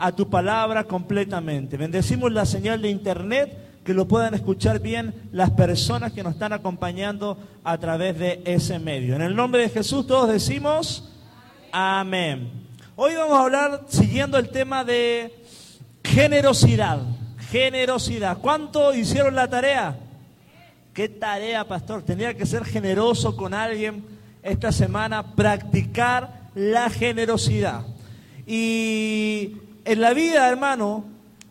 a 0.00 0.10
tu 0.10 0.28
palabra 0.28 0.82
completamente. 0.82 1.76
Bendecimos 1.76 2.32
la 2.32 2.44
señal 2.44 2.82
de 2.82 2.90
internet, 2.90 3.80
que 3.84 3.94
lo 3.94 4.08
puedan 4.08 4.34
escuchar 4.34 4.80
bien 4.80 5.14
las 5.30 5.52
personas 5.52 6.10
que 6.10 6.24
nos 6.24 6.32
están 6.32 6.52
acompañando 6.52 7.38
a 7.62 7.78
través 7.78 8.18
de 8.18 8.42
ese 8.44 8.80
medio. 8.80 9.14
En 9.14 9.22
el 9.22 9.36
nombre 9.36 9.62
de 9.62 9.68
Jesús 9.68 10.04
todos 10.04 10.30
decimos 10.30 11.12
amén. 11.70 12.50
Hoy 12.96 13.14
vamos 13.14 13.38
a 13.38 13.42
hablar 13.42 13.84
siguiendo 13.86 14.36
el 14.36 14.48
tema 14.48 14.82
de 14.82 15.32
generosidad. 16.02 17.02
Generosidad. 17.48 18.38
¿Cuánto 18.38 18.92
hicieron 18.94 19.36
la 19.36 19.48
tarea? 19.48 19.96
¿Qué 20.92 21.08
tarea, 21.08 21.68
pastor? 21.68 22.02
Tenía 22.02 22.36
que 22.36 22.46
ser 22.46 22.64
generoso 22.64 23.36
con 23.36 23.54
alguien 23.54 24.04
esta 24.42 24.72
semana, 24.72 25.36
practicar 25.36 26.50
la 26.56 26.90
generosidad. 26.90 27.84
Y 28.46 29.56
en 29.84 30.00
la 30.00 30.14
vida, 30.14 30.48
hermano, 30.48 31.04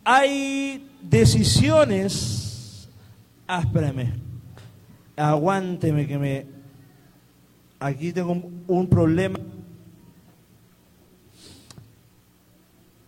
hay 0.04 0.88
decisiones. 1.02 2.88
Espérame. 3.48 4.14
Aguánteme 5.16 6.06
que 6.06 6.18
me. 6.18 6.46
Aquí 7.78 8.12
tengo 8.12 8.42
un 8.66 8.86
problema 8.88 9.38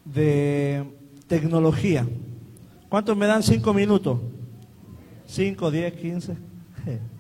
de 0.05 0.85
tecnología. 1.27 2.07
¿Cuántos 2.89 3.17
me 3.17 3.27
dan 3.27 3.43
cinco 3.43 3.75
minutos? 3.75 4.19
¿Cinco, 5.27 5.71
diez, 5.71 5.93
quince? 5.95 6.37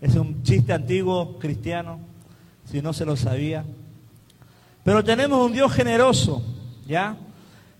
Es 0.00 0.14
un 0.14 0.44
chiste 0.44 0.72
antiguo 0.72 1.40
cristiano, 1.40 1.98
si 2.64 2.80
no 2.80 2.92
se 2.92 3.04
lo 3.04 3.16
sabía. 3.16 3.64
Pero 4.88 5.04
tenemos 5.04 5.44
un 5.44 5.52
Dios 5.52 5.70
generoso, 5.70 6.42
¿ya? 6.86 7.14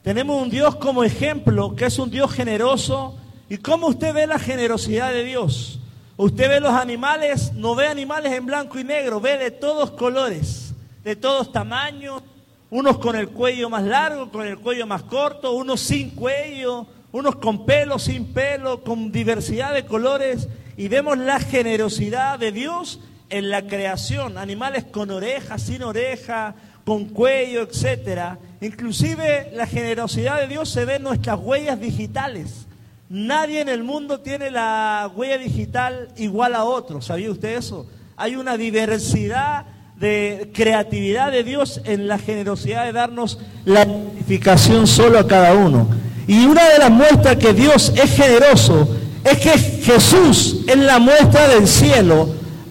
Tenemos 0.03 0.43
un 0.43 0.51
Dios 0.51 0.77
como 0.77 1.03
ejemplo, 1.03 1.75
que 1.75 1.87
es 1.87 1.99
un 1.99 2.11
Dios 2.11 2.31
generoso. 2.31 3.17
¿Y 3.49 3.57
cómo 3.57 3.87
usted 3.87 4.13
ve 4.13 4.27
la 4.27 4.39
generosidad 4.39 5.11
de 5.11 5.25
Dios? 5.25 5.81
Usted 6.19 6.51
ve 6.51 6.61
los 6.61 6.75
animales, 6.75 7.55
no 7.55 7.75
ve 7.75 7.87
animales 7.87 8.35
en 8.35 8.45
blanco 8.45 8.79
y 8.79 8.85
negro, 8.85 9.23
ve 9.23 9.39
de 9.39 9.51
todos 9.51 9.93
colores, 9.93 10.75
de 11.03 11.17
todos 11.17 11.51
tamaños, 11.51 12.23
unos 12.69 12.99
con 12.99 13.17
el 13.17 13.31
cuello 13.31 13.71
más 13.71 13.85
largo, 13.85 14.31
con 14.31 14.47
el 14.47 14.59
cuello 14.59 14.87
más 14.87 15.03
corto, 15.05 15.53
unos 15.53 15.81
sin 15.81 16.11
cuello, 16.11 16.87
unos 17.11 17.37
con 17.37 17.65
pelo, 17.65 17.99
sin 17.99 18.35
pelo, 18.35 18.85
con 18.85 19.11
diversidad 19.11 19.73
de 19.73 19.87
colores. 19.87 20.47
Y 20.77 20.89
vemos 20.89 21.17
la 21.17 21.41
generosidad 21.41 22.39
de 22.39 22.53
Dios 22.53 23.01
en 23.31 23.49
la 23.49 23.67
creación, 23.67 24.37
animales 24.37 24.85
con 24.85 25.11
orejas, 25.11 25.63
sin 25.63 25.83
oreja, 25.83 26.55
con 26.89 27.05
cuello, 27.05 27.61
etcétera. 27.61 28.39
Inclusive 28.63 29.51
la 29.53 29.67
generosidad 29.67 30.41
de 30.41 30.47
Dios 30.47 30.71
se 30.71 30.87
ve 30.87 30.95
en 30.95 31.03
nuestras 31.03 31.39
huellas 31.39 31.79
digitales. 31.79 32.67
Nadie 33.11 33.61
en 33.61 33.69
el 33.69 33.85
mundo 33.85 34.21
tiene 34.21 34.51
la 34.51 35.13
huella 35.15 35.37
digital 35.37 36.09
igual 36.17 36.55
a 36.55 36.65
otro. 36.65 37.03
¿Sabía 37.03 37.31
usted 37.31 37.59
eso? 37.59 37.85
Hay 38.17 38.37
una 38.37 38.57
diversidad 38.57 39.67
de 40.01 40.51
creatividad 40.55 41.31
de 41.31 41.45
Dios 41.45 41.83
en 41.85 42.09
la 42.09 42.17
generosidad 42.17 42.87
de 42.87 42.93
darnos 42.93 43.39
la 43.67 43.83
identificación 43.83 44.87
solo 44.87 45.19
a 45.19 45.27
cada 45.27 45.53
uno. 45.53 45.91
Y 46.27 46.47
una 46.47 46.71
de 46.71 46.79
las 46.79 46.91
muestras 46.91 47.37
que 47.37 47.53
Dios 47.53 47.93
es 48.03 48.17
generoso 48.17 48.97
es 49.25 49.37
que 49.41 49.59
Jesús 49.59 50.65
es 50.67 50.79
la 50.79 50.99
muestra 50.99 51.49
del 51.49 51.69
cielo 51.69 52.31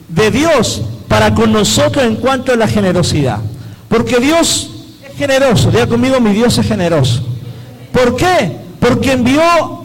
de 0.09 0.31
Dios 0.31 0.81
para 1.07 1.35
con 1.35 1.51
nosotros 1.51 2.03
en 2.03 2.15
cuanto 2.15 2.51
a 2.51 2.55
la 2.55 2.67
generosidad. 2.67 3.41
Porque 3.87 4.19
Dios 4.19 4.69
es 5.07 5.17
generoso. 5.17 5.71
Diga 5.71 5.87
conmigo, 5.87 6.19
mi 6.19 6.33
Dios 6.33 6.57
es 6.57 6.67
generoso. 6.67 7.23
¿Por 7.91 8.15
qué? 8.15 8.57
Porque 8.79 9.13
envió 9.13 9.41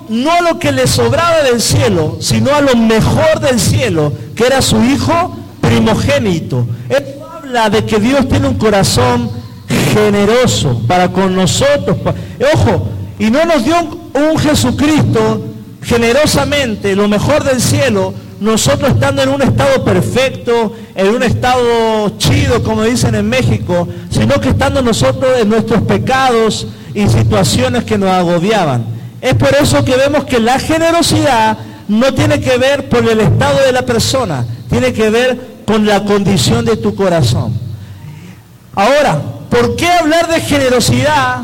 no 0.09 0.43
lo 0.43 0.59
que 0.59 0.73
le 0.73 0.87
sobraba 0.87 1.43
del 1.43 1.61
cielo, 1.61 2.19
sino 2.21 2.55
a 2.55 2.61
lo 2.61 2.77
mejor 2.77 3.41
del 3.41 3.59
cielo, 3.59 4.13
que 4.35 4.47
era 4.47 4.61
su 4.61 4.83
Hijo 4.83 5.37
primogénito. 5.61 6.67
Él 6.89 7.05
habla 7.35 7.71
de 7.71 7.85
que 7.85 7.99
Dios 7.99 8.29
tiene 8.29 8.49
un 8.49 8.59
corazón 8.59 9.31
generoso 9.95 10.83
para 10.87 11.09
con 11.11 11.35
nosotros. 11.35 11.97
Ojo, 12.55 12.89
y 13.19 13.31
no 13.31 13.45
nos 13.45 13.65
dio 13.65 13.77
un 14.15 14.39
Jesucristo 14.39 15.52
generosamente, 15.83 16.95
lo 16.95 17.09
mejor 17.09 17.45
del 17.45 17.61
cielo, 17.61 18.15
nosotros 18.41 18.91
estando 18.93 19.23
en 19.23 19.29
un 19.29 19.43
estado 19.43 19.85
perfecto, 19.85 20.75
en 20.95 21.09
un 21.09 21.23
estado 21.23 22.19
chido, 22.19 22.63
como 22.63 22.83
dicen 22.83 23.15
en 23.15 23.29
México, 23.29 23.89
sino 24.11 24.41
que 24.41 24.51
estando 24.51 24.83
nosotros 24.83 25.39
en 25.41 25.49
nuestros 25.49 25.83
pecados 25.83 26.67
y 26.95 27.07
situaciones 27.07 27.85
que 27.85 27.99
nos 27.99 28.11
agobiaban. 28.11 28.85
Es 29.21 29.35
por 29.35 29.55
eso 29.55 29.85
que 29.85 29.97
vemos 29.97 30.25
que 30.25 30.41
la 30.41 30.59
generosidad 30.59 31.59
no 31.89 32.13
tiene 32.15 32.41
que 32.41 32.59
ver 32.59 32.89
por 32.89 33.09
el 33.09 33.21
estado 33.21 33.61
de 33.65 33.73
la 33.73 33.83
persona, 33.83 34.45
tiene 34.69 34.93
que 34.93 35.11
ver 35.11 35.53
con 35.65 35.87
la 35.87 36.03
condición 36.05 36.65
de 36.65 36.77
tu 36.77 36.95
corazón. 36.95 37.53
Ahora, 38.75 39.21
¿por 39.51 39.77
qué 39.77 39.87
hablar 39.89 40.29
de 40.29 40.41
generosidad 40.41 41.43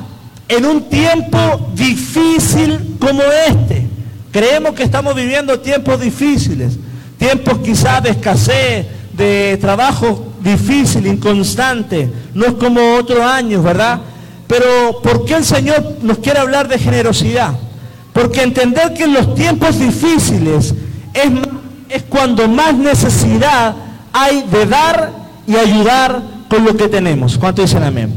en 0.48 0.64
un 0.64 0.88
tiempo 0.88 1.38
difícil 1.74 2.96
como 2.98 3.22
este? 3.46 3.97
Creemos 4.38 4.74
que 4.74 4.84
estamos 4.84 5.16
viviendo 5.16 5.58
tiempos 5.58 6.00
difíciles 6.00 6.78
tiempos 7.18 7.58
quizás 7.58 8.04
de 8.04 8.10
escasez, 8.10 8.86
de 9.12 9.58
trabajo 9.60 10.32
difícil, 10.40 11.08
inconstante, 11.08 12.08
no 12.34 12.46
es 12.46 12.52
como 12.52 12.94
otros 12.94 13.20
años, 13.20 13.64
¿verdad? 13.64 13.98
Pero 14.46 15.00
¿por 15.02 15.24
qué 15.24 15.34
el 15.34 15.44
Señor 15.44 15.96
nos 16.02 16.18
quiere 16.18 16.38
hablar 16.38 16.68
de 16.68 16.78
generosidad? 16.78 17.54
Porque 18.12 18.42
entender 18.44 18.94
que 18.94 19.02
en 19.02 19.14
los 19.14 19.34
tiempos 19.34 19.76
difíciles 19.80 20.72
es, 21.12 21.30
es 21.88 22.02
cuando 22.04 22.46
más 22.46 22.74
necesidad 22.74 23.74
hay 24.12 24.44
de 24.52 24.66
dar 24.66 25.10
y 25.48 25.56
ayudar 25.56 26.22
con 26.48 26.64
lo 26.64 26.76
que 26.76 26.86
tenemos. 26.86 27.36
¿Cuánto 27.38 27.62
dicen 27.62 27.82
amén? 27.82 28.14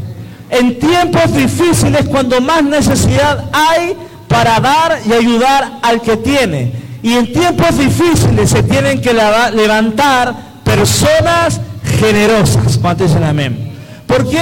En 0.51 0.77
tiempos 0.77 1.33
difíciles 1.33 2.07
cuando 2.07 2.39
más 2.41 2.63
necesidad 2.63 3.49
hay 3.51 3.95
para 4.31 4.59
dar 4.59 5.00
y 5.06 5.12
ayudar 5.12 5.80
al 5.81 6.02
que 6.02 6.18
tiene. 6.18 6.72
Y 7.03 7.14
en 7.14 7.34
tiempos 7.34 7.78
difíciles 7.78 8.50
se 8.50 8.64
tienen 8.64 9.02
que 9.02 9.14
levantar 9.14 10.34
personas 10.64 11.59
generosas. 12.00 12.78
¿Cuántos 12.78 13.09
dicen 13.09 13.24
amén? 13.24 13.74
Porque 14.08 14.40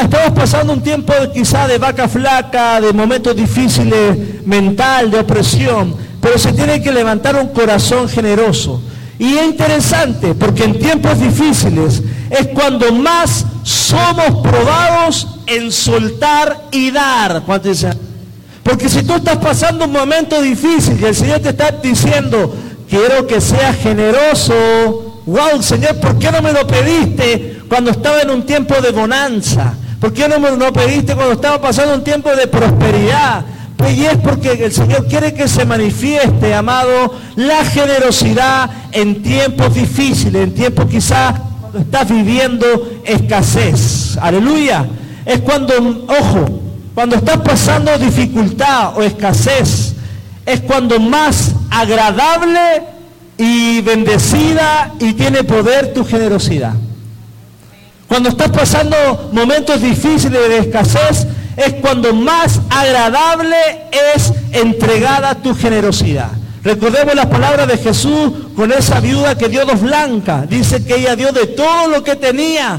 estamos 0.00 0.30
pasando 0.34 0.72
un 0.72 0.82
tiempo 0.82 1.12
quizá 1.32 1.66
de 1.66 1.78
vaca 1.78 2.08
flaca, 2.08 2.80
de 2.80 2.92
momentos 2.92 3.34
difíciles 3.34 4.46
mental, 4.46 5.10
de 5.10 5.20
opresión, 5.20 5.94
pero 6.20 6.38
se 6.38 6.52
tiene 6.52 6.82
que 6.82 6.92
levantar 6.92 7.36
un 7.36 7.48
corazón 7.48 8.08
generoso. 8.08 8.82
Y 9.18 9.36
es 9.36 9.46
interesante 9.46 10.34
porque 10.34 10.64
en 10.64 10.78
tiempos 10.78 11.18
difíciles 11.20 12.02
es 12.30 12.48
cuando 12.48 12.92
más 12.92 13.46
somos 13.62 14.42
probados 14.42 15.28
en 15.46 15.70
soltar 15.70 16.64
y 16.72 16.90
dar. 16.90 17.42
¿Cuántos 17.42 17.72
dicen? 17.72 18.11
Porque 18.62 18.88
si 18.88 19.02
tú 19.02 19.14
estás 19.14 19.38
pasando 19.38 19.86
un 19.86 19.92
momento 19.92 20.40
difícil 20.40 20.98
y 21.00 21.04
el 21.04 21.14
Señor 21.14 21.40
te 21.40 21.50
está 21.50 21.72
diciendo, 21.72 22.54
quiero 22.88 23.26
que 23.26 23.40
seas 23.40 23.76
generoso, 23.76 25.22
wow, 25.26 25.62
Señor, 25.62 25.96
¿por 25.96 26.18
qué 26.18 26.30
no 26.30 26.42
me 26.42 26.52
lo 26.52 26.66
pediste 26.66 27.60
cuando 27.68 27.90
estaba 27.90 28.20
en 28.20 28.30
un 28.30 28.46
tiempo 28.46 28.74
de 28.80 28.90
bonanza? 28.90 29.74
¿Por 30.00 30.12
qué 30.12 30.28
no 30.28 30.38
me 30.38 30.50
lo 30.50 30.72
pediste 30.72 31.14
cuando 31.14 31.34
estaba 31.34 31.60
pasando 31.60 31.94
un 31.94 32.04
tiempo 32.04 32.34
de 32.34 32.46
prosperidad? 32.46 33.44
Pues 33.76 33.96
y 33.96 34.06
es 34.06 34.16
porque 34.18 34.52
el 34.52 34.72
Señor 34.72 35.06
quiere 35.08 35.34
que 35.34 35.48
se 35.48 35.64
manifieste, 35.64 36.54
amado, 36.54 37.14
la 37.34 37.64
generosidad 37.64 38.70
en 38.92 39.22
tiempos 39.22 39.74
difíciles, 39.74 40.42
en 40.42 40.54
tiempos 40.54 40.86
quizás 40.86 41.34
cuando 41.60 41.80
estás 41.80 42.08
viviendo 42.08 42.66
escasez. 43.04 44.16
Aleluya. 44.20 44.86
Es 45.24 45.40
cuando, 45.40 45.74
ojo, 46.06 46.62
cuando 46.94 47.16
estás 47.16 47.38
pasando 47.38 47.96
dificultad 47.98 48.96
o 48.96 49.02
escasez, 49.02 49.94
es 50.44 50.60
cuando 50.60 51.00
más 51.00 51.52
agradable 51.70 52.82
y 53.38 53.80
bendecida 53.80 54.92
y 54.98 55.14
tiene 55.14 55.42
poder 55.42 55.94
tu 55.94 56.04
generosidad. 56.04 56.74
Cuando 58.08 58.28
estás 58.28 58.50
pasando 58.50 59.30
momentos 59.32 59.80
difíciles 59.80 60.48
de 60.48 60.58
escasez, 60.58 61.26
es 61.56 61.74
cuando 61.74 62.12
más 62.12 62.60
agradable 62.68 63.56
es 64.14 64.32
entregada 64.52 65.34
tu 65.36 65.54
generosidad. 65.54 66.30
Recordemos 66.62 67.14
las 67.14 67.26
palabras 67.26 67.66
de 67.68 67.78
Jesús 67.78 68.32
con 68.54 68.70
esa 68.70 69.00
viuda 69.00 69.36
que 69.36 69.48
dio 69.48 69.64
dos 69.64 69.80
blancas. 69.80 70.48
Dice 70.48 70.84
que 70.84 70.96
ella 70.96 71.16
dio 71.16 71.32
de 71.32 71.46
todo 71.46 71.88
lo 71.88 72.04
que 72.04 72.16
tenía. 72.16 72.78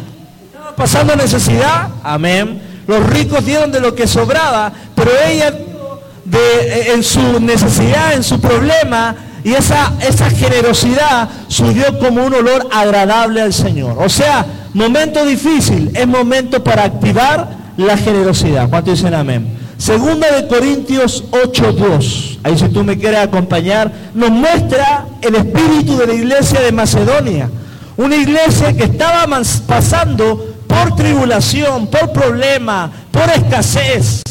¿Estaba 0.51 0.75
pasando 0.75 1.15
necesidad? 1.15 1.89
Amén 2.03 2.62
los 2.87 3.05
ricos 3.07 3.45
dieron 3.45 3.71
de 3.71 3.79
lo 3.79 3.95
que 3.95 4.07
sobraba, 4.07 4.71
pero 4.95 5.11
ella 5.27 5.51
de, 6.25 6.37
eh, 6.37 6.93
en 6.93 7.03
su 7.03 7.39
necesidad, 7.39 8.13
en 8.13 8.23
su 8.23 8.39
problema, 8.39 9.15
y 9.43 9.53
esa, 9.53 9.93
esa 10.07 10.29
generosidad 10.29 11.29
subió 11.47 11.99
como 11.99 12.23
un 12.23 12.33
olor 12.33 12.67
agradable 12.71 13.41
al 13.41 13.53
Señor. 13.53 13.97
O 13.99 14.07
sea, 14.07 14.45
momento 14.73 15.25
difícil 15.25 15.91
es 15.93 16.07
momento 16.07 16.63
para 16.63 16.85
activar 16.85 17.49
la 17.75 17.97
generosidad. 17.97 18.69
¿Cuánto 18.69 18.91
dicen 18.91 19.13
amén? 19.13 19.57
Segunda 19.77 20.31
de 20.31 20.47
Corintios 20.47 21.25
8.2, 21.31 22.39
ahí 22.43 22.57
si 22.57 22.69
tú 22.69 22.85
me 22.85 22.97
quieres 22.97 23.19
acompañar, 23.19 23.91
nos 24.13 24.29
muestra 24.29 25.07
el 25.21 25.35
espíritu 25.35 25.97
de 25.97 26.07
la 26.07 26.13
iglesia 26.13 26.61
de 26.61 26.71
Macedonia. 26.71 27.49
Una 27.97 28.15
iglesia 28.15 28.75
que 28.77 28.85
estaba 28.85 29.27
pasando 29.67 30.52
por 30.73 30.95
tribulación, 30.95 31.87
por 31.87 32.11
problema, 32.11 32.91
por 33.11 33.29
escasez, 33.29 34.23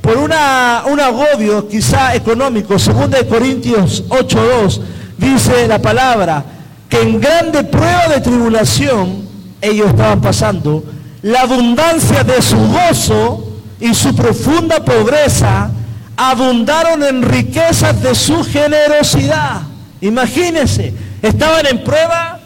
por 0.00 0.16
una, 0.16 0.84
un 0.86 1.00
agobio 1.00 1.66
quizá 1.68 2.14
económico. 2.14 2.78
Segunda 2.78 3.18
de 3.18 3.26
Corintios 3.26 4.04
8.2 4.08 4.80
dice 5.18 5.66
la 5.66 5.80
palabra 5.80 6.44
que 6.88 7.02
en 7.02 7.20
grande 7.20 7.64
prueba 7.64 8.06
de 8.08 8.20
tribulación 8.20 9.28
ellos 9.60 9.88
estaban 9.88 10.20
pasando, 10.20 10.84
la 11.22 11.40
abundancia 11.40 12.22
de 12.22 12.40
su 12.40 12.56
gozo 12.56 13.48
y 13.80 13.92
su 13.92 14.14
profunda 14.14 14.84
pobreza 14.84 15.70
abundaron 16.16 17.02
en 17.02 17.22
riquezas 17.22 18.00
de 18.00 18.14
su 18.14 18.44
generosidad. 18.44 19.62
Imagínense, 20.00 20.94
estaban 21.22 21.66
en 21.66 21.82
prueba, 21.82 22.37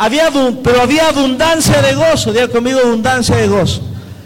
había, 0.00 0.30
pero 0.64 0.80
había 0.80 1.08
abundancia 1.08 1.82
de 1.82 1.92
gozo, 1.94 2.32
diga 2.32 2.48
conmigo 2.48 2.80
abundancia 2.82 3.36
de 3.36 3.48
gozo. 3.48 3.82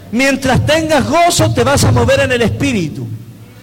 Mientras 0.09 0.65
tengas 0.65 1.05
gozo 1.05 1.53
te 1.53 1.65
vas 1.65 1.83
a 1.83 1.91
mover 1.91 2.21
en 2.21 2.31
el 2.31 2.41
espíritu. 2.43 3.05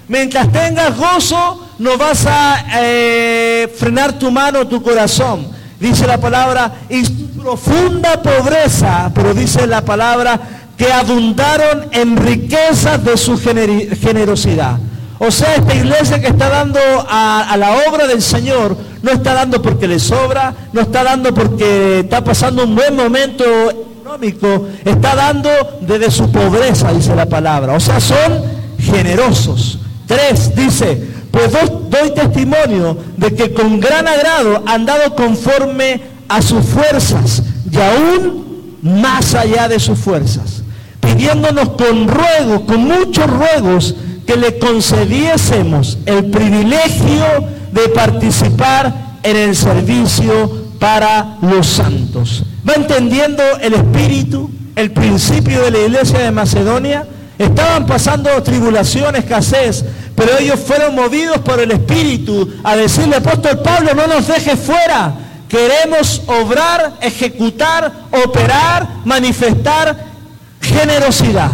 Mientras 0.09 0.53
tengas 0.53 0.95
gozo 0.95 1.69
no 1.79 1.97
vas 1.97 2.27
a 2.27 2.67
eh, 2.83 3.75
frenar 3.79 4.19
tu 4.19 4.31
mano, 4.31 4.69
tu 4.69 4.83
corazón. 4.83 5.49
Dice 5.81 6.07
la 6.07 6.19
palabra, 6.21 6.73
y 6.91 7.03
su 7.03 7.31
profunda 7.31 8.21
pobreza, 8.21 9.11
pero 9.15 9.33
dice 9.33 9.67
la 9.67 9.83
palabra, 9.83 10.39
que 10.77 10.93
abundaron 10.93 11.89
en 11.93 12.19
riquezas 12.19 13.03
de 13.03 13.17
su 13.17 13.39
generosidad. 13.39 14.79
O 15.25 15.31
sea, 15.31 15.55
esta 15.55 15.73
iglesia 15.73 16.21
que 16.21 16.27
está 16.27 16.49
dando 16.49 16.81
a, 17.09 17.55
la 17.57 17.77
obra 17.89 18.09
del 18.09 18.21
Señor, 18.21 18.77
no 19.03 19.13
está 19.13 19.35
dando 19.35 19.63
porque 19.63 19.87
le 19.87 20.01
sobra, 20.01 20.53
no 20.73 20.81
está 20.81 21.05
dando 21.05 21.33
porque 21.33 22.01
está 22.01 22.25
pasando 22.25 22.65
un 22.65 22.75
buen 22.75 22.97
momento 22.97 23.45
económico, 23.71 24.67
está 24.85 25.15
dando 25.15 25.49
desde 25.81 26.11
su 26.11 26.29
pobreza, 26.33 26.93
dice 26.93 27.15
la 27.15 27.27
palabra. 27.27 27.75
O 27.75 27.79
sea, 27.79 28.01
son 28.01 28.43
generosos. 28.81 29.79
Tres, 30.09 30.57
dice, 30.57 31.01
pues 31.31 31.53
doy 31.53 32.11
testimonio 32.17 32.97
de 33.17 33.33
que 33.33 33.53
con 33.53 33.79
gran 33.79 34.09
agrado 34.09 34.65
han 34.67 34.85
dado 34.85 35.15
conforme 35.15 36.01
a 36.29 36.43
sus 36.43 36.65
fuerzas 36.65 37.45
y 37.71 37.77
aún 37.77 38.77
más 38.83 39.37
allá 39.37 39.69
de 39.69 39.79
sus 39.79 40.01
fuerzas 40.01 40.63
pidiéndonos 41.03 41.71
con 41.71 42.09
ruegos, 42.09 42.63
con 42.67 42.85
muchos 42.85 43.27
ruegos, 43.29 43.95
que 44.27 44.37
le 44.37 44.59
concediésemos 44.59 45.99
el 46.07 46.27
privilegio 46.27 47.25
de 47.73 47.89
participar 47.89 48.95
en 49.23 49.37
el 49.37 49.57
servicio 49.57 50.63
para 50.79 51.37
los 51.43 51.67
santos. 51.67 52.45
¿Va 52.69 52.75
entendiendo 52.75 53.43
el 53.61 53.75
espíritu, 53.75 54.51
el 54.77 54.91
principio 54.91 55.63
de 55.63 55.71
la 55.71 55.79
iglesia 55.79 56.19
de 56.21 56.31
Macedonia? 56.31 57.07
Estaban 57.39 57.87
pasando 57.87 58.43
tribulación, 58.43 59.17
escasez, 59.17 59.85
pero 60.15 60.39
ellos 60.39 60.61
fueron 60.61 60.95
movidos 60.95 61.39
por 61.39 61.61
el 61.61 61.71
espíritu 61.73 62.49
a 62.63 62.77
decirle, 62.77 63.17
apóstol 63.17 63.61
Pablo, 63.61 63.95
no 63.95 64.07
nos 64.07 64.29
dejes 64.29 64.59
fuera. 64.59 65.15
Queremos 65.49 66.23
obrar, 66.27 66.95
ejecutar, 67.01 67.93
operar, 68.25 68.89
manifestar 69.05 70.13
generosidad. 70.61 71.51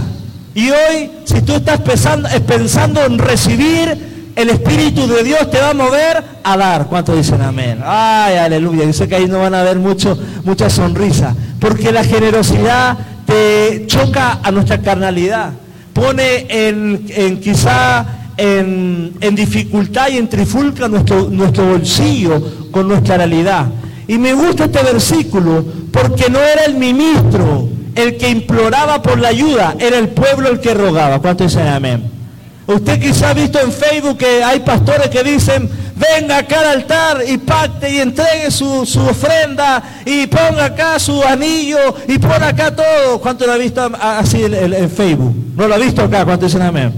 Y 0.58 0.70
hoy, 0.70 1.08
si 1.22 1.40
tú 1.43 1.52
estás 1.52 1.81
pensando, 1.82 2.28
pensando 2.44 3.05
en 3.05 3.16
recibir, 3.16 4.32
el 4.34 4.50
Espíritu 4.50 5.06
de 5.06 5.22
Dios 5.22 5.49
te 5.52 5.60
va 5.60 5.70
a 5.70 5.75
mover 5.75 6.25
a 6.43 6.56
dar. 6.56 6.88
¿Cuántos 6.88 7.16
dicen 7.16 7.43
amén? 7.43 7.78
Ay, 7.84 8.38
aleluya. 8.38 8.84
Yo 8.84 8.93
sé 8.93 9.06
que 9.06 9.14
ahí 9.14 9.28
no 9.28 9.38
van 9.38 9.55
a 9.55 9.62
ver 9.62 9.78
mucho, 9.78 10.19
mucha 10.43 10.69
sonrisa. 10.69 11.32
Porque 11.60 11.93
la 11.93 12.02
generosidad 12.02 12.99
te 13.25 13.84
choca 13.87 14.40
a 14.43 14.50
nuestra 14.50 14.78
carnalidad. 14.78 15.52
Pone 15.93 16.46
en, 16.49 17.38
quizá 17.40 18.04
en, 18.37 19.12
en, 19.20 19.34
dificultad 19.37 20.08
y 20.08 20.16
en 20.16 20.28
trifulca 20.28 20.88
nuestro, 20.88 21.28
nuestro 21.31 21.66
bolsillo 21.66 22.72
con 22.72 22.88
nuestra 22.88 23.19
realidad. 23.19 23.66
Y 24.08 24.19
me 24.19 24.32
gusta 24.32 24.64
este 24.64 24.82
versículo 24.82 25.64
porque 25.93 26.28
no 26.28 26.40
era 26.40 26.64
el 26.64 26.75
ministro 26.75 27.77
el 27.94 28.17
que 28.17 28.29
imploraba 28.29 29.02
por 29.02 29.19
la 29.19 29.29
ayuda, 29.29 29.75
era 29.79 29.99
el 29.99 30.08
pueblo 30.08 30.49
el 30.49 30.61
que 30.61 30.75
rogaba. 30.75 31.19
¿Cuánto 31.20 31.44
dicen 31.44 31.67
amén? 31.67 32.19
Usted 32.67 33.00
quizá 33.00 33.31
ha 33.31 33.35
visto 33.35 33.58
en 33.61 33.73
Facebook 33.73 34.19
que 34.19 34.44
hay 34.44 34.61
pastores 34.61 35.08
que 35.08 35.23
dicen, 35.25 35.70
venga 35.96 36.37
acá 36.37 36.61
al 36.61 36.67
altar 36.67 37.23
y 37.26 37.38
pacte 37.38 37.90
y 37.90 37.99
entregue 37.99 38.50
su, 38.50 38.85
ofrenda 39.08 39.82
y 40.05 40.26
ponga 40.26 40.67
acá 40.67 40.99
su 40.99 41.23
anillo 41.23 41.79
y 42.06 42.19
pon 42.19 42.43
acá 42.43 42.76
todo. 42.76 43.19
¿Cuánto 43.20 43.46
lo 43.46 43.55
ha 43.55 43.56
visto 43.56 43.90
así 43.99 44.43
en, 44.44 44.90
Facebook? 44.90 45.35
¿No 45.56 45.67
lo 45.67 45.76
ha 45.76 45.79
visto 45.79 46.02
acá? 46.02 46.26
¿Cuánto 46.26 46.44
dicen 46.44 46.61
amén? 46.61 46.93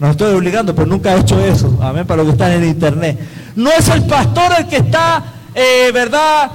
No 0.00 0.10
estoy 0.10 0.34
obligando, 0.34 0.74
pero 0.74 0.86
nunca 0.86 1.14
he 1.14 1.20
hecho 1.20 1.38
eso. 1.38 1.78
Amén, 1.82 2.06
para 2.06 2.22
los 2.22 2.26
que 2.28 2.32
están 2.32 2.52
en 2.52 2.64
internet. 2.64 3.18
No 3.56 3.70
es 3.70 3.86
el 3.88 4.06
pastor 4.06 4.52
el 4.58 4.66
que 4.68 4.76
está, 4.76 5.22
eh, 5.54 5.90
¿verdad? 5.92 6.50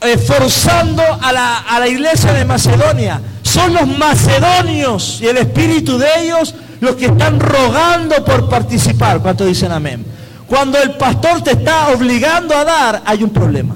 Eh, 0.00 0.16
forzando 0.16 1.02
a 1.02 1.32
la, 1.32 1.58
a 1.58 1.80
la 1.80 1.88
iglesia 1.88 2.32
de 2.32 2.44
Macedonia. 2.44 3.20
Son 3.42 3.74
los 3.74 3.86
macedonios 3.86 5.18
y 5.20 5.26
el 5.26 5.38
espíritu 5.38 5.98
de 5.98 6.06
ellos 6.22 6.54
los 6.80 6.94
que 6.94 7.06
están 7.06 7.40
rogando 7.40 8.24
por 8.24 8.48
participar. 8.48 9.20
¿Cuánto 9.20 9.44
dicen 9.44 9.72
amén? 9.72 10.04
Cuando 10.46 10.80
el 10.80 10.92
pastor 10.92 11.42
te 11.42 11.52
está 11.52 11.88
obligando 11.88 12.56
a 12.56 12.64
dar, 12.64 13.02
hay 13.04 13.24
un 13.24 13.30
problema. 13.30 13.74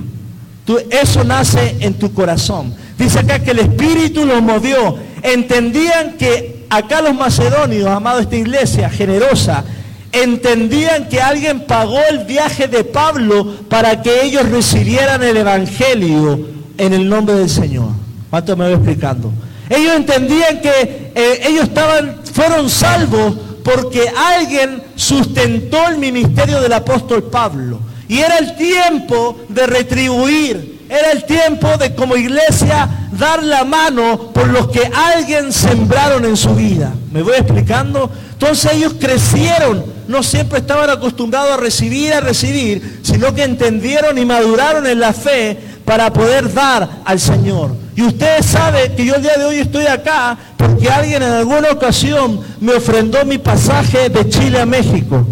Eso 0.91 1.25
nace 1.25 1.77
en 1.81 1.95
tu 1.95 2.15
corazón. 2.15 2.73
Dice 2.97 3.19
acá 3.19 3.41
que 3.41 3.51
el 3.51 3.59
espíritu 3.59 4.25
los 4.25 4.41
movió. 4.41 4.97
Entendían 5.23 6.13
que 6.13 6.67
acá 6.71 7.03
los 7.03 7.15
macedonios, 7.15 7.89
amado 7.89 8.21
esta 8.21 8.37
iglesia 8.37 8.89
generosa, 8.89 9.65
entendían 10.13 11.09
que 11.09 11.21
alguien 11.21 11.61
pagó 11.61 11.99
el 12.11 12.25
viaje 12.25 12.69
de 12.69 12.85
Pablo 12.85 13.55
para 13.69 14.03
que 14.03 14.25
ellos 14.25 14.49
recibieran 14.49 15.23
el 15.23 15.39
Evangelio 15.39 16.47
en 16.79 16.93
el 16.93 17.09
nombre 17.09 17.35
del 17.37 17.49
Señor. 17.49 17.91
¿Cuánto 18.31 18.57
me 18.57 18.67
voy 18.67 18.75
explicando? 18.75 19.33
Ellos 19.69 19.97
entendían 19.97 20.61
que 20.61 21.13
eh, 21.15 21.41
ellos 21.47 21.65
estaban, 21.65 22.21
fueron 22.33 22.69
salvos 22.69 23.35
porque 23.65 24.05
alguien 24.09 24.83
sustentó 24.97 25.89
el 25.89 25.99
ministerio 25.99 26.61
del 26.61 26.73
apóstol 26.73 27.25
Pablo. 27.25 27.81
Y 28.09 28.19
era 28.19 28.39
el 28.39 28.57
tiempo 28.57 29.39
de 29.49 29.67
retribuir, 29.67 30.81
era 30.89 31.13
el 31.13 31.25
tiempo 31.25 31.77
de 31.79 31.95
como 31.95 32.17
iglesia 32.17 33.09
dar 33.13 33.43
la 33.43 33.65
mano 33.65 34.31
por 34.35 34.49
los 34.49 34.69
que 34.69 34.91
alguien 34.93 35.53
sembraron 35.53 36.25
en 36.25 36.37
su 36.37 36.55
vida. 36.55 36.93
¿Me 37.11 37.23
voy 37.23 37.35
explicando? 37.35 38.11
Entonces 38.33 38.73
ellos 38.75 38.95
crecieron, 38.99 39.85
no 40.13 40.23
siempre 40.23 40.59
estaban 40.59 40.91
acostumbrados 40.91 41.53
a 41.53 41.57
recibir, 41.57 42.13
a 42.13 42.21
recibir, 42.21 43.01
sino 43.03 43.35
que 43.35 43.45
entendieron 43.45 44.19
y 44.19 44.27
maduraron 44.27 44.87
en 44.87 45.01
la 45.01 45.15
fe 45.15 45.59
para 45.87 46.13
poder 46.13 46.53
dar 46.53 47.01
al 47.05 47.19
Señor. 47.19 47.75
Y 47.97 48.03
ustedes 48.03 48.45
saben 48.45 48.95
que 48.95 49.07
yo 49.07 49.15
el 49.15 49.23
día 49.23 49.37
de 49.39 49.45
hoy 49.47 49.57
estoy 49.57 49.87
acá 49.87 50.37
porque 50.59 50.89
alguien 50.91 51.23
en 51.23 51.33
alguna 51.33 51.71
ocasión 51.71 52.41
me 52.61 52.75
ofrendó 52.75 53.25
mi 53.25 53.39
pasaje 53.39 54.11
de 54.11 54.29
Chile 54.29 54.61
a 54.61 54.67
México. 54.67 55.27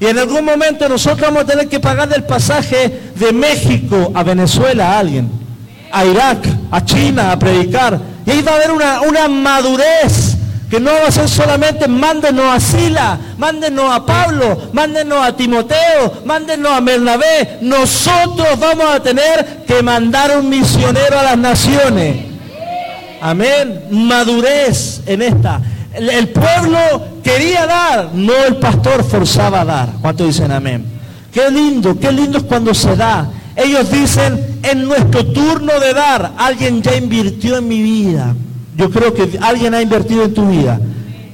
Y 0.00 0.06
en 0.06 0.18
algún 0.18 0.44
momento 0.44 0.88
nosotros 0.88 1.20
vamos 1.20 1.44
a 1.44 1.46
tener 1.46 1.68
que 1.68 1.78
pagar 1.78 2.12
el 2.12 2.24
pasaje 2.24 3.00
de 3.14 3.32
México 3.32 4.10
a 4.14 4.24
Venezuela 4.24 4.92
a 4.94 4.98
alguien, 4.98 5.30
a 5.92 6.04
Irak, 6.04 6.44
a 6.72 6.84
China, 6.84 7.30
a 7.30 7.38
predicar. 7.38 8.00
Y 8.26 8.32
ahí 8.32 8.42
va 8.42 8.52
a 8.52 8.56
haber 8.56 8.72
una, 8.72 9.00
una 9.02 9.28
madurez 9.28 10.35
que 10.70 10.80
no 10.80 10.90
va 10.90 11.08
a 11.08 11.12
ser 11.12 11.28
solamente 11.28 11.86
mándenos 11.86 12.44
a 12.52 12.58
Sila, 12.58 13.18
mándenos 13.38 13.94
a 13.94 14.04
Pablo, 14.04 14.70
mándenos 14.72 15.24
a 15.24 15.36
Timoteo, 15.36 16.22
mándenos 16.24 16.72
a 16.72 16.80
Bernabé. 16.80 17.58
Nosotros 17.62 18.58
vamos 18.58 18.86
a 18.86 19.00
tener 19.00 19.64
que 19.66 19.82
mandar 19.82 20.36
un 20.36 20.48
misionero 20.48 21.18
a 21.18 21.22
las 21.22 21.38
naciones. 21.38 22.16
Amén. 23.20 23.84
Madurez 23.90 25.02
en 25.06 25.22
esta. 25.22 25.60
El, 25.94 26.28
pueblo 26.28 26.78
quería 27.22 27.66
dar, 27.66 28.10
no 28.12 28.34
el 28.44 28.56
pastor 28.56 29.04
forzaba 29.04 29.62
a 29.62 29.64
dar. 29.64 29.88
¿Cuánto 30.02 30.26
dicen 30.26 30.52
amén? 30.52 30.84
Qué 31.32 31.50
lindo, 31.50 31.98
qué 31.98 32.12
lindo 32.12 32.38
es 32.38 32.44
cuando 32.44 32.74
se 32.74 32.96
da. 32.96 33.30
Ellos 33.54 33.90
dicen, 33.90 34.58
en 34.62 34.86
nuestro 34.86 35.24
turno 35.26 35.80
de 35.80 35.94
dar, 35.94 36.32
alguien 36.36 36.82
ya 36.82 36.94
invirtió 36.94 37.56
en 37.56 37.68
mi 37.68 37.82
vida. 37.82 38.34
Yo 38.76 38.90
creo 38.90 39.14
que 39.14 39.38
alguien 39.40 39.74
ha 39.74 39.80
invertido 39.80 40.24
en 40.24 40.34
tu 40.34 40.48
vida 40.48 40.78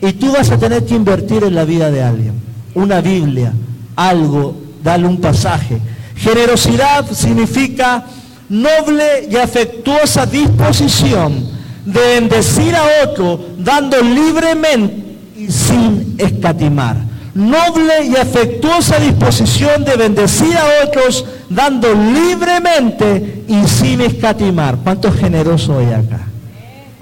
y 0.01 0.13
tú 0.13 0.33
vas 0.33 0.51
a 0.51 0.59
tener 0.59 0.85
que 0.85 0.95
invertir 0.95 1.45
en 1.45 1.55
la 1.55 1.65
vida 1.65 1.91
de 1.91 2.03
alguien. 2.03 2.35
Una 2.75 3.01
Biblia, 3.01 3.53
algo, 3.97 4.57
darle 4.83 5.09
un 5.09 5.21
pasaje. 5.21 5.79
Generosidad 6.17 7.11
significa 7.11 8.05
noble 8.49 9.29
y 9.31 9.37
afectuosa 9.37 10.27
disposición 10.27 11.49
de 11.85 12.01
bendecir 12.01 12.75
a 12.77 12.83
otro, 13.05 13.41
dando 13.59 14.01
libremente 14.01 15.17
y 15.37 15.51
sin 15.51 16.15
escatimar. 16.19 16.97
Noble 17.35 18.05
y 18.05 18.17
afectuosa 18.17 18.99
disposición 18.99 19.85
de 19.85 19.97
bendecir 19.97 20.55
a 20.57 20.85
otros, 20.87 21.25
dando 21.49 21.89
libremente 21.93 23.45
y 23.49 23.67
sin 23.67 24.01
escatimar. 24.03 24.77
¿Cuánto 24.85 25.11
generoso 25.11 25.79
hay 25.79 25.93
acá? 25.93 26.32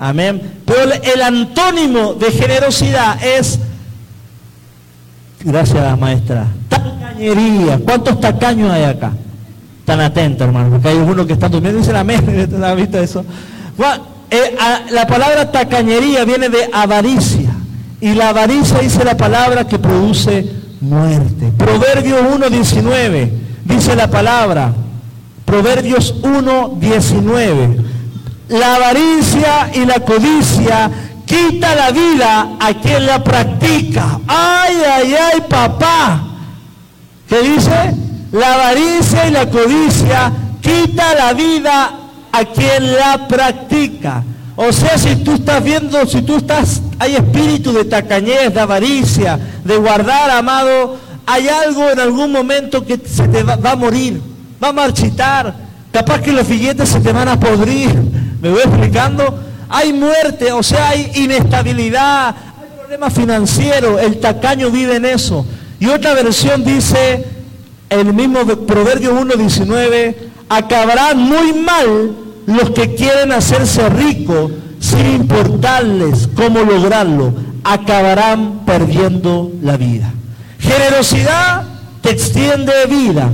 Amén. 0.00 0.40
Pero 0.64 0.95
el 1.14 1.21
antónimo 1.21 2.14
de 2.14 2.33
generosidad 2.33 3.23
es, 3.23 3.59
gracias 5.45 5.99
maestra, 5.99 6.47
tacañería. 6.71 7.78
¿Cuántos 7.85 8.19
tacaños 8.19 8.73
hay 8.73 8.85
acá? 8.85 9.12
Tan 9.85 10.00
atentos, 10.00 10.47
hermano, 10.47 10.71
porque 10.71 10.88
hay 10.88 10.97
uno 10.97 11.26
que 11.26 11.35
está 11.35 11.50
durmiendo 11.50 11.80
y 11.80 11.83
dice 11.83 11.95
amén. 11.95 12.49
¿Ha 12.64 12.75
visto 12.75 12.99
eso? 12.99 13.26
Eh, 14.30 14.57
la 14.90 15.07
palabra 15.07 15.52
tacañería 15.52 16.25
viene 16.25 16.49
de 16.49 16.71
avaricia. 16.73 17.50
Y 18.00 18.14
la 18.14 18.30
avaricia 18.30 18.78
dice 18.78 19.04
la 19.04 19.19
palabra 19.19 19.66
que 19.66 19.78
produce 19.78 20.50
muerte. 20.80 21.52
Proverbios 21.59 22.23
1.19 22.23 23.30
dice 23.66 23.95
la 23.95 24.09
palabra. 24.09 24.73
Proverbios 25.45 26.23
1.19 26.23 27.89
la 28.50 28.75
avaricia 28.75 29.71
y 29.73 29.87
la 29.87 30.00
codicia 30.00 30.90
quita 31.25 31.75
la 31.76 31.90
vida 31.92 32.57
a 32.59 32.75
quien 32.75 33.07
la 33.07 33.23
practica. 33.23 34.21
Ay, 34.26 34.76
ay, 34.92 35.14
ay, 35.14 35.40
papá. 35.49 36.21
¿Qué 37.28 37.42
dice? 37.42 37.95
La 38.33 38.54
avaricia 38.54 39.28
y 39.28 39.30
la 39.30 39.49
codicia 39.49 40.33
quita 40.61 41.14
la 41.14 41.33
vida 41.33 41.92
a 42.33 42.45
quien 42.45 42.92
la 42.92 43.28
practica. 43.28 44.25
O 44.57 44.73
sea, 44.73 44.99
si 44.99 45.16
tú 45.16 45.35
estás 45.35 45.62
viendo, 45.62 46.04
si 46.07 46.23
tú 46.23 46.37
estás, 46.37 46.83
hay 46.99 47.14
espíritu 47.14 47.73
de 47.73 47.85
tacañez, 47.85 48.52
de 48.52 48.61
avaricia, 48.61 49.38
de 49.64 49.76
guardar, 49.76 50.28
amado, 50.30 50.97
hay 51.25 51.49
algo 51.49 51.88
en 51.88 52.00
algún 52.00 52.33
momento 52.33 52.85
que 52.85 53.00
se 53.07 53.28
te 53.28 53.45
va, 53.45 53.54
va 53.54 53.73
a 53.73 53.76
morir, 53.76 54.21
va 54.62 54.69
a 54.69 54.73
marchitar. 54.73 55.54
Capaz 55.92 56.21
que 56.21 56.33
los 56.33 56.47
billetes 56.47 56.88
se 56.88 57.00
te 57.00 57.12
van 57.12 57.28
a 57.28 57.38
podrir 57.38 58.19
¿Me 58.40 58.50
voy 58.50 58.61
explicando? 58.61 59.38
Hay 59.68 59.92
muerte, 59.92 60.52
o 60.52 60.62
sea, 60.62 60.90
hay 60.90 61.12
inestabilidad, 61.14 62.28
hay 62.28 62.78
problemas 62.78 63.12
financieros, 63.12 64.00
el 64.00 64.18
tacaño 64.18 64.70
vive 64.70 64.97
en 64.97 65.04
eso. 65.04 65.47
Y 65.78 65.87
otra 65.87 66.14
versión 66.14 66.64
dice, 66.64 67.25
el 67.88 68.12
mismo 68.12 68.44
Proverbio 68.66 69.18
1.19, 69.20 70.14
acabarán 70.49 71.18
muy 71.18 71.52
mal 71.52 72.16
los 72.47 72.70
que 72.70 72.94
quieren 72.94 73.32
hacerse 73.32 73.88
ricos 73.88 74.50
sin 74.80 75.06
importarles 75.06 76.28
cómo 76.35 76.61
lograrlo, 76.61 77.35
acabarán 77.62 78.62
perdiendo 78.64 79.52
la 79.62 79.76
vida. 79.76 80.12
Generosidad 80.59 81.64
te 82.00 82.11
extiende 82.11 82.73
vida, 82.88 83.30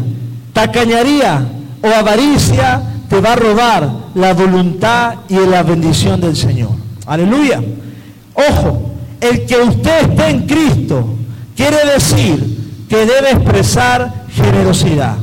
tacañaría 0.52 1.46
o 1.82 1.88
avaricia 1.88 2.82
te 3.08 3.20
va 3.20 3.32
a 3.32 3.36
robar 3.36 3.90
la 4.14 4.34
voluntad 4.34 5.14
y 5.28 5.36
la 5.46 5.62
bendición 5.62 6.20
del 6.20 6.36
Señor. 6.36 6.70
Aleluya. 7.06 7.62
Ojo, 8.34 8.90
el 9.20 9.46
que 9.46 9.56
usted 9.56 10.10
esté 10.10 10.28
en 10.28 10.46
Cristo 10.46 11.06
quiere 11.54 11.78
decir 11.92 12.84
que 12.88 12.96
debe 12.98 13.30
expresar 13.32 14.26
generosidad. 14.32 15.16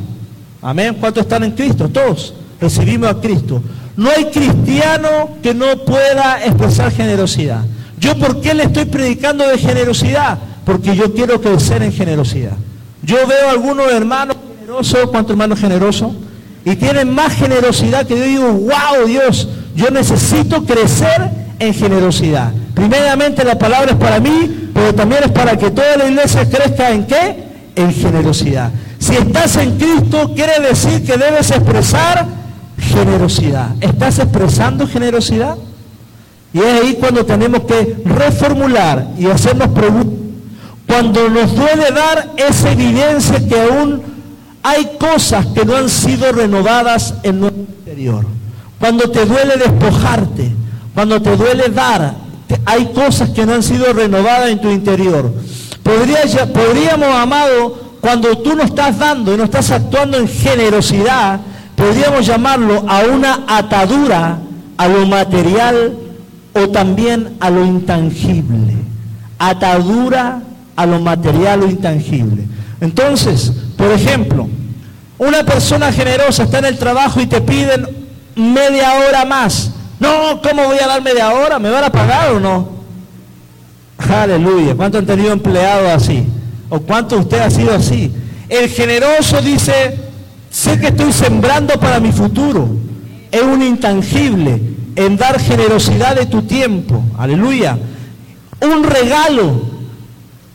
Amén. 0.61 0.97
¿Cuántos 0.99 1.23
están 1.23 1.43
en 1.43 1.51
Cristo? 1.51 1.89
Todos 1.89 2.33
recibimos 2.59 3.09
a 3.09 3.19
Cristo. 3.19 3.61
No 3.95 4.09
hay 4.09 4.25
cristiano 4.25 5.29
que 5.43 5.53
no 5.53 5.77
pueda 5.85 6.43
expresar 6.43 6.91
generosidad. 6.91 7.63
¿Yo 7.99 8.17
por 8.17 8.41
qué 8.41 8.53
le 8.53 8.63
estoy 8.63 8.85
predicando 8.85 9.47
de 9.47 9.57
generosidad? 9.57 10.39
Porque 10.65 10.95
yo 10.95 11.13
quiero 11.13 11.39
crecer 11.39 11.83
en 11.83 11.91
generosidad. 11.91 12.53
Yo 13.03 13.27
veo 13.27 13.49
algunos 13.49 13.91
hermanos 13.91 14.37
generosos, 14.59 15.09
¿cuántos 15.11 15.31
hermanos 15.31 15.59
generosos? 15.59 16.11
Y 16.65 16.75
tienen 16.75 17.13
más 17.13 17.33
generosidad 17.33 18.05
que 18.05 18.17
yo 18.17 18.23
digo, 18.23 18.53
wow 18.53 19.05
Dios, 19.05 19.47
yo 19.75 19.89
necesito 19.89 20.63
crecer 20.63 21.29
en 21.59 21.73
generosidad. 21.73 22.51
Primeramente 22.73 23.43
la 23.43 23.57
palabra 23.57 23.91
es 23.91 23.97
para 23.97 24.19
mí, 24.19 24.69
pero 24.73 24.93
también 24.95 25.23
es 25.25 25.31
para 25.31 25.57
que 25.57 25.71
toda 25.71 25.97
la 25.97 26.07
iglesia 26.07 26.49
crezca 26.49 26.91
en 26.91 27.05
qué? 27.05 27.43
En 27.75 27.93
generosidad. 27.93 28.71
Si 28.97 29.15
estás 29.15 29.57
en 29.57 29.77
Cristo, 29.77 30.31
quiere 30.33 30.59
decir 30.59 31.03
que 31.05 31.17
debes 31.17 31.51
expresar 31.51 32.25
generosidad. 32.77 33.75
¿Estás 33.81 34.19
expresando 34.19 34.87
generosidad? 34.87 35.57
Y 36.53 36.59
es 36.59 36.81
ahí 36.81 36.97
cuando 36.99 37.25
tenemos 37.25 37.61
que 37.61 37.97
reformular 38.05 39.07
y 39.17 39.25
hacernos 39.25 39.69
preguntas. 39.69 40.19
Cuando 40.87 41.29
nos 41.29 41.55
duele 41.55 41.91
dar 41.91 42.33
esa 42.37 42.71
evidencia 42.71 43.45
que 43.47 43.59
aún 43.59 44.12
hay 44.63 44.97
cosas 44.97 45.45
que 45.47 45.65
no 45.65 45.75
han 45.75 45.89
sido 45.89 46.31
renovadas 46.31 47.15
en 47.23 47.41
nuestro 47.41 47.61
interior. 47.61 48.25
Cuando 48.79 49.09
te 49.11 49.25
duele 49.25 49.57
despojarte, 49.57 50.51
cuando 50.95 51.21
te 51.21 51.35
duele 51.35 51.67
dar, 51.67 52.15
hay 52.65 52.85
cosas 52.93 53.29
que 53.29 53.45
no 53.45 53.53
han 53.53 53.63
sido 53.63 53.91
renovadas 53.91 54.49
en 54.49 54.61
tu 54.61 54.69
interior. 54.69 55.31
podríamos, 55.83 57.15
amado, 57.15 57.83
cuando 57.99 58.37
tú 58.37 58.55
no 58.55 58.63
estás 58.63 58.97
dando 58.97 59.33
y 59.33 59.37
no 59.37 59.43
estás 59.43 59.69
actuando 59.71 60.17
en 60.17 60.27
generosidad, 60.27 61.41
podríamos 61.75 62.25
llamarlo 62.25 62.85
a 62.87 63.01
una 63.01 63.43
atadura 63.47 64.39
a 64.77 64.87
lo 64.87 65.05
material 65.05 65.97
o 66.53 66.69
también 66.69 67.35
a 67.41 67.49
lo 67.49 67.65
intangible. 67.65 68.75
Atadura 69.39 70.41
a 70.75 70.85
lo 70.85 70.99
material 70.99 71.63
o 71.63 71.69
intangible. 71.69 72.45
Entonces, 72.79 73.51
por 73.83 73.91
ejemplo, 73.91 74.47
una 75.17 75.43
persona 75.43 75.91
generosa 75.91 76.43
está 76.43 76.59
en 76.59 76.65
el 76.65 76.77
trabajo 76.77 77.19
y 77.19 77.27
te 77.27 77.41
piden 77.41 77.85
media 78.33 78.93
hora 78.93 79.25
más. 79.25 79.71
No, 79.99 80.41
¿cómo 80.41 80.63
voy 80.67 80.77
a 80.81 80.87
dar 80.87 81.01
media 81.01 81.33
hora? 81.33 81.59
¿Me 81.59 81.69
van 81.69 81.83
a 81.83 81.91
pagar 81.91 82.31
o 82.31 82.39
no? 82.39 82.69
Aleluya. 83.97 84.73
¿Cuánto 84.75 84.99
han 84.99 85.05
tenido 85.05 85.33
empleados 85.33 85.89
así? 85.89 86.25
¿O 86.69 86.79
cuánto 86.79 87.17
usted 87.17 87.39
ha 87.39 87.49
sido 87.49 87.73
así? 87.75 88.09
El 88.47 88.69
generoso 88.69 89.41
dice, 89.41 89.99
sé 90.49 90.79
que 90.79 90.87
estoy 90.87 91.11
sembrando 91.11 91.77
para 91.77 91.99
mi 91.99 92.13
futuro. 92.13 92.69
Es 93.33 93.41
un 93.41 93.61
intangible 93.61 94.61
en 94.95 95.17
dar 95.17 95.41
generosidad 95.41 96.15
de 96.15 96.25
tu 96.25 96.43
tiempo. 96.43 97.03
Aleluya. 97.17 97.77
Un 98.61 98.85
regalo 98.85 99.72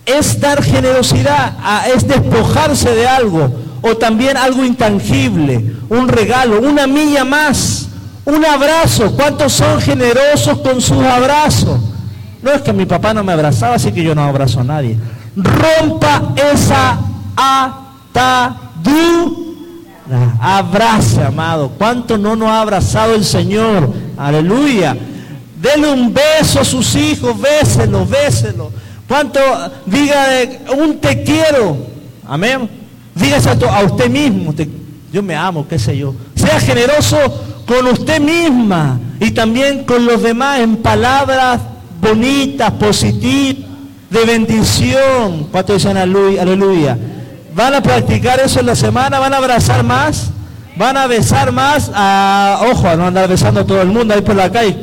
es 0.09 0.41
dar 0.41 0.63
generosidad, 0.63 1.53
es 1.95 2.07
despojarse 2.09 2.95
de 2.95 3.07
algo, 3.07 3.51
o 3.83 3.97
también 3.97 4.37
algo 4.37 4.65
intangible, 4.65 5.77
un 5.89 6.09
regalo, 6.09 6.61
una 6.61 6.87
milla 6.87 7.25
más, 7.25 7.89
un 8.25 8.45
abrazo. 8.45 9.13
¿Cuántos 9.15 9.53
son 9.53 9.81
generosos 9.81 10.59
con 10.59 10.81
sus 10.81 11.03
abrazos? 11.03 11.79
No 12.43 12.53
es 12.53 12.63
que 12.63 12.73
mi 12.73 12.87
papá 12.87 13.13
no 13.15 13.23
me 13.25 13.33
abrazaba, 13.33 13.75
así 13.75 13.93
que 13.93 14.03
yo 14.03 14.15
no 14.15 14.23
abrazo 14.23 14.61
a 14.61 14.65
nadie. 14.65 14.97
Rompa 15.37 16.35
esa 16.53 16.99
atadura. 17.37 18.69
Abrace, 20.41 21.23
amado. 21.23 21.71
¿Cuánto 21.77 22.17
no 22.17 22.35
nos 22.35 22.49
ha 22.49 22.63
abrazado 22.63 23.15
el 23.15 23.25
Señor? 23.25 23.93
Aleluya. 24.17 24.97
Denle 25.61 25.93
un 25.93 26.15
beso 26.15 26.61
a 26.61 26.65
sus 26.65 26.95
hijos, 26.95 27.37
béselo, 27.41 28.07
béselo. 28.07 28.71
¿Cuánto 29.09 29.41
diga 29.87 30.27
un 30.77 30.99
te 30.99 31.23
quiero? 31.25 31.79
Amén. 32.27 32.69
Dígase 33.15 33.49
a, 33.49 33.83
usted 33.83 34.11
mismo, 34.11 34.55
yo 35.11 35.23
me 35.23 35.35
amo, 35.35 35.67
qué 35.67 35.79
sé 35.79 35.97
yo. 35.97 36.15
Sea 36.35 36.61
generoso 36.61 37.17
con 37.67 37.87
usted 37.87 38.21
misma 38.21 39.01
y 39.19 39.31
también 39.31 39.85
con 39.85 40.05
los 40.05 40.23
demás 40.23 40.61
en 40.61 40.77
palabras 40.77 41.61
bonitas, 42.01 42.71
positivas, 42.73 43.67
de 44.11 44.25
bendición. 44.25 45.49
¿Cuánto 45.51 45.73
dicen 45.73 45.97
aleluya? 45.97 46.97
¿Van 47.55 47.75
a 47.75 47.83
practicar 47.83 48.39
eso 48.41 48.61
en 48.61 48.67
la 48.67 48.77
semana? 48.77 49.19
¿Van 49.19 49.33
a 49.33 49.39
abrazar 49.39 49.83
más? 49.83 50.31
¿Van 50.77 50.97
a 50.97 51.07
besar 51.07 51.51
más? 51.51 51.91
Ah, 51.95 52.61
ojo, 52.71 52.95
no 52.95 53.07
andar 53.07 53.29
besando 53.29 53.61
a 53.61 53.67
todo 53.67 53.83
el 53.83 53.89
mundo 53.89 54.15
ahí 54.15 54.21
por 54.21 54.37
la 54.37 54.53
calle. 54.53 54.77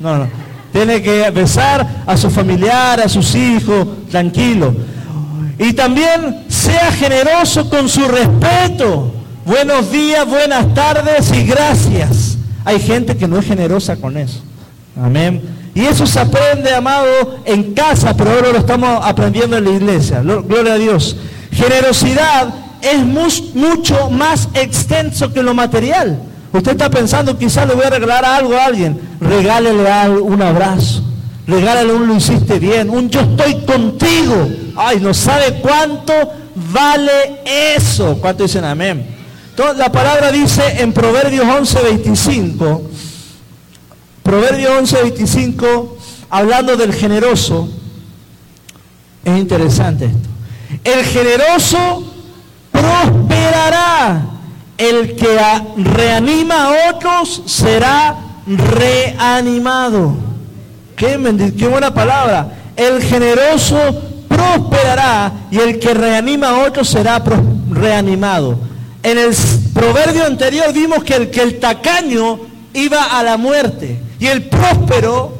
No, 0.00 0.16
no. 0.16 0.41
Tiene 0.72 1.02
que 1.02 1.30
besar 1.30 1.86
a 2.06 2.16
su 2.16 2.30
familiar, 2.30 3.00
a 3.00 3.08
sus 3.08 3.34
hijos, 3.34 3.86
tranquilo. 4.10 4.74
Y 5.58 5.74
también 5.74 6.44
sea 6.48 6.90
generoso 6.92 7.68
con 7.68 7.88
su 7.88 8.08
respeto. 8.08 9.12
Buenos 9.44 9.92
días, 9.92 10.26
buenas 10.26 10.72
tardes 10.72 11.30
y 11.32 11.44
gracias. 11.44 12.38
Hay 12.64 12.80
gente 12.80 13.16
que 13.16 13.28
no 13.28 13.38
es 13.38 13.44
generosa 13.44 13.96
con 13.96 14.16
eso. 14.16 14.40
Amén. 15.00 15.42
Y 15.74 15.80
eso 15.80 16.06
se 16.06 16.20
aprende, 16.20 16.74
amado, 16.74 17.40
en 17.44 17.74
casa, 17.74 18.14
pero 18.16 18.30
ahora 18.30 18.52
lo 18.52 18.58
estamos 18.58 19.00
aprendiendo 19.04 19.56
en 19.56 19.64
la 19.64 19.70
iglesia. 19.70 20.20
Gloria 20.20 20.74
a 20.74 20.78
Dios. 20.78 21.16
Generosidad 21.50 22.54
es 22.82 23.04
mucho 23.54 24.10
más 24.10 24.48
extenso 24.54 25.32
que 25.32 25.42
lo 25.42 25.54
material. 25.54 26.20
Usted 26.52 26.72
está 26.72 26.90
pensando, 26.90 27.38
quizás 27.38 27.66
le 27.66 27.74
voy 27.74 27.84
a 27.84 27.90
regalar 27.90 28.24
algo 28.24 28.54
a 28.54 28.66
alguien. 28.66 29.00
Regálele 29.22 30.20
un 30.20 30.42
abrazo, 30.42 31.02
regálale 31.46 31.92
un 31.92 32.06
lo 32.06 32.16
hiciste 32.16 32.58
bien, 32.58 32.90
un 32.90 33.08
yo 33.08 33.20
estoy 33.20 33.64
contigo. 33.64 34.48
Ay, 34.76 35.00
no 35.00 35.14
sabe 35.14 35.60
cuánto 35.60 36.12
vale 36.72 37.42
eso. 37.76 38.18
¿Cuánto 38.20 38.42
dicen 38.44 38.64
amén? 38.64 39.06
Entonces, 39.50 39.76
la 39.76 39.92
palabra 39.92 40.32
dice 40.32 40.62
en 40.80 40.92
Proverbios 40.92 41.46
11, 41.46 41.82
25, 41.82 42.82
Proverbios 44.22 44.72
11, 44.78 45.02
25, 45.02 45.98
hablando 46.30 46.76
del 46.76 46.92
generoso, 46.94 47.68
es 49.24 49.38
interesante 49.38 50.06
esto. 50.06 50.28
El 50.84 51.04
generoso 51.04 52.04
prosperará. 52.70 54.28
El 54.78 55.14
que 55.14 55.38
reanima 55.76 56.64
a 56.64 56.90
otros 56.90 57.42
será 57.46 58.16
reanimado. 58.46 60.14
Qué, 60.96 61.52
qué 61.58 61.68
buena 61.68 61.92
palabra. 61.92 62.48
El 62.76 63.02
generoso 63.02 63.76
prosperará 64.28 65.32
y 65.50 65.58
el 65.58 65.78
que 65.78 65.94
reanima 65.94 66.50
a 66.50 66.66
otros 66.66 66.88
será 66.88 67.22
reanimado. 67.70 68.58
En 69.02 69.18
el 69.18 69.34
proverbio 69.74 70.24
anterior 70.24 70.72
vimos 70.72 71.02
que 71.02 71.16
el, 71.16 71.30
que 71.30 71.42
el 71.42 71.58
tacaño 71.58 72.40
iba 72.72 73.18
a 73.18 73.22
la 73.22 73.36
muerte 73.36 74.00
y 74.18 74.26
el 74.26 74.44
próspero, 74.44 75.36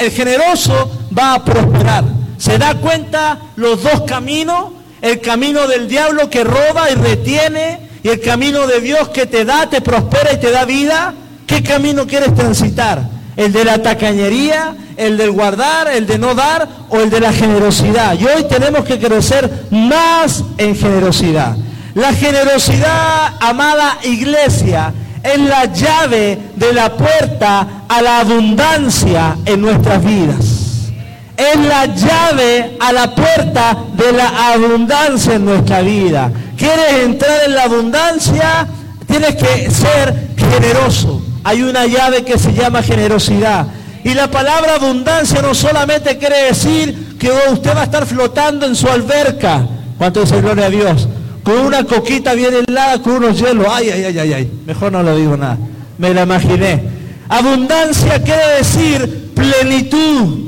el 0.00 0.10
generoso 0.10 0.90
va 1.16 1.34
a 1.34 1.44
prosperar. 1.44 2.04
¿Se 2.38 2.58
da 2.58 2.74
cuenta 2.74 3.38
los 3.56 3.82
dos 3.82 4.02
caminos? 4.02 4.72
El 5.00 5.20
camino 5.20 5.66
del 5.66 5.88
diablo 5.88 6.30
que 6.30 6.44
roba 6.44 6.90
y 6.90 6.94
retiene 6.94 7.90
y 8.02 8.08
el 8.08 8.20
camino 8.20 8.66
de 8.66 8.80
Dios 8.80 9.08
que 9.10 9.26
te 9.26 9.44
da, 9.44 9.68
te 9.68 9.80
prospera 9.80 10.32
y 10.32 10.40
te 10.40 10.50
da 10.50 10.64
vida. 10.64 11.14
¿Qué 11.52 11.62
camino 11.62 12.06
quieres 12.06 12.34
transitar? 12.34 13.02
¿El 13.36 13.52
de 13.52 13.62
la 13.62 13.82
tacañería? 13.82 14.74
¿El 14.96 15.18
del 15.18 15.32
guardar? 15.32 15.86
¿El 15.88 16.06
de 16.06 16.16
no 16.16 16.34
dar? 16.34 16.66
¿O 16.88 16.98
el 16.98 17.10
de 17.10 17.20
la 17.20 17.30
generosidad? 17.30 18.18
Y 18.18 18.24
hoy 18.24 18.44
tenemos 18.48 18.86
que 18.86 18.98
crecer 18.98 19.66
más 19.70 20.42
en 20.56 20.74
generosidad. 20.74 21.54
La 21.92 22.14
generosidad, 22.14 23.34
amada 23.38 23.98
iglesia, 24.04 24.94
es 25.22 25.38
la 25.40 25.66
llave 25.66 26.38
de 26.56 26.72
la 26.72 26.96
puerta 26.96 27.84
a 27.86 28.00
la 28.00 28.20
abundancia 28.20 29.36
en 29.44 29.60
nuestras 29.60 30.02
vidas. 30.02 30.90
Es 31.36 31.56
la 31.58 31.84
llave 31.84 32.78
a 32.80 32.94
la 32.94 33.14
puerta 33.14 33.76
de 33.92 34.10
la 34.14 34.54
abundancia 34.54 35.34
en 35.34 35.44
nuestra 35.44 35.82
vida. 35.82 36.32
¿Quieres 36.56 37.04
entrar 37.04 37.42
en 37.44 37.54
la 37.54 37.64
abundancia? 37.64 38.66
Tienes 39.06 39.34
que 39.34 39.70
ser 39.70 40.30
generoso. 40.34 41.21
Hay 41.44 41.62
una 41.62 41.86
llave 41.86 42.24
que 42.24 42.38
se 42.38 42.52
llama 42.52 42.82
generosidad. 42.82 43.66
Y 44.04 44.14
la 44.14 44.30
palabra 44.30 44.76
abundancia 44.76 45.42
no 45.42 45.54
solamente 45.54 46.18
quiere 46.18 46.44
decir 46.44 47.16
que 47.18 47.30
usted 47.52 47.74
va 47.76 47.82
a 47.82 47.84
estar 47.84 48.06
flotando 48.06 48.66
en 48.66 48.74
su 48.74 48.88
alberca. 48.88 49.66
¿Cuánto 49.98 50.20
dice 50.20 50.40
gloria 50.40 50.66
a 50.66 50.70
Dios? 50.70 51.08
con 51.42 51.58
una 51.58 51.84
coquita 51.84 52.34
bien 52.34 52.54
helada, 52.54 53.00
con 53.02 53.14
unos 53.14 53.38
hielos. 53.38 53.66
Ay, 53.68 53.90
ay, 53.90 54.04
ay, 54.04 54.18
ay, 54.18 54.32
ay. 54.32 54.50
Mejor 54.66 54.92
no 54.92 55.02
lo 55.02 55.16
digo 55.16 55.36
nada. 55.36 55.58
Me 55.98 56.14
la 56.14 56.22
imaginé. 56.22 56.82
Abundancia 57.28 58.22
quiere 58.22 58.46
decir 58.58 59.32
plenitud. 59.34 60.38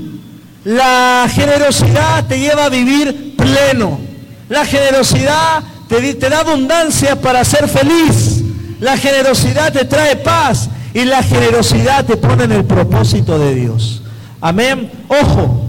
La 0.64 1.26
generosidad 1.30 2.26
te 2.26 2.38
lleva 2.38 2.66
a 2.66 2.68
vivir 2.68 3.34
pleno. 3.36 4.00
La 4.48 4.64
generosidad 4.64 5.62
te, 5.88 6.14
te 6.14 6.28
da 6.28 6.40
abundancia 6.40 7.20
para 7.20 7.44
ser 7.44 7.68
feliz. 7.68 8.42
La 8.80 8.96
generosidad 8.96 9.72
te 9.72 9.84
trae 9.84 10.16
paz. 10.16 10.68
Y 10.94 11.04
la 11.04 11.22
generosidad 11.24 12.04
te 12.04 12.16
pone 12.16 12.44
en 12.44 12.52
el 12.52 12.64
propósito 12.64 13.38
de 13.38 13.54
Dios. 13.54 14.00
Amén. 14.40 14.90
Ojo, 15.08 15.64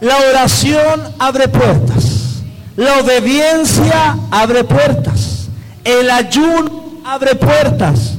la 0.00 0.16
oración 0.18 1.02
abre 1.18 1.48
puertas. 1.48 2.42
La 2.76 2.98
obediencia 3.00 4.18
abre 4.30 4.64
puertas. 4.64 5.48
El 5.82 6.10
ayuno 6.10 7.00
abre 7.04 7.34
puertas. 7.34 8.14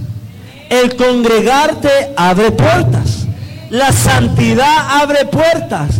El 0.70 0.96
congregarte 0.96 1.90
abre 2.18 2.52
puertas. 2.52 3.28
La 3.70 3.92
santidad 3.92 5.02
abre 5.02 5.26
puertas. 5.26 5.98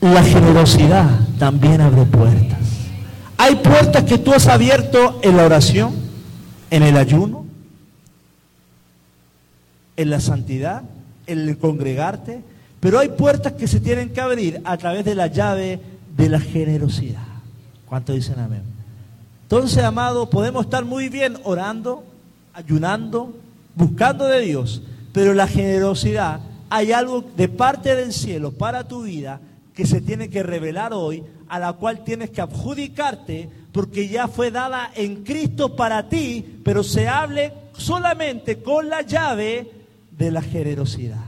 La 0.00 0.22
generosidad 0.24 1.08
también 1.38 1.80
abre 1.80 2.04
puertas. 2.04 2.58
Hay 3.38 3.56
puertas 3.56 4.02
que 4.04 4.18
tú 4.18 4.32
has 4.32 4.48
abierto 4.48 5.20
en 5.22 5.36
la 5.36 5.44
oración, 5.44 5.94
en 6.70 6.82
el 6.82 6.96
ayuno, 6.96 7.45
en 9.96 10.10
la 10.10 10.20
santidad, 10.20 10.82
en 11.26 11.40
el 11.40 11.58
congregarte, 11.58 12.42
pero 12.80 12.98
hay 12.98 13.08
puertas 13.08 13.54
que 13.54 13.66
se 13.66 13.80
tienen 13.80 14.10
que 14.10 14.20
abrir 14.20 14.60
a 14.64 14.76
través 14.76 15.04
de 15.04 15.14
la 15.14 15.26
llave 15.26 15.80
de 16.16 16.28
la 16.28 16.40
generosidad. 16.40 17.22
¿Cuánto 17.86 18.12
dicen 18.12 18.38
amén? 18.38 18.62
Entonces, 19.42 19.82
amado, 19.82 20.28
podemos 20.28 20.64
estar 20.64 20.84
muy 20.84 21.08
bien 21.08 21.38
orando, 21.44 22.04
ayunando, 22.52 23.36
buscando 23.74 24.26
de 24.26 24.40
Dios, 24.40 24.82
pero 25.12 25.34
la 25.34 25.46
generosidad, 25.46 26.40
hay 26.68 26.92
algo 26.92 27.24
de 27.36 27.48
parte 27.48 27.94
del 27.94 28.12
cielo 28.12 28.52
para 28.52 28.88
tu 28.88 29.02
vida 29.02 29.40
que 29.74 29.86
se 29.86 30.00
tiene 30.00 30.28
que 30.30 30.42
revelar 30.42 30.92
hoy, 30.92 31.22
a 31.48 31.58
la 31.58 31.74
cual 31.74 32.02
tienes 32.02 32.30
que 32.30 32.40
adjudicarte, 32.40 33.48
porque 33.70 34.08
ya 34.08 34.26
fue 34.26 34.50
dada 34.50 34.90
en 34.94 35.22
Cristo 35.22 35.76
para 35.76 36.08
ti, 36.08 36.44
pero 36.64 36.82
se 36.82 37.08
hable 37.08 37.52
solamente 37.76 38.62
con 38.62 38.88
la 38.88 39.02
llave 39.02 39.70
de 40.16 40.30
la 40.30 40.42
generosidad. 40.42 41.24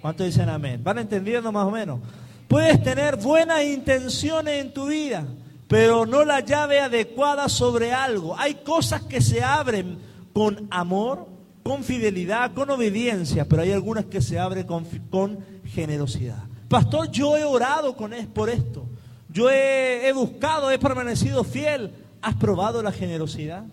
¿Cuánto 0.00 0.24
dicen 0.24 0.48
amén? 0.48 0.82
¿Van 0.84 0.98
entendiendo 0.98 1.50
más 1.50 1.66
o 1.66 1.70
menos? 1.70 2.00
Puedes 2.48 2.82
tener 2.82 3.16
buenas 3.16 3.64
intenciones 3.64 4.62
en 4.62 4.72
tu 4.72 4.86
vida, 4.86 5.26
pero 5.66 6.06
no 6.06 6.24
la 6.24 6.40
llave 6.40 6.80
adecuada 6.80 7.48
sobre 7.48 7.92
algo. 7.92 8.38
Hay 8.38 8.54
cosas 8.54 9.02
que 9.02 9.20
se 9.20 9.42
abren 9.42 9.98
con 10.32 10.68
amor, 10.70 11.26
con 11.64 11.82
fidelidad, 11.82 12.54
con 12.54 12.70
obediencia, 12.70 13.46
pero 13.46 13.62
hay 13.62 13.72
algunas 13.72 14.04
que 14.04 14.20
se 14.20 14.38
abren 14.38 14.66
con, 15.10 15.38
generosidad. 15.64 16.44
Pastor, 16.68 17.10
yo 17.10 17.36
he 17.36 17.44
orado 17.44 17.96
con, 17.96 18.12
por 18.32 18.48
esto. 18.48 18.86
Yo 19.28 19.50
he 19.50 20.12
buscado, 20.14 20.70
he 20.70 20.78
permanecido 20.78 21.42
fiel. 21.42 21.90
¿Has 22.22 22.36
probado 22.36 22.82
la 22.82 22.92
generosidad? 22.92 23.64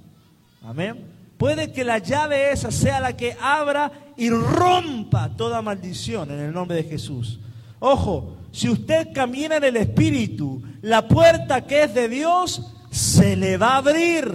Amén. 0.64 1.06
Puede 1.38 1.72
que 1.72 1.84
la 1.84 1.98
llave 1.98 2.52
esa 2.52 2.72
sea 2.72 3.00
la 3.00 3.18
que 3.18 3.36
abra 3.42 3.92
y 4.18 4.30
rompa 4.30 5.30
toda 5.36 5.62
maldición 5.62 6.32
en 6.32 6.40
el 6.40 6.54
nombre 6.54 6.78
de 6.78 6.84
Jesús. 6.84 7.40
Ojo, 7.80 8.38
si 8.52 8.70
usted 8.70 9.10
camina 9.14 9.58
en 9.58 9.64
el 9.64 9.78
Espíritu, 9.78 10.62
la 10.82 11.08
puerta 11.08 11.66
que 11.66 11.84
es 11.84 11.94
de 11.94 12.08
Dios 12.08 12.62
se 12.92 13.36
le 13.36 13.58
va 13.58 13.70
a 13.70 13.78
abrir. 13.78 14.28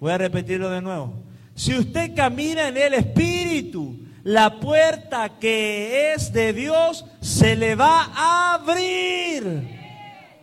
Voy 0.00 0.12
a 0.12 0.18
repetirlo 0.18 0.70
de 0.70 0.80
nuevo. 0.80 1.22
Si 1.54 1.76
usted 1.76 2.14
camina 2.14 2.68
en 2.68 2.76
el 2.76 2.94
Espíritu, 2.94 3.98
la 4.24 4.60
puerta 4.60 5.38
que 5.40 6.12
es 6.12 6.32
de 6.32 6.52
Dios 6.52 7.04
se 7.20 7.56
le 7.56 7.74
va 7.74 8.10
a 8.14 8.54
abrir. 8.54 9.80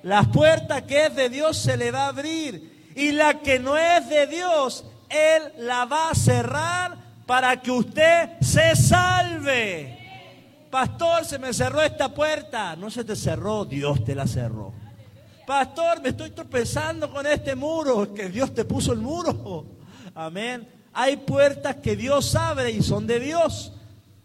La 0.04 0.24
puerta 0.24 0.86
que 0.86 1.06
es 1.08 1.16
de 1.16 1.30
Dios 1.30 1.58
se 1.58 1.78
le 1.78 1.92
va 1.92 2.06
a 2.06 2.10
abrir. 2.10 2.92
Y 2.96 3.12
la 3.14 3.40
que 3.40 3.60
no 3.60 3.78
es 3.78 4.10
de 4.10 4.28
Dios, 4.28 4.86
Él 5.10 5.66
la 5.66 5.86
va 5.86 6.10
a 6.10 6.16
cerrar 6.16 7.09
para 7.30 7.62
que 7.62 7.70
usted 7.70 8.40
se 8.42 8.76
salve. 8.76 10.00
Pastor, 10.72 11.24
se 11.24 11.38
me 11.38 11.54
cerró 11.54 11.80
esta 11.80 12.12
puerta. 12.12 12.76
No 12.76 12.90
se 12.90 13.04
te 13.04 13.16
cerró, 13.16 13.66
Dios 13.66 14.04
te 14.04 14.16
la 14.16 14.26
cerró. 14.26 14.74
Pastor, 15.46 16.02
me 16.02 16.10
estoy 16.10 16.32
tropezando 16.32 17.08
con 17.12 17.28
este 17.28 17.54
muro, 17.54 18.16
que 18.16 18.30
Dios 18.30 18.52
te 18.56 18.66
puso 18.66 18.94
el 18.94 19.00
muro. 19.02 19.64
Amén. 20.16 20.68
Hay 20.92 21.18
puertas 21.18 21.76
que 21.76 21.96
Dios 21.96 22.34
abre 22.34 22.72
y 22.72 22.82
son 22.82 23.06
de 23.06 23.20
Dios. 23.20 23.74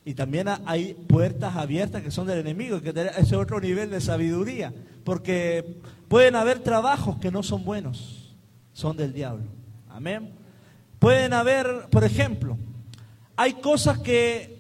Y 0.07 0.15
también 0.15 0.49
hay 0.65 0.95
puertas 0.95 1.57
abiertas 1.57 2.01
que 2.01 2.11
son 2.11 2.27
del 2.27 2.39
enemigo, 2.39 2.81
que 2.81 2.95
es 3.19 3.33
otro 3.35 3.61
nivel 3.61 3.91
de 3.91 4.01
sabiduría. 4.01 4.73
Porque 5.05 5.79
pueden 6.09 6.37
haber 6.37 6.61
trabajos 6.61 7.19
que 7.19 7.31
no 7.31 7.43
son 7.43 7.67
buenos, 7.67 8.35
son 8.73 8.97
del 8.97 9.13
diablo. 9.13 9.51
Amén. 9.91 10.33
Pueden 10.99 11.35
haber, 11.35 11.91
por 11.91 12.03
ejemplo, 12.03 12.57
hay 13.37 13.55
cosas 13.55 13.99
que 13.99 14.55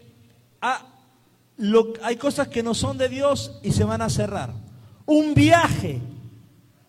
hay 2.02 2.16
cosas 2.16 2.48
que 2.48 2.62
no 2.62 2.74
son 2.74 2.98
de 2.98 3.08
Dios 3.08 3.58
y 3.62 3.72
se 3.72 3.84
van 3.84 4.02
a 4.02 4.10
cerrar. 4.10 4.52
Un 5.06 5.34
viaje. 5.34 6.00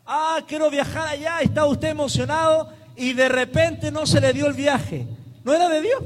Ah, 0.05 0.39
quiero 0.47 0.69
viajar 0.69 1.07
allá, 1.07 1.39
está 1.41 1.65
usted 1.65 1.89
emocionado 1.89 2.69
y 2.95 3.13
de 3.13 3.29
repente 3.29 3.91
no 3.91 4.05
se 4.05 4.21
le 4.21 4.33
dio 4.33 4.47
el 4.47 4.53
viaje. 4.53 5.07
No 5.43 5.53
era 5.53 5.69
de 5.69 5.81
Dios. 5.81 6.03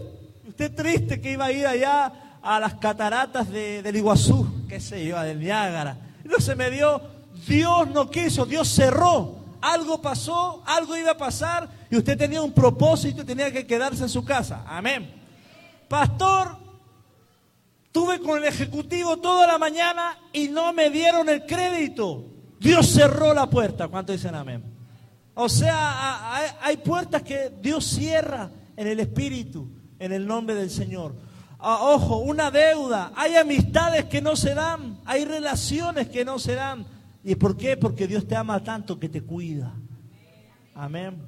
Usted 0.48 0.74
triste 0.74 1.22
que 1.22 1.34
iba 1.34 1.46
a 1.46 1.52
ir 1.52 1.68
allá 1.68 2.40
a 2.42 2.60
las 2.60 2.76
cataratas 2.76 3.50
de, 3.50 3.82
del 3.82 3.96
Iguazú, 3.98 4.66
qué 4.68 4.80
sé 4.80 5.06
yo, 5.06 5.20
del 5.22 5.40
Niágara. 5.40 5.98
No 6.24 6.40
se 6.40 6.56
me 6.56 6.70
dio. 6.70 7.02
Dios 7.48 7.88
no 7.90 8.10
quiso, 8.10 8.46
Dios 8.46 8.68
cerró. 8.68 9.38
Algo 9.62 10.02
pasó, 10.02 10.64
algo 10.66 10.96
iba 10.96 11.12
a 11.12 11.18
pasar 11.18 11.70
y 11.90 11.98
usted 11.98 12.18
tenía 12.18 12.42
un 12.42 12.54
propósito 12.54 13.22
y 13.22 13.26
tenía 13.26 13.52
que 13.52 13.68
quedarse 13.68 14.04
en 14.04 14.10
su 14.10 14.24
casa. 14.24 14.64
Amén. 14.66 15.19
Pastor, 15.90 16.60
Tuve 17.92 18.20
con 18.20 18.38
el 18.38 18.46
ejecutivo 18.46 19.18
toda 19.18 19.48
la 19.48 19.58
mañana 19.58 20.18
y 20.32 20.48
no 20.48 20.72
me 20.74 20.90
dieron 20.90 21.28
el 21.28 21.46
crédito. 21.46 22.26
Dios 22.60 22.88
cerró 22.88 23.34
la 23.34 23.50
puerta. 23.50 23.88
¿Cuánto 23.88 24.12
dicen 24.12 24.36
amén? 24.36 24.64
O 25.34 25.50
sea, 25.50 26.58
hay 26.62 26.78
puertas 26.78 27.24
que 27.24 27.52
Dios 27.62 27.86
cierra 27.86 28.52
en 28.76 28.88
el 28.88 29.00
Espíritu, 29.00 29.70
en 29.98 30.12
el 30.12 30.28
nombre 30.28 30.56
del 30.56 30.70
Señor. 30.70 31.16
Ah, 31.58 31.80
ojo, 31.82 32.18
una 32.18 32.52
deuda. 32.52 33.12
Hay 33.16 33.36
amistades 33.36 34.06
que 34.06 34.22
no 34.22 34.36
se 34.36 34.54
dan. 34.54 35.00
Hay 35.06 35.26
relaciones 35.26 36.10
que 36.10 36.24
no 36.24 36.38
se 36.38 36.56
dan. 36.56 36.86
¿Y 37.24 37.36
por 37.36 37.58
qué? 37.58 37.76
Porque 37.76 38.08
Dios 38.08 38.28
te 38.28 38.36
ama 38.36 38.64
tanto 38.64 39.00
que 39.00 39.10
te 39.10 39.22
cuida. 39.22 39.74
Amén. 40.76 41.22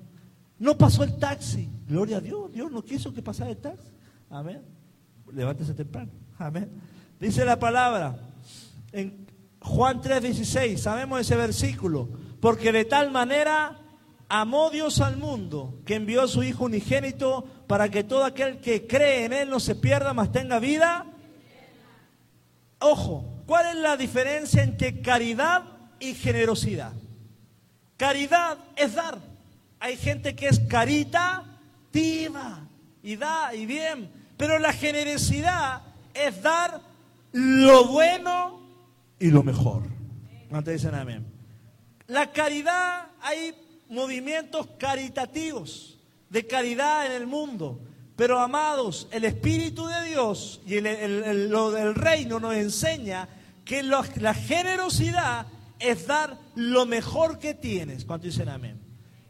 No 0.60 0.78
pasó 0.78 1.04
el 1.04 1.18
taxi. 1.18 1.68
Gloria 1.88 2.18
a 2.18 2.22
Dios. 2.22 2.52
Dios 2.52 2.72
no 2.72 2.84
quiso 2.84 3.14
que 3.14 3.24
pasara 3.24 3.50
el 3.50 3.58
taxi. 3.58 3.90
Amén. 4.32 4.64
Levántese 5.32 5.74
temprano. 5.74 6.12
Amén. 6.40 6.72
Dice 7.20 7.44
la 7.44 7.60
palabra 7.60 8.18
en 8.92 9.28
Juan 9.60 10.02
3:16. 10.02 10.78
Sabemos 10.78 11.20
ese 11.20 11.36
versículo. 11.36 12.10
Porque 12.40 12.72
de 12.72 12.86
tal 12.86 13.12
manera 13.12 13.78
amó 14.30 14.70
Dios 14.72 15.02
al 15.02 15.18
mundo 15.18 15.82
que 15.86 15.96
envió 15.96 16.24
a 16.24 16.28
su 16.28 16.42
Hijo 16.44 16.66
unigénito 16.66 17.46
para 17.68 17.90
que 17.90 18.04
todo 18.04 18.24
aquel 18.24 18.60
que 18.60 18.88
cree 18.88 19.26
en 19.26 19.34
Él 19.34 19.50
no 19.50 19.60
se 19.60 19.76
pierda, 19.76 20.14
mas 20.14 20.32
tenga 20.32 20.60
vida. 20.60 21.06
Ojo, 22.80 23.44
¿cuál 23.46 23.68
es 23.68 23.76
la 23.76 23.98
diferencia 23.98 24.64
entre 24.64 25.02
caridad 25.02 25.64
y 26.00 26.14
generosidad? 26.16 26.94
Caridad 27.98 28.58
es 28.76 28.96
dar. 28.96 29.20
Hay 29.80 29.98
gente 29.98 30.36
que 30.36 30.48
es 30.48 30.60
caritativa 30.62 31.52
y 33.04 33.16
da 33.18 33.54
y 33.54 33.66
bien, 33.66 34.21
pero 34.42 34.58
la 34.58 34.74
generosidad 34.74 35.84
es 36.16 36.42
dar 36.42 36.82
lo 37.32 37.86
bueno 37.86 38.60
y 39.20 39.28
lo 39.28 39.44
mejor. 39.44 39.84
¿Cuántos 40.50 40.74
dicen 40.74 40.96
amén? 40.96 41.32
La 42.08 42.32
caridad, 42.32 43.06
hay 43.22 43.54
movimientos 43.88 44.66
caritativos 44.80 46.00
de 46.32 46.48
caridad 46.48 47.06
en 47.06 47.12
el 47.12 47.28
mundo. 47.28 47.82
Pero 48.16 48.40
amados, 48.40 49.08
el 49.12 49.26
Espíritu 49.26 49.86
de 49.86 50.06
Dios 50.06 50.60
y 50.66 50.80
lo 50.82 51.70
del 51.70 51.94
reino 51.94 52.40
nos 52.40 52.56
enseña 52.56 53.30
que 53.64 53.84
la 53.84 54.34
generosidad 54.34 55.46
es 55.78 56.08
dar 56.08 56.36
lo 56.56 56.88
mejor 56.88 57.38
que 57.38 57.54
tienes. 57.54 58.06
¿Cuánto 58.06 58.26
dicen 58.26 58.50
amén? 58.50 58.82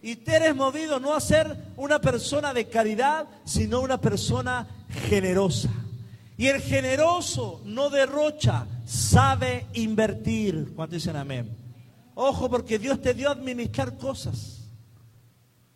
Y 0.02 0.15
te 0.15 0.38
eres 0.38 0.56
movido 0.56 1.02
no 1.02 1.13
a 1.13 1.19
ser 1.19 1.74
una 1.76 2.00
persona 2.00 2.54
de 2.54 2.69
caridad, 2.69 3.28
sino 3.43 3.82
una 3.82 4.00
persona 4.00 4.67
generosa. 5.10 5.69
Y 6.38 6.47
el 6.47 6.62
generoso 6.62 7.62
no 7.65 7.89
derrocha, 7.89 8.65
sabe 8.86 9.67
invertir. 9.73 10.73
¿Cuánto 10.75 10.95
dicen 10.95 11.15
amén? 11.15 11.56
Ojo, 12.15 12.49
porque 12.49 12.80
Dios 12.80 13.01
te 13.01 13.13
dio 13.13 13.30
a 13.30 13.34
administrar 13.34 13.97
cosas. 13.97 14.69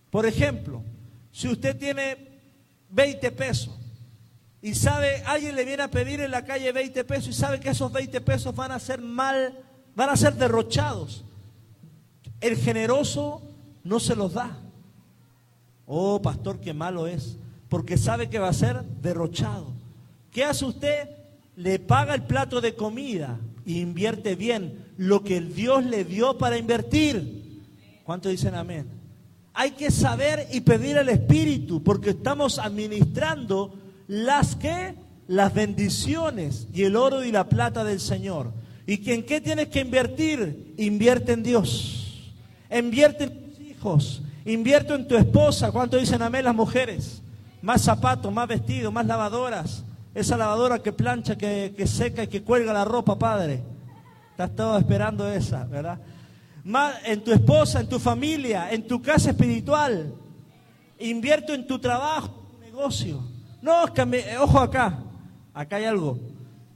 Por 0.09 0.25
ejemplo, 0.25 0.83
si 1.31 1.47
usted 1.47 1.77
tiene 1.77 2.39
20 2.89 3.31
pesos 3.31 3.73
y 4.61 4.73
sabe, 4.73 5.21
alguien 5.25 5.55
le 5.55 5.65
viene 5.65 5.83
a 5.83 5.91
pedir 5.91 6.21
en 6.21 6.31
la 6.31 6.45
calle 6.45 6.71
20 6.71 7.03
pesos 7.03 7.27
y 7.27 7.33
sabe 7.33 7.59
que 7.59 7.69
esos 7.69 7.91
20 7.91 8.21
pesos 8.21 8.55
van 8.55 8.71
a 8.71 8.79
ser 8.79 9.01
mal, 9.01 9.59
van 9.95 10.09
a 10.09 10.15
ser 10.15 10.33
derrochados, 10.35 11.25
el 12.41 12.57
generoso 12.57 13.41
no 13.83 13.99
se 13.99 14.15
los 14.15 14.33
da. 14.33 14.57
Oh, 15.85 16.21
pastor, 16.21 16.59
qué 16.59 16.73
malo 16.73 17.05
es, 17.05 17.37
porque 17.69 17.97
sabe 17.97 18.29
que 18.29 18.39
va 18.39 18.49
a 18.49 18.53
ser 18.53 18.83
derrochado. 19.01 19.73
¿Qué 20.31 20.43
hace 20.43 20.65
usted? 20.65 21.09
Le 21.55 21.79
paga 21.79 22.13
el 22.15 22.23
plato 22.23 22.61
de 22.61 22.75
comida 22.75 23.39
e 23.65 23.73
invierte 23.73 24.35
bien 24.35 24.85
lo 24.97 25.23
que 25.23 25.41
Dios 25.41 25.85
le 25.85 26.03
dio 26.03 26.37
para 26.37 26.57
invertir. 26.57 27.63
¿Cuánto 28.03 28.29
dicen 28.29 28.55
amén? 28.55 28.87
Hay 29.53 29.71
que 29.71 29.89
saber 29.89 30.47
y 30.51 30.61
pedir 30.61 30.97
al 30.97 31.09
Espíritu 31.09 31.81
porque 31.81 32.11
estamos 32.11 32.59
administrando 32.59 33.73
las 34.07 34.55
que 34.55 34.95
las 35.27 35.53
bendiciones 35.53 36.67
y 36.73 36.83
el 36.83 36.95
oro 36.95 37.23
y 37.23 37.31
la 37.31 37.47
plata 37.47 37.83
del 37.83 37.99
Señor. 37.99 38.51
¿Y 38.85 39.09
en 39.09 39.23
qué 39.23 39.41
tienes 39.41 39.69
que 39.69 39.79
invertir? 39.79 40.73
Invierte 40.77 41.31
en 41.31 41.41
Dios. 41.41 42.33
Invierte 42.69 43.23
en 43.23 43.49
tus 43.49 43.59
hijos. 43.59 44.21
Invierte 44.45 44.93
en 44.93 45.07
tu 45.07 45.15
esposa. 45.15 45.71
¿Cuánto 45.71 45.97
dicen 45.97 46.21
amén 46.21 46.45
las 46.45 46.53
mujeres? 46.53 47.21
Más 47.65 47.81
zapatos, 47.81 48.31
más 48.31 48.47
vestidos, 48.47 48.93
más 48.93 49.07
lavadoras. 49.07 49.83
Esa 50.13 50.37
lavadora 50.37 50.83
que 50.83 50.93
plancha, 50.93 51.35
que, 51.35 51.73
que 51.75 51.87
seca 51.87 52.21
y 52.21 52.27
que 52.27 52.43
cuelga 52.43 52.71
la 52.71 52.85
ropa, 52.85 53.17
Padre. 53.17 53.63
Estás 54.29 54.55
todo 54.55 54.77
esperando 54.77 55.27
esa, 55.31 55.63
¿verdad? 55.63 55.99
Más 56.63 56.93
en 57.05 57.23
tu 57.23 57.31
esposa, 57.31 57.79
en 57.79 57.89
tu 57.89 57.97
familia, 57.97 58.71
en 58.71 58.85
tu 58.85 59.01
casa 59.01 59.31
espiritual. 59.31 60.13
Invierto 60.99 61.55
en 61.55 61.65
tu 61.65 61.79
trabajo, 61.79 62.45
en 62.51 62.51
tu 62.51 62.65
negocio. 62.65 63.23
No, 63.63 63.85
ojo 64.41 64.59
acá, 64.59 64.99
acá 65.51 65.77
hay 65.77 65.85
algo. 65.85 66.19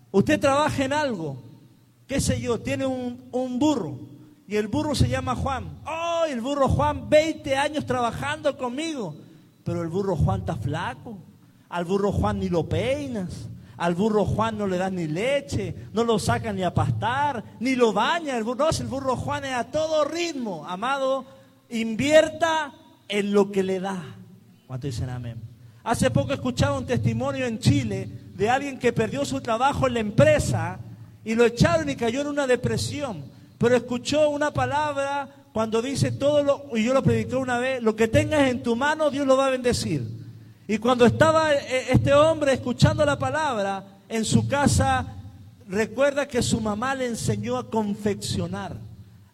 Usted 0.09 0.39
trabaja 0.39 0.83
en 0.83 0.93
algo, 0.93 1.37
qué 2.07 2.19
sé 2.19 2.41
yo, 2.41 2.59
tiene 2.59 2.87
un, 2.87 3.29
un 3.31 3.59
burro 3.59 3.99
y 4.47 4.55
el 4.55 4.67
burro 4.67 4.95
se 4.95 5.07
llama 5.07 5.35
Juan. 5.35 5.69
Oh, 5.85 6.25
el 6.27 6.41
burro 6.41 6.67
Juan, 6.67 7.07
20 7.07 7.55
años 7.55 7.85
trabajando 7.85 8.57
conmigo, 8.57 9.13
pero 9.69 9.83
el 9.83 9.89
burro 9.89 10.15
Juan 10.15 10.39
está 10.39 10.55
flaco. 10.55 11.15
Al 11.69 11.85
burro 11.85 12.11
Juan 12.11 12.39
ni 12.39 12.49
lo 12.49 12.67
peinas. 12.67 13.47
Al 13.77 13.93
burro 13.93 14.25
Juan 14.25 14.57
no 14.57 14.65
le 14.65 14.79
dan 14.79 14.95
ni 14.95 15.05
leche, 15.05 15.75
no 15.93 16.03
lo 16.03 16.17
sacan 16.17 16.55
ni 16.55 16.63
a 16.63 16.73
pastar, 16.73 17.43
ni 17.59 17.75
lo 17.75 17.93
baña. 17.93 18.35
El 18.35 18.43
burro, 18.43 18.65
no, 18.65 18.69
el 18.71 18.87
burro 18.87 19.15
Juan 19.15 19.45
es 19.45 19.53
a 19.53 19.65
todo 19.65 20.05
ritmo. 20.05 20.65
Amado, 20.67 21.23
invierta 21.69 22.73
en 23.07 23.31
lo 23.31 23.51
que 23.51 23.61
le 23.61 23.79
da. 23.79 24.01
¿Cuánto 24.65 24.87
dicen 24.87 25.11
amén? 25.11 25.39
Hace 25.83 26.09
poco 26.09 26.33
escuchaba 26.33 26.75
un 26.75 26.87
testimonio 26.87 27.45
en 27.45 27.59
Chile 27.59 28.09
de 28.33 28.49
alguien 28.49 28.79
que 28.79 28.91
perdió 28.91 29.23
su 29.23 29.39
trabajo 29.39 29.85
en 29.85 29.93
la 29.93 29.99
empresa 29.99 30.79
y 31.23 31.35
lo 31.35 31.45
echaron 31.45 31.87
y 31.91 31.95
cayó 31.95 32.21
en 32.21 32.27
una 32.27 32.47
depresión. 32.47 33.23
Pero 33.59 33.75
escuchó 33.75 34.29
una 34.29 34.49
palabra 34.51 35.29
cuando 35.53 35.81
dice 35.81 36.11
todo 36.11 36.43
lo, 36.43 36.77
y 36.77 36.83
yo 36.83 36.93
lo 36.93 37.01
prediqué 37.01 37.35
una 37.35 37.57
vez, 37.57 37.81
lo 37.81 37.95
que 37.95 38.07
tengas 38.07 38.49
en 38.49 38.61
tu 38.61 38.75
mano 38.75 39.09
Dios 39.09 39.25
lo 39.25 39.37
va 39.37 39.47
a 39.47 39.51
bendecir. 39.51 40.07
Y 40.67 40.77
cuando 40.77 41.05
estaba 41.05 41.53
eh, 41.53 41.87
este 41.89 42.13
hombre 42.13 42.53
escuchando 42.53 43.03
la 43.03 43.17
palabra 43.17 43.83
en 44.07 44.23
su 44.23 44.47
casa, 44.47 45.15
recuerda 45.67 46.27
que 46.27 46.41
su 46.41 46.61
mamá 46.61 46.93
le 46.93 47.07
enseñó 47.07 47.57
a 47.57 47.69
confeccionar, 47.69 48.77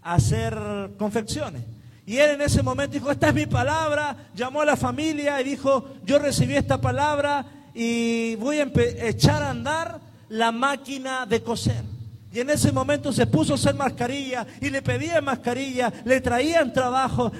a 0.01 0.13
hacer 0.13 0.57
confecciones. 0.97 1.63
Y 2.05 2.17
él 2.17 2.31
en 2.31 2.41
ese 2.41 2.61
momento 2.61 2.93
dijo, 2.93 3.11
esta 3.11 3.29
es 3.29 3.33
mi 3.33 3.47
palabra, 3.47 4.29
llamó 4.35 4.61
a 4.61 4.65
la 4.65 4.77
familia 4.77 5.41
y 5.41 5.43
dijo, 5.43 5.89
yo 6.05 6.19
recibí 6.19 6.55
esta 6.55 6.79
palabra 6.79 7.45
y 7.73 8.35
voy 8.35 8.59
a 8.59 8.71
echar 8.75 9.41
a 9.41 9.49
andar 9.49 9.99
la 10.29 10.51
máquina 10.51 11.25
de 11.25 11.41
coser. 11.41 11.94
Y 12.35 12.41
en 12.41 12.49
ese 12.49 12.73
momento 12.73 13.13
se 13.13 13.27
puso 13.27 13.53
a 13.53 13.55
hacer 13.55 13.75
mascarilla 13.75 14.45
y 14.59 14.69
le 14.69 14.81
pedían 14.81 15.23
mascarilla, 15.23 15.93
le 16.03 16.19
traían 16.19 16.73
trabajo 16.73 17.31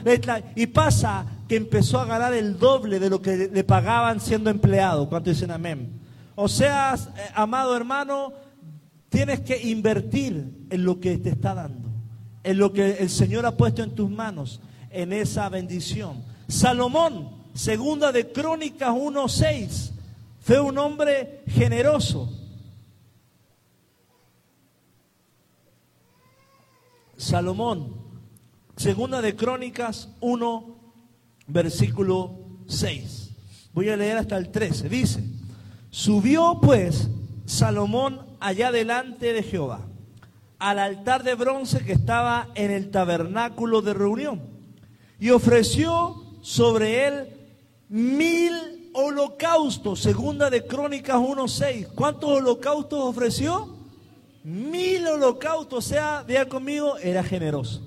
y 0.55 0.67
pasa 0.67 1.25
que 1.49 1.58
empezó 1.58 1.99
a 1.99 2.05
ganar 2.05 2.34
el 2.34 2.58
doble 2.58 2.97
de 2.97 3.10
lo 3.10 3.21
que 3.21 3.49
le 3.51 3.63
pagaban 3.65 4.21
siendo 4.21 4.49
empleado. 4.49 5.10
¿Cuánto 5.10 5.31
dicen 5.31 5.51
amén? 5.51 5.99
O 6.36 6.47
sea, 6.47 6.95
eh, 6.95 7.21
amado 7.34 7.75
hermano, 7.75 8.31
tienes 9.10 9.41
que 9.41 9.62
invertir 9.67 10.65
en 10.69 10.86
lo 10.86 10.97
que 11.01 11.17
te 11.17 11.31
está 11.31 11.53
dando, 11.53 11.89
en 12.45 12.58
lo 12.58 12.71
que 12.71 12.91
el 12.91 13.10
Señor 13.10 13.45
ha 13.45 13.58
puesto 13.58 13.84
en 13.84 13.95
tus 13.95 14.10
manos, 14.10 14.62
en 14.91 15.12
esa 15.12 15.49
bendición. 15.49 16.23
Salomón, 16.47 17.31
segunda 17.53 18.13
de 18.13 18.31
Crónicas 18.31 18.91
1.6, 18.91 19.91
fue 20.39 20.62
un 20.62 20.77
hombre 20.77 21.43
generoso. 21.47 22.44
Salomón, 27.17 27.95
segunda 28.75 29.21
de 29.21 29.36
Crónicas 29.36 30.10
1, 30.19 30.75
versículo 31.47 32.39
6. 32.67 33.32
Voy 33.73 33.89
a 33.89 33.97
leer 33.97 34.17
hasta 34.17 34.38
el 34.38 34.51
13. 34.51 34.89
Dice, 34.89 35.23
subió 35.89 36.60
pues 36.62 37.10
Salomón 37.45 38.21
allá 38.39 38.71
delante 38.71 39.34
de 39.34 39.43
Jehová, 39.43 39.82
al 40.60 40.80
altar 40.80 41.23
de 41.23 41.36
bronce 41.36 41.84
que 41.84 41.93
estaba 41.93 42.49
en 42.56 42.71
el 42.71 42.91
tabernáculo 42.91 43.82
de 43.82 43.93
reunión, 43.93 44.41
y 45.19 45.30
ofreció 45.30 46.21
sobre 46.41 47.08
él 47.08 47.30
mil 47.89 48.91
holocaustos, 48.93 49.99
segunda 49.99 50.49
de 50.49 50.65
Crónicas 50.65 51.17
1.6. 51.17 51.88
¿Cuántos 51.95 52.30
holocaustos 52.30 52.99
ofreció? 52.99 53.75
Mil 54.45 55.08
holocaustos, 55.08 55.86
o 55.86 55.89
sea, 55.89 56.23
conmigo, 56.47 56.97
era 56.99 57.23
generoso. 57.23 57.81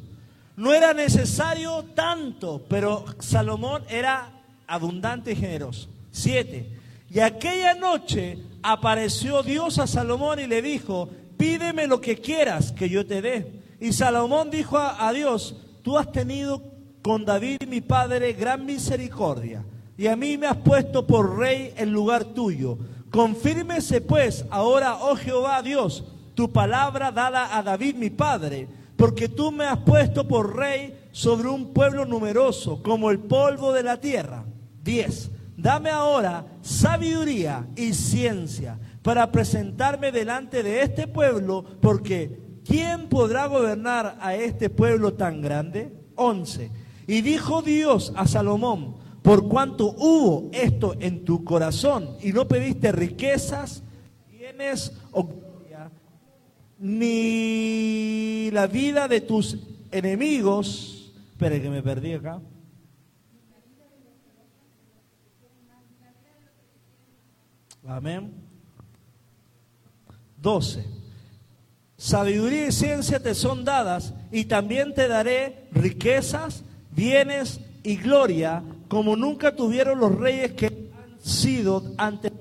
No 0.56 0.74
era 0.74 0.92
necesario 0.92 1.84
tanto, 1.94 2.64
pero 2.68 3.04
Salomón 3.20 3.84
era 3.88 4.32
abundante 4.66 5.32
y 5.32 5.36
generoso. 5.36 5.88
Siete. 6.10 6.68
Y 7.08 7.20
aquella 7.20 7.74
noche 7.74 8.38
apareció 8.60 9.44
Dios 9.44 9.78
a 9.78 9.86
Salomón 9.86 10.40
y 10.40 10.48
le 10.48 10.60
dijo, 10.60 11.08
pídeme 11.36 11.86
lo 11.86 12.00
que 12.00 12.16
quieras 12.16 12.72
que 12.72 12.88
yo 12.88 13.06
te 13.06 13.22
dé. 13.22 13.52
Y 13.80 13.92
Salomón 13.92 14.50
dijo 14.50 14.76
a, 14.76 15.06
a 15.06 15.12
Dios, 15.12 15.54
tú 15.82 15.96
has 15.96 16.10
tenido 16.10 16.60
con 17.02 17.24
David 17.24 17.58
mi 17.68 17.80
padre 17.80 18.32
gran 18.32 18.66
misericordia, 18.66 19.64
y 19.96 20.08
a 20.08 20.16
mí 20.16 20.36
me 20.36 20.46
has 20.46 20.56
puesto 20.56 21.06
por 21.06 21.38
rey 21.38 21.72
en 21.76 21.92
lugar 21.92 22.24
tuyo. 22.24 22.78
Confírmese 23.10 24.00
pues 24.00 24.44
ahora, 24.50 24.96
oh 24.96 25.16
Jehová 25.16 25.62
Dios, 25.62 26.04
tu 26.38 26.52
palabra 26.52 27.10
dada 27.10 27.58
a 27.58 27.64
David 27.64 27.96
mi 27.96 28.10
padre, 28.10 28.68
porque 28.96 29.28
tú 29.28 29.50
me 29.50 29.64
has 29.64 29.78
puesto 29.78 30.28
por 30.28 30.54
rey 30.54 31.08
sobre 31.10 31.48
un 31.48 31.72
pueblo 31.72 32.04
numeroso, 32.04 32.80
como 32.80 33.10
el 33.10 33.18
polvo 33.18 33.72
de 33.72 33.82
la 33.82 33.96
tierra. 34.00 34.44
10. 34.84 35.32
Dame 35.56 35.90
ahora 35.90 36.46
sabiduría 36.62 37.66
y 37.74 37.92
ciencia 37.92 38.78
para 39.02 39.32
presentarme 39.32 40.12
delante 40.12 40.62
de 40.62 40.82
este 40.82 41.08
pueblo, 41.08 41.64
porque 41.80 42.38
¿quién 42.64 43.08
podrá 43.08 43.46
gobernar 43.46 44.16
a 44.20 44.36
este 44.36 44.70
pueblo 44.70 45.14
tan 45.14 45.42
grande? 45.42 45.92
11. 46.14 46.70
Y 47.08 47.20
dijo 47.22 47.62
Dios 47.62 48.12
a 48.14 48.28
Salomón, 48.28 48.94
por 49.22 49.48
cuanto 49.48 49.86
hubo 49.98 50.50
esto 50.52 50.94
en 51.00 51.24
tu 51.24 51.42
corazón 51.42 52.10
y 52.22 52.32
no 52.32 52.46
pediste 52.46 52.92
riquezas, 52.92 53.82
gloria, 55.12 55.47
ni 56.78 58.50
la 58.50 58.66
vida 58.66 59.08
de 59.08 59.20
tus 59.20 59.58
enemigos, 59.90 61.12
espere 61.32 61.60
que 61.60 61.70
me 61.70 61.82
perdí 61.82 62.12
acá. 62.12 62.40
Amén. 67.86 68.30
12. 70.40 70.84
Sabiduría 71.96 72.68
y 72.68 72.72
ciencia 72.72 73.20
te 73.20 73.34
son 73.34 73.64
dadas 73.64 74.14
y 74.30 74.44
también 74.44 74.94
te 74.94 75.08
daré 75.08 75.66
riquezas, 75.72 76.62
bienes 76.94 77.60
y 77.82 77.96
gloria 77.96 78.62
como 78.88 79.16
nunca 79.16 79.54
tuvieron 79.54 80.00
los 80.00 80.14
reyes 80.14 80.52
que 80.52 80.66
han 80.66 81.20
sido 81.20 81.94
antes, 81.96 82.32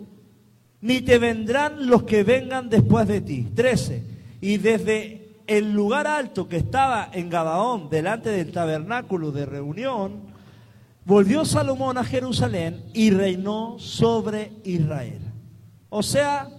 ni 0.81 1.01
te 1.01 1.17
vendrán 1.17 1.87
los 1.87 2.03
que 2.03 2.23
vengan 2.23 2.69
después 2.69 3.07
de 3.07 3.21
ti. 3.21 3.47
13. 3.55 4.16
Y 4.41 4.57
desde 4.57 5.35
el 5.47 5.71
lugar 5.71 6.07
alto 6.07 6.47
que 6.47 6.57
estaba 6.57 7.09
en 7.13 7.29
Gabaón, 7.29 7.89
delante 7.89 8.29
del 8.29 8.51
tabernáculo 8.51 9.31
de 9.31 9.45
reunión, 9.45 10.21
volvió 11.05 11.45
Salomón 11.45 11.97
a 11.97 12.03
Jerusalén 12.03 12.83
y 12.93 13.11
reinó 13.11 13.79
sobre 13.79 14.51
Israel. 14.63 15.21
O 15.89 16.03
sea, 16.03 16.49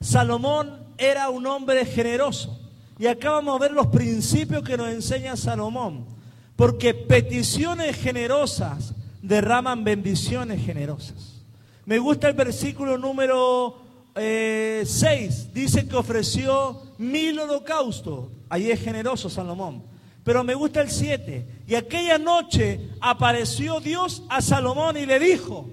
Salomón 0.00 0.86
era 0.96 1.28
un 1.30 1.46
hombre 1.46 1.84
generoso. 1.84 2.58
Y 2.98 3.06
acá 3.06 3.30
vamos 3.30 3.56
a 3.56 3.62
ver 3.62 3.72
los 3.72 3.88
principios 3.88 4.62
que 4.62 4.76
nos 4.76 4.88
enseña 4.88 5.36
Salomón. 5.36 6.06
Porque 6.54 6.94
peticiones 6.94 7.96
generosas 7.96 8.94
derraman 9.20 9.82
bendiciones 9.82 10.64
generosas. 10.64 11.42
Me 11.84 11.98
gusta 11.98 12.28
el 12.28 12.34
versículo 12.34 12.96
número 12.98 13.81
6. 14.14 14.16
Eh, 14.16 15.50
Dice 15.52 15.86
que 15.88 15.96
ofreció 15.96 16.82
mil 16.98 17.38
holocaustos. 17.38 18.28
Ahí 18.48 18.70
es 18.70 18.80
generoso 18.80 19.30
Salomón. 19.30 19.84
Pero 20.24 20.44
me 20.44 20.54
gusta 20.54 20.80
el 20.80 20.90
7. 20.90 21.64
Y 21.66 21.74
aquella 21.74 22.18
noche 22.18 22.90
apareció 23.00 23.80
Dios 23.80 24.22
a 24.28 24.40
Salomón 24.40 24.96
y 24.96 25.06
le 25.06 25.18
dijo, 25.18 25.68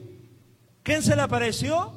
¿quién 0.84 1.04
se 1.04 1.16
le 1.16 1.22
apareció? 1.22 1.94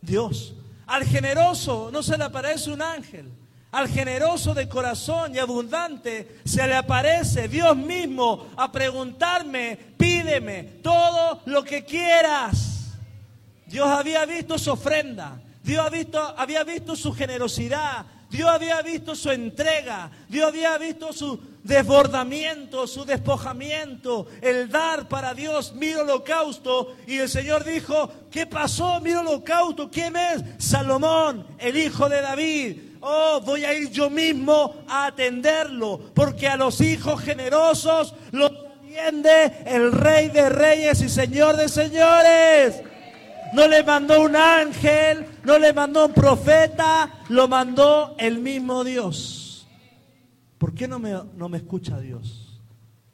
Dios. 0.00 0.54
Al 0.86 1.04
generoso 1.04 1.90
no 1.92 2.02
se 2.02 2.16
le 2.16 2.24
aparece 2.24 2.70
un 2.70 2.82
ángel. 2.82 3.30
Al 3.72 3.88
generoso 3.88 4.54
de 4.54 4.68
corazón 4.68 5.34
y 5.34 5.38
abundante 5.38 6.38
se 6.44 6.66
le 6.66 6.74
aparece 6.74 7.48
Dios 7.48 7.76
mismo 7.76 8.46
a 8.56 8.72
preguntarme, 8.72 9.76
pídeme 9.98 10.62
todo 10.82 11.42
lo 11.44 11.62
que 11.62 11.84
quieras. 11.84 12.94
Dios 13.66 13.88
había 13.88 14.24
visto 14.24 14.56
su 14.58 14.70
ofrenda, 14.70 15.40
Dios 15.66 15.84
había 15.84 15.98
visto, 16.04 16.34
había 16.38 16.62
visto 16.64 16.94
su 16.94 17.12
generosidad, 17.12 18.06
Dios 18.30 18.48
había 18.48 18.80
visto 18.82 19.16
su 19.16 19.32
entrega, 19.32 20.08
Dios 20.28 20.48
había 20.48 20.78
visto 20.78 21.12
su 21.12 21.40
desbordamiento, 21.64 22.86
su 22.86 23.04
despojamiento, 23.04 24.28
el 24.40 24.68
dar 24.68 25.08
para 25.08 25.34
Dios 25.34 25.72
mi 25.74 25.92
holocausto. 25.92 26.94
Y 27.08 27.18
el 27.18 27.28
Señor 27.28 27.64
dijo, 27.64 28.12
¿qué 28.30 28.46
pasó 28.46 29.00
mi 29.00 29.12
holocausto? 29.12 29.90
¿Quién 29.90 30.14
es? 30.14 30.44
Salomón, 30.58 31.44
el 31.58 31.76
hijo 31.76 32.08
de 32.08 32.20
David. 32.20 32.78
Oh, 33.00 33.40
voy 33.44 33.64
a 33.64 33.74
ir 33.74 33.90
yo 33.90 34.08
mismo 34.08 34.84
a 34.88 35.06
atenderlo, 35.06 36.00
porque 36.14 36.46
a 36.46 36.56
los 36.56 36.80
hijos 36.80 37.20
generosos 37.20 38.14
los 38.30 38.52
atiende 38.52 39.52
el 39.66 39.90
Rey 39.90 40.28
de 40.28 40.48
Reyes 40.48 41.00
y 41.02 41.08
Señor 41.08 41.56
de 41.56 41.68
Señores. 41.68 42.82
No 43.56 43.66
le 43.68 43.82
mandó 43.82 44.20
un 44.20 44.36
ángel, 44.36 45.24
no 45.42 45.58
le 45.58 45.72
mandó 45.72 46.04
un 46.04 46.12
profeta, 46.12 47.10
lo 47.30 47.48
mandó 47.48 48.14
el 48.18 48.38
mismo 48.38 48.84
Dios. 48.84 49.66
¿Por 50.58 50.74
qué 50.74 50.86
no 50.86 50.98
me, 50.98 51.14
no 51.38 51.48
me 51.48 51.56
escucha 51.56 51.98
Dios? 51.98 52.60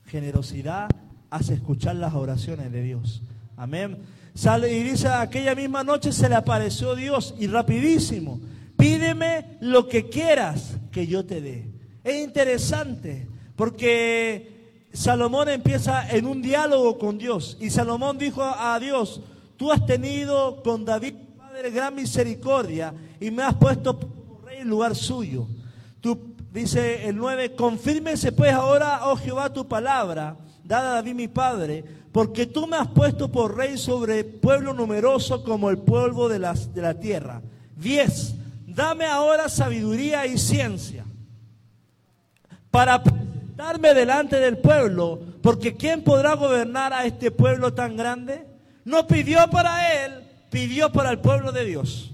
Generosidad 0.05 0.88
hace 1.31 1.55
escuchar 1.55 1.94
las 1.94 2.14
oraciones 2.14 2.72
de 2.72 2.83
Dios. 2.83 3.22
Amén. 3.57 3.98
Sale 4.35 4.76
y 4.76 4.83
dice, 4.83 5.07
aquella 5.07 5.55
misma 5.55 5.85
noche 5.85 6.11
se 6.11 6.28
le 6.28 6.35
apareció 6.35 6.96
Dios 6.96 7.37
y 7.38 7.46
rapidísimo, 7.46 8.40
pídeme 8.76 9.59
lo 9.61 9.87
que 9.87 10.09
quieras 10.09 10.76
que 10.90 11.07
yo 11.07 11.24
te 11.24 11.40
dé. 11.40 11.70
Es 12.02 12.20
interesante 12.20 13.28
porque 13.55 14.88
Salomón 14.92 15.50
empieza 15.50 16.11
en 16.11 16.26
un 16.26 16.42
diálogo 16.42 16.98
con 16.98 17.16
Dios 17.16 17.57
y 17.61 17.70
Salomón 17.70 18.18
dijo 18.18 18.42
a 18.42 18.81
Dios, 18.81 19.20
Tú 19.62 19.70
has 19.70 19.87
tenido 19.87 20.61
con 20.61 20.85
David, 20.85 21.14
Padre, 21.38 21.70
gran 21.70 21.94
misericordia 21.94 22.92
y 23.20 23.31
me 23.31 23.44
has 23.44 23.55
puesto 23.55 23.96
por 23.96 24.44
rey 24.44 24.59
en 24.59 24.68
lugar 24.68 24.96
suyo. 24.96 25.46
Tú, 26.01 26.35
dice 26.53 27.07
el 27.07 27.14
9, 27.14 27.55
confírmese 27.55 28.33
pues 28.33 28.53
ahora, 28.53 29.03
oh 29.05 29.14
Jehová, 29.14 29.53
tu 29.53 29.68
palabra, 29.68 30.37
dada 30.64 30.90
a 30.90 30.94
David 30.94 31.14
mi 31.14 31.29
Padre, 31.29 31.85
porque 32.11 32.46
tú 32.46 32.66
me 32.66 32.77
has 32.77 32.88
puesto 32.88 33.31
por 33.31 33.57
rey 33.57 33.79
sobre 33.79 34.25
pueblo 34.25 34.75
numeroso 34.75 35.44
como 35.44 35.70
el 35.70 35.79
polvo 35.79 36.29
de, 36.29 36.40
las, 36.40 36.75
de 36.75 36.83
la 36.83 36.98
tierra. 36.98 37.40
10. 37.77 38.35
Dame 38.66 39.07
ahora 39.07 39.48
sabiduría 39.48 40.27
y 40.27 40.38
ciencia 40.38 41.05
para 42.68 43.01
presentarme 43.01 43.94
delante 43.94 44.40
del 44.40 44.59
pueblo, 44.59 45.20
porque 45.40 45.77
¿quién 45.77 46.03
podrá 46.03 46.35
gobernar 46.35 46.92
a 46.92 47.07
este 47.07 47.31
pueblo 47.31 47.72
tan 47.72 47.96
grande? 47.96 48.51
No 48.85 49.07
pidió 49.07 49.49
para 49.51 50.05
él, 50.05 50.25
pidió 50.51 50.92
para 50.92 51.11
el 51.11 51.21
pueblo 51.21 51.53
de 51.53 51.64
Dios. 51.64 52.12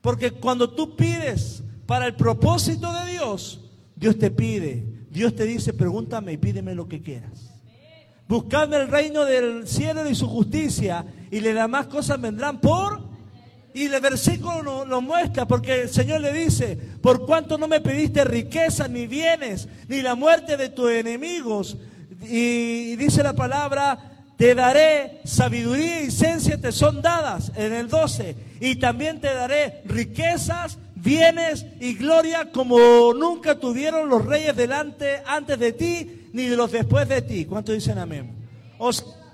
Porque 0.00 0.32
cuando 0.32 0.70
tú 0.70 0.96
pides 0.96 1.62
para 1.86 2.06
el 2.06 2.14
propósito 2.14 2.92
de 2.92 3.12
Dios, 3.12 3.60
Dios 3.94 4.18
te 4.18 4.30
pide, 4.30 4.84
Dios 5.10 5.34
te 5.34 5.44
dice, 5.44 5.72
pregúntame 5.72 6.32
y 6.32 6.36
pídeme 6.36 6.74
lo 6.74 6.88
que 6.88 7.00
quieras. 7.00 7.50
Buscadme 8.28 8.76
el 8.76 8.88
reino 8.88 9.24
del 9.24 9.66
cielo 9.68 10.08
y 10.08 10.14
su 10.14 10.26
justicia 10.26 11.04
y 11.30 11.40
le 11.40 11.54
demás 11.54 11.86
cosas 11.86 12.20
vendrán 12.20 12.60
por... 12.60 13.12
Y 13.74 13.86
el 13.86 14.02
versículo 14.02 14.84
lo, 14.84 15.00
muestra 15.00 15.48
porque 15.48 15.82
el 15.82 15.88
Señor 15.88 16.20
le 16.20 16.30
dice, 16.30 16.76
por 17.00 17.24
cuanto 17.24 17.56
no 17.56 17.66
me 17.66 17.80
pediste 17.80 18.22
riqueza, 18.22 18.86
ni 18.86 19.06
bienes, 19.06 19.66
ni 19.88 20.02
la 20.02 20.14
muerte 20.14 20.58
de 20.58 20.68
tus 20.68 20.90
enemigos. 20.90 21.78
y 22.22 22.96
dice 22.96 23.22
la 23.22 23.32
palabra, 23.32 24.11
te 24.42 24.56
daré 24.56 25.20
sabiduría 25.22 26.02
y 26.02 26.10
ciencia, 26.10 26.60
te 26.60 26.72
son 26.72 27.00
dadas 27.00 27.52
en 27.54 27.72
el 27.72 27.86
12. 27.86 28.34
Y 28.58 28.74
también 28.74 29.20
te 29.20 29.32
daré 29.32 29.82
riquezas, 29.84 30.78
bienes 30.96 31.64
y 31.78 31.94
gloria 31.94 32.50
como 32.50 33.14
nunca 33.14 33.60
tuvieron 33.60 34.08
los 34.08 34.24
reyes 34.24 34.56
delante 34.56 35.22
antes 35.26 35.60
de 35.60 35.72
ti, 35.72 36.28
ni 36.32 36.46
de 36.46 36.56
los 36.56 36.72
después 36.72 37.08
de 37.08 37.22
ti. 37.22 37.44
¿Cuánto 37.44 37.70
dicen 37.70 37.98
amén? 37.98 38.34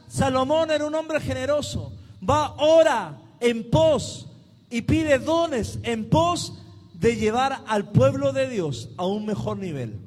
Salomón 0.08 0.70
era 0.70 0.84
un 0.84 0.94
hombre 0.94 1.20
generoso. 1.20 1.90
Va, 2.22 2.56
ora 2.58 3.18
en 3.40 3.70
pos 3.70 4.28
y 4.68 4.82
pide 4.82 5.18
dones 5.18 5.78
en 5.84 6.10
pos 6.10 6.52
de 6.92 7.16
llevar 7.16 7.62
al 7.66 7.92
pueblo 7.92 8.34
de 8.34 8.46
Dios 8.46 8.90
a 8.98 9.06
un 9.06 9.24
mejor 9.24 9.56
nivel. 9.56 10.00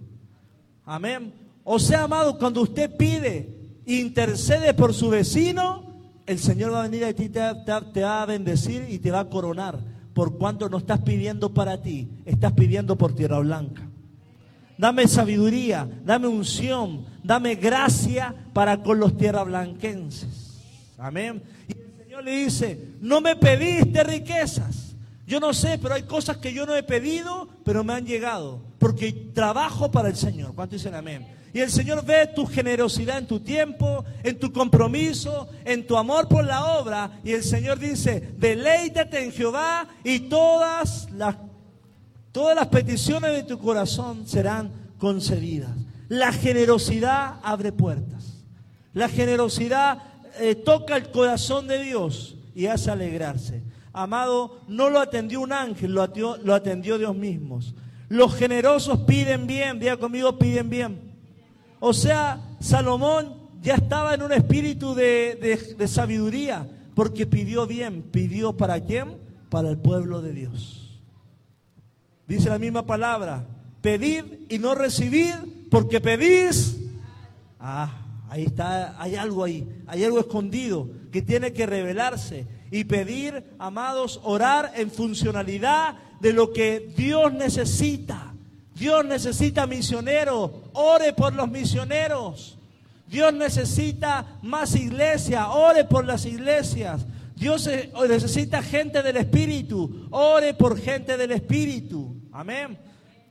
Amén. 0.85 1.33
O 1.63 1.79
sea, 1.79 2.03
amado, 2.03 2.37
cuando 2.37 2.61
usted 2.61 2.95
pide 2.95 3.60
intercede 3.99 4.73
por 4.73 4.93
su 4.93 5.09
vecino, 5.09 5.91
el 6.25 6.39
Señor 6.39 6.73
va 6.73 6.79
a 6.81 6.87
venir 6.87 7.05
a 7.05 7.13
ti, 7.13 7.29
te, 7.29 7.39
va 7.39 8.21
a 8.21 8.25
bendecir 8.25 8.87
y 8.89 8.99
te 8.99 9.11
va 9.11 9.21
a 9.21 9.29
coronar. 9.29 9.79
Por 10.13 10.37
cuanto 10.37 10.69
no 10.69 10.77
estás 10.77 10.99
pidiendo 11.01 11.53
para 11.53 11.81
ti, 11.81 12.09
estás 12.25 12.53
pidiendo 12.53 12.97
por 12.97 13.15
tierra 13.15 13.39
blanca. 13.39 13.87
Dame 14.77 15.07
sabiduría, 15.07 15.87
dame 16.03 16.27
unción, 16.27 17.05
dame 17.23 17.55
gracia 17.55 18.33
para 18.53 18.81
con 18.81 18.99
los 18.99 19.17
tierra 19.17 19.43
blanquenses. 19.43 20.59
Amén. 20.97 21.41
Y 21.67 21.73
el 21.73 22.03
Señor 22.03 22.23
le 22.23 22.31
dice, 22.31 22.93
no 22.99 23.21
me 23.21 23.35
pediste 23.35 24.03
riquezas. 24.03 24.95
Yo 25.27 25.39
no 25.39 25.53
sé, 25.53 25.79
pero 25.81 25.93
hay 25.93 26.03
cosas 26.03 26.37
que 26.37 26.53
yo 26.53 26.65
no 26.65 26.75
he 26.75 26.83
pedido, 26.83 27.47
pero 27.63 27.83
me 27.83 27.93
han 27.93 28.05
llegado. 28.05 28.61
Porque 28.79 29.13
trabajo 29.33 29.91
para 29.91 30.09
el 30.09 30.15
Señor. 30.15 30.53
¿Cuánto 30.53 30.75
dicen 30.75 30.93
amén? 30.93 31.25
Y 31.53 31.59
el 31.59 31.69
Señor 31.69 32.05
ve 32.05 32.27
tu 32.27 32.45
generosidad 32.45 33.17
en 33.17 33.27
tu 33.27 33.41
tiempo, 33.41 34.05
en 34.23 34.39
tu 34.39 34.53
compromiso, 34.53 35.49
en 35.65 35.85
tu 35.85 35.97
amor 35.97 36.27
por 36.27 36.45
la 36.45 36.77
obra. 36.77 37.19
Y 37.23 37.33
el 37.33 37.43
Señor 37.43 37.77
dice, 37.77 38.33
deleítate 38.37 39.23
en 39.23 39.31
Jehová 39.31 39.87
y 40.03 40.21
todas 40.21 41.09
las, 41.11 41.35
todas 42.31 42.55
las 42.55 42.67
peticiones 42.67 43.31
de 43.31 43.43
tu 43.43 43.59
corazón 43.59 44.25
serán 44.27 44.71
concedidas. 44.97 45.71
La 46.07 46.31
generosidad 46.31 47.39
abre 47.43 47.71
puertas. 47.73 48.45
La 48.93 49.09
generosidad 49.09 50.03
eh, 50.39 50.55
toca 50.55 50.95
el 50.95 51.11
corazón 51.11 51.67
de 51.67 51.83
Dios 51.83 52.37
y 52.55 52.67
hace 52.67 52.91
alegrarse. 52.91 53.63
Amado, 53.93 54.61
no 54.69 54.89
lo 54.89 55.01
atendió 55.01 55.41
un 55.41 55.51
ángel, 55.51 55.93
lo 55.93 56.01
atendió, 56.01 56.37
lo 56.37 56.53
atendió 56.53 56.97
Dios 56.97 57.15
mismo. 57.15 57.59
Los 58.07 58.35
generosos 58.35 58.99
piden 58.99 59.47
bien, 59.47 59.79
diga 59.79 59.97
conmigo, 59.97 60.37
piden 60.37 60.69
bien. 60.69 61.10
O 61.81 61.93
sea, 61.93 62.39
Salomón 62.61 63.33
ya 63.61 63.75
estaba 63.75 64.13
en 64.13 64.21
un 64.21 64.31
espíritu 64.31 64.95
de, 64.95 65.75
de 65.77 65.87
sabiduría, 65.87 66.65
porque 66.93 67.25
pidió 67.25 67.67
bien. 67.67 68.03
¿Pidió 68.03 68.55
para 68.55 68.79
quién? 68.79 69.17
Para 69.49 69.69
el 69.69 69.77
pueblo 69.77 70.21
de 70.21 70.31
Dios. 70.31 71.01
Dice 72.27 72.49
la 72.49 72.59
misma 72.59 72.85
palabra, 72.85 73.45
pedid 73.81 74.23
y 74.47 74.57
no 74.59 74.75
recibid 74.75 75.33
porque 75.69 75.99
pedís, 75.99 76.77
ah, 77.59 77.91
ahí 78.29 78.43
está, 78.43 79.01
hay 79.01 79.15
algo 79.15 79.43
ahí, 79.43 79.67
hay 79.87 80.03
algo 80.03 80.19
escondido 80.19 80.87
que 81.11 81.21
tiene 81.21 81.51
que 81.51 81.65
revelarse. 81.65 82.45
Y 82.69 82.85
pedir, 82.85 83.43
amados, 83.59 84.21
orar 84.23 84.71
en 84.75 84.91
funcionalidad 84.91 85.95
de 86.21 86.31
lo 86.31 86.53
que 86.53 86.93
Dios 86.95 87.33
necesita. 87.33 88.33
Dios 88.75 89.03
necesita 89.03 89.67
misioneros, 89.67 90.51
ore 90.73 91.13
por 91.13 91.33
los 91.33 91.49
misioneros. 91.49 92.57
Dios 93.07 93.33
necesita 93.33 94.25
más 94.41 94.75
iglesia, 94.75 95.49
ore 95.49 95.83
por 95.83 96.05
las 96.05 96.25
iglesias. 96.25 97.05
Dios 97.35 97.69
necesita 98.07 98.61
gente 98.61 99.03
del 99.03 99.17
Espíritu, 99.17 100.07
ore 100.11 100.53
por 100.53 100.79
gente 100.79 101.17
del 101.17 101.31
Espíritu. 101.31 102.15
Amén. 102.31 102.77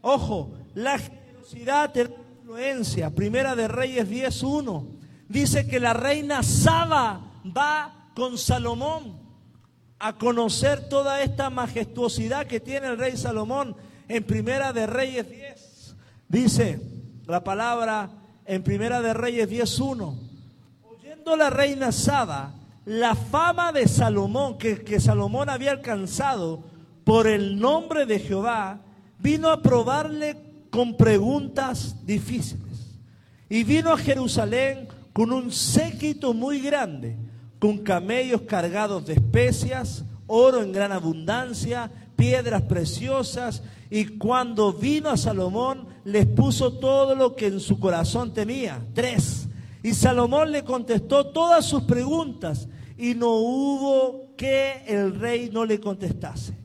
Ojo, 0.02 0.52
la 0.74 0.98
generosidad 0.98 1.94
influencia. 1.94 3.10
Primera 3.10 3.54
de 3.54 3.68
Reyes 3.68 4.08
10.1. 4.08 4.86
Dice 5.28 5.66
que 5.66 5.78
la 5.78 5.92
reina 5.92 6.42
Saba 6.42 7.20
va 7.46 8.10
con 8.14 8.36
Salomón 8.36 9.18
a 9.98 10.16
conocer 10.16 10.88
toda 10.88 11.22
esta 11.22 11.50
majestuosidad 11.50 12.46
que 12.46 12.58
tiene 12.58 12.88
el 12.88 12.98
rey 12.98 13.16
Salomón 13.16 13.76
en 14.08 14.24
Primera 14.24 14.72
de 14.72 14.86
Reyes 14.86 15.28
10. 15.30 15.96
Dice 16.28 16.80
la 17.30 17.44
palabra 17.44 18.10
en 18.44 18.62
Primera 18.62 19.00
de 19.00 19.14
Reyes 19.14 19.48
10.1. 19.48 20.18
Oyendo 20.82 21.36
la 21.36 21.48
reina 21.48 21.92
Saba 21.92 22.54
la 22.84 23.14
fama 23.14 23.72
de 23.72 23.86
Salomón, 23.86 24.58
que, 24.58 24.82
que 24.82 24.98
Salomón 24.98 25.48
había 25.48 25.70
alcanzado 25.70 26.64
por 27.04 27.26
el 27.26 27.60
nombre 27.60 28.06
de 28.06 28.18
Jehová, 28.18 28.80
vino 29.18 29.48
a 29.48 29.62
probarle 29.62 30.36
con 30.70 30.96
preguntas 30.96 32.04
difíciles. 32.04 32.98
Y 33.48 33.64
vino 33.64 33.92
a 33.92 33.98
Jerusalén 33.98 34.88
con 35.12 35.32
un 35.32 35.52
séquito 35.52 36.32
muy 36.34 36.60
grande, 36.60 37.16
con 37.58 37.78
camellos 37.78 38.42
cargados 38.42 39.06
de 39.06 39.14
especias, 39.14 40.04
oro 40.26 40.62
en 40.62 40.72
gran 40.72 40.92
abundancia, 40.92 41.90
piedras 42.20 42.60
preciosas, 42.60 43.62
y 43.88 44.04
cuando 44.18 44.74
vino 44.74 45.08
a 45.08 45.16
Salomón 45.16 45.88
les 46.04 46.26
puso 46.26 46.74
todo 46.74 47.14
lo 47.14 47.34
que 47.34 47.46
en 47.46 47.60
su 47.60 47.80
corazón 47.80 48.34
tenía. 48.34 48.84
Tres. 48.92 49.48
Y 49.82 49.94
Salomón 49.94 50.52
le 50.52 50.62
contestó 50.62 51.28
todas 51.28 51.64
sus 51.64 51.84
preguntas 51.84 52.68
y 52.98 53.14
no 53.14 53.30
hubo 53.30 54.36
que 54.36 54.84
el 54.86 55.18
rey 55.18 55.48
no 55.50 55.64
le 55.64 55.80
contestase. 55.80 56.58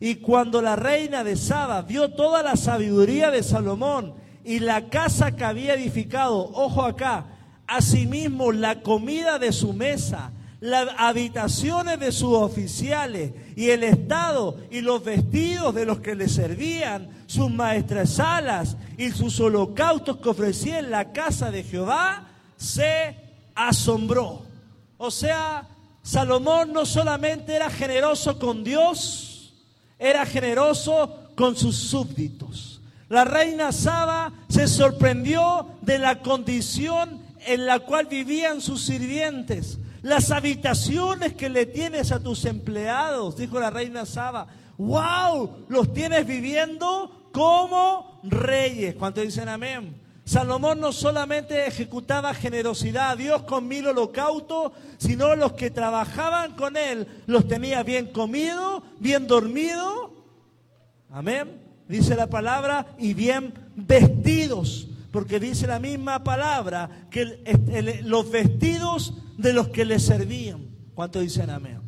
Y 0.00 0.14
cuando 0.14 0.62
la 0.62 0.76
reina 0.76 1.22
de 1.22 1.36
Saba 1.36 1.82
vio 1.82 2.12
toda 2.12 2.42
la 2.42 2.56
sabiduría 2.56 3.30
de 3.30 3.42
Salomón 3.42 4.14
y 4.42 4.60
la 4.60 4.88
casa 4.88 5.36
que 5.36 5.44
había 5.44 5.74
edificado, 5.74 6.50
ojo 6.54 6.82
acá, 6.84 7.26
asimismo 7.66 8.50
la 8.50 8.80
comida 8.80 9.38
de 9.38 9.52
su 9.52 9.74
mesa, 9.74 10.32
las 10.62 10.90
habitaciones 10.96 11.98
de 11.98 12.12
sus 12.12 12.34
oficiales 12.34 13.32
y 13.56 13.70
el 13.70 13.82
estado 13.82 14.56
y 14.70 14.80
los 14.80 15.02
vestidos 15.02 15.74
de 15.74 15.84
los 15.84 15.98
que 15.98 16.14
le 16.14 16.28
servían, 16.28 17.08
sus 17.26 17.50
maestresalas 17.50 18.76
y 18.96 19.10
sus 19.10 19.40
holocaustos 19.40 20.18
que 20.18 20.28
ofrecía 20.28 20.78
en 20.78 20.92
la 20.92 21.10
casa 21.10 21.50
de 21.50 21.64
Jehová, 21.64 22.28
se 22.56 23.16
asombró. 23.56 24.42
O 24.98 25.10
sea, 25.10 25.66
Salomón 26.00 26.72
no 26.72 26.86
solamente 26.86 27.56
era 27.56 27.68
generoso 27.68 28.38
con 28.38 28.62
Dios, 28.62 29.52
era 29.98 30.24
generoso 30.24 31.32
con 31.34 31.56
sus 31.56 31.76
súbditos. 31.76 32.80
La 33.08 33.24
reina 33.24 33.72
Saba 33.72 34.32
se 34.48 34.68
sorprendió 34.68 35.66
de 35.80 35.98
la 35.98 36.20
condición 36.20 37.20
en 37.46 37.66
la 37.66 37.80
cual 37.80 38.06
vivían 38.06 38.60
sus 38.60 38.84
sirvientes. 38.84 39.80
Las 40.02 40.30
habitaciones 40.30 41.34
que 41.34 41.48
le 41.48 41.66
tienes 41.66 42.10
a 42.10 42.20
tus 42.20 42.44
empleados, 42.44 43.36
dijo 43.36 43.60
la 43.60 43.70
reina 43.70 44.04
Saba. 44.04 44.48
¡Wow! 44.76 45.66
Los 45.68 45.92
tienes 45.92 46.26
viviendo 46.26 47.28
como 47.32 48.20
reyes. 48.24 48.96
¿Cuántos 48.96 49.24
dicen 49.24 49.48
amén? 49.48 50.02
Salomón 50.24 50.80
no 50.80 50.92
solamente 50.92 51.66
ejecutaba 51.66 52.32
generosidad 52.32 53.10
a 53.10 53.16
Dios 53.16 53.42
con 53.42 53.66
mil 53.66 53.86
holocaustos, 53.88 54.72
sino 54.98 55.34
los 55.34 55.54
que 55.54 55.70
trabajaban 55.70 56.52
con 56.52 56.76
él 56.76 57.08
los 57.26 57.48
tenía 57.48 57.82
bien 57.82 58.06
comido, 58.06 58.84
bien 59.00 59.26
dormido, 59.26 60.12
amén, 61.10 61.60
dice 61.88 62.14
la 62.14 62.28
palabra, 62.28 62.86
y 62.98 63.14
bien 63.14 63.52
vestidos, 63.74 64.86
porque 65.12 65.38
dice 65.38 65.66
la 65.66 65.78
misma 65.78 66.24
palabra 66.24 67.06
que 67.10 67.44
los 68.02 68.30
vestidos 68.30 69.14
de 69.36 69.52
los 69.52 69.68
que 69.68 69.84
le 69.84 70.00
servían. 70.00 70.66
¿Cuánto 70.94 71.20
dicen 71.20 71.50
amén? 71.50 71.80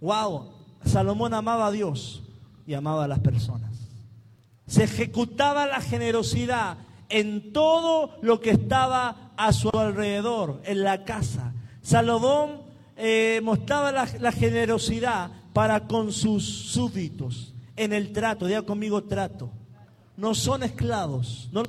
Wow, 0.00 0.52
Salomón 0.84 1.32
amaba 1.32 1.68
a 1.68 1.70
Dios 1.70 2.24
y 2.66 2.74
amaba 2.74 3.04
a 3.04 3.08
las 3.08 3.20
personas. 3.20 3.88
Se 4.66 4.84
ejecutaba 4.84 5.66
la 5.66 5.80
generosidad 5.80 6.78
en 7.08 7.52
todo 7.52 8.16
lo 8.22 8.40
que 8.40 8.50
estaba 8.50 9.32
a 9.36 9.52
su 9.52 9.70
alrededor, 9.70 10.60
en 10.64 10.82
la 10.82 11.04
casa. 11.04 11.52
Salomón 11.80 12.62
eh, 12.96 13.40
mostraba 13.44 13.92
la, 13.92 14.32
generosidad 14.32 15.30
para 15.52 15.86
con 15.86 16.12
sus 16.12 16.44
súbditos, 16.44 17.54
en 17.76 17.92
el 17.92 18.12
trato, 18.12 18.46
diga 18.46 18.62
conmigo 18.62 19.04
trato. 19.04 19.50
No 20.16 20.34
son 20.34 20.62
esclavos, 20.62 21.48
no 21.52 21.62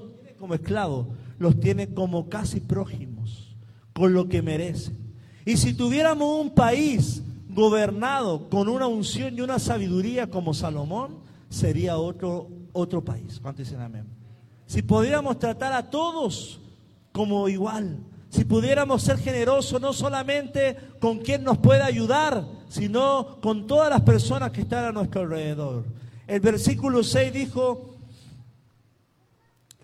como 0.45 0.53
esclavos, 0.53 1.07
los 1.39 1.59
tiene 1.59 1.91
como 1.91 2.29
casi 2.29 2.59
prójimos, 2.59 3.55
con 3.93 4.13
lo 4.13 4.29
que 4.29 4.43
merecen. 4.43 4.95
Y 5.43 5.57
si 5.57 5.73
tuviéramos 5.73 6.39
un 6.39 6.51
país 6.51 7.23
gobernado 7.49 8.47
con 8.47 8.69
una 8.69 8.85
unción 8.85 9.35
y 9.35 9.41
una 9.41 9.57
sabiduría 9.57 10.29
como 10.29 10.53
Salomón, 10.53 11.17
sería 11.49 11.97
otro, 11.97 12.47
otro 12.73 13.03
país. 13.03 13.39
¿Cuántos 13.41 13.65
dicen 13.65 13.81
amén? 13.81 14.05
si 14.67 14.83
pudiéramos 14.83 15.39
tratar 15.39 15.73
a 15.73 15.89
todos 15.89 16.59
como 17.11 17.49
igual, 17.49 17.97
si 18.29 18.45
pudiéramos 18.45 19.01
ser 19.01 19.17
generosos 19.17 19.81
no 19.81 19.93
solamente 19.93 20.77
con 20.99 21.19
quien 21.19 21.43
nos 21.43 21.57
puede 21.57 21.81
ayudar, 21.81 22.45
sino 22.69 23.39
con 23.41 23.65
todas 23.65 23.89
las 23.89 24.01
personas 24.01 24.51
que 24.51 24.61
están 24.61 24.85
a 24.85 24.91
nuestro 24.91 25.21
alrededor. 25.21 25.85
El 26.27 26.39
versículo 26.39 27.03
6 27.03 27.33
dijo, 27.33 27.94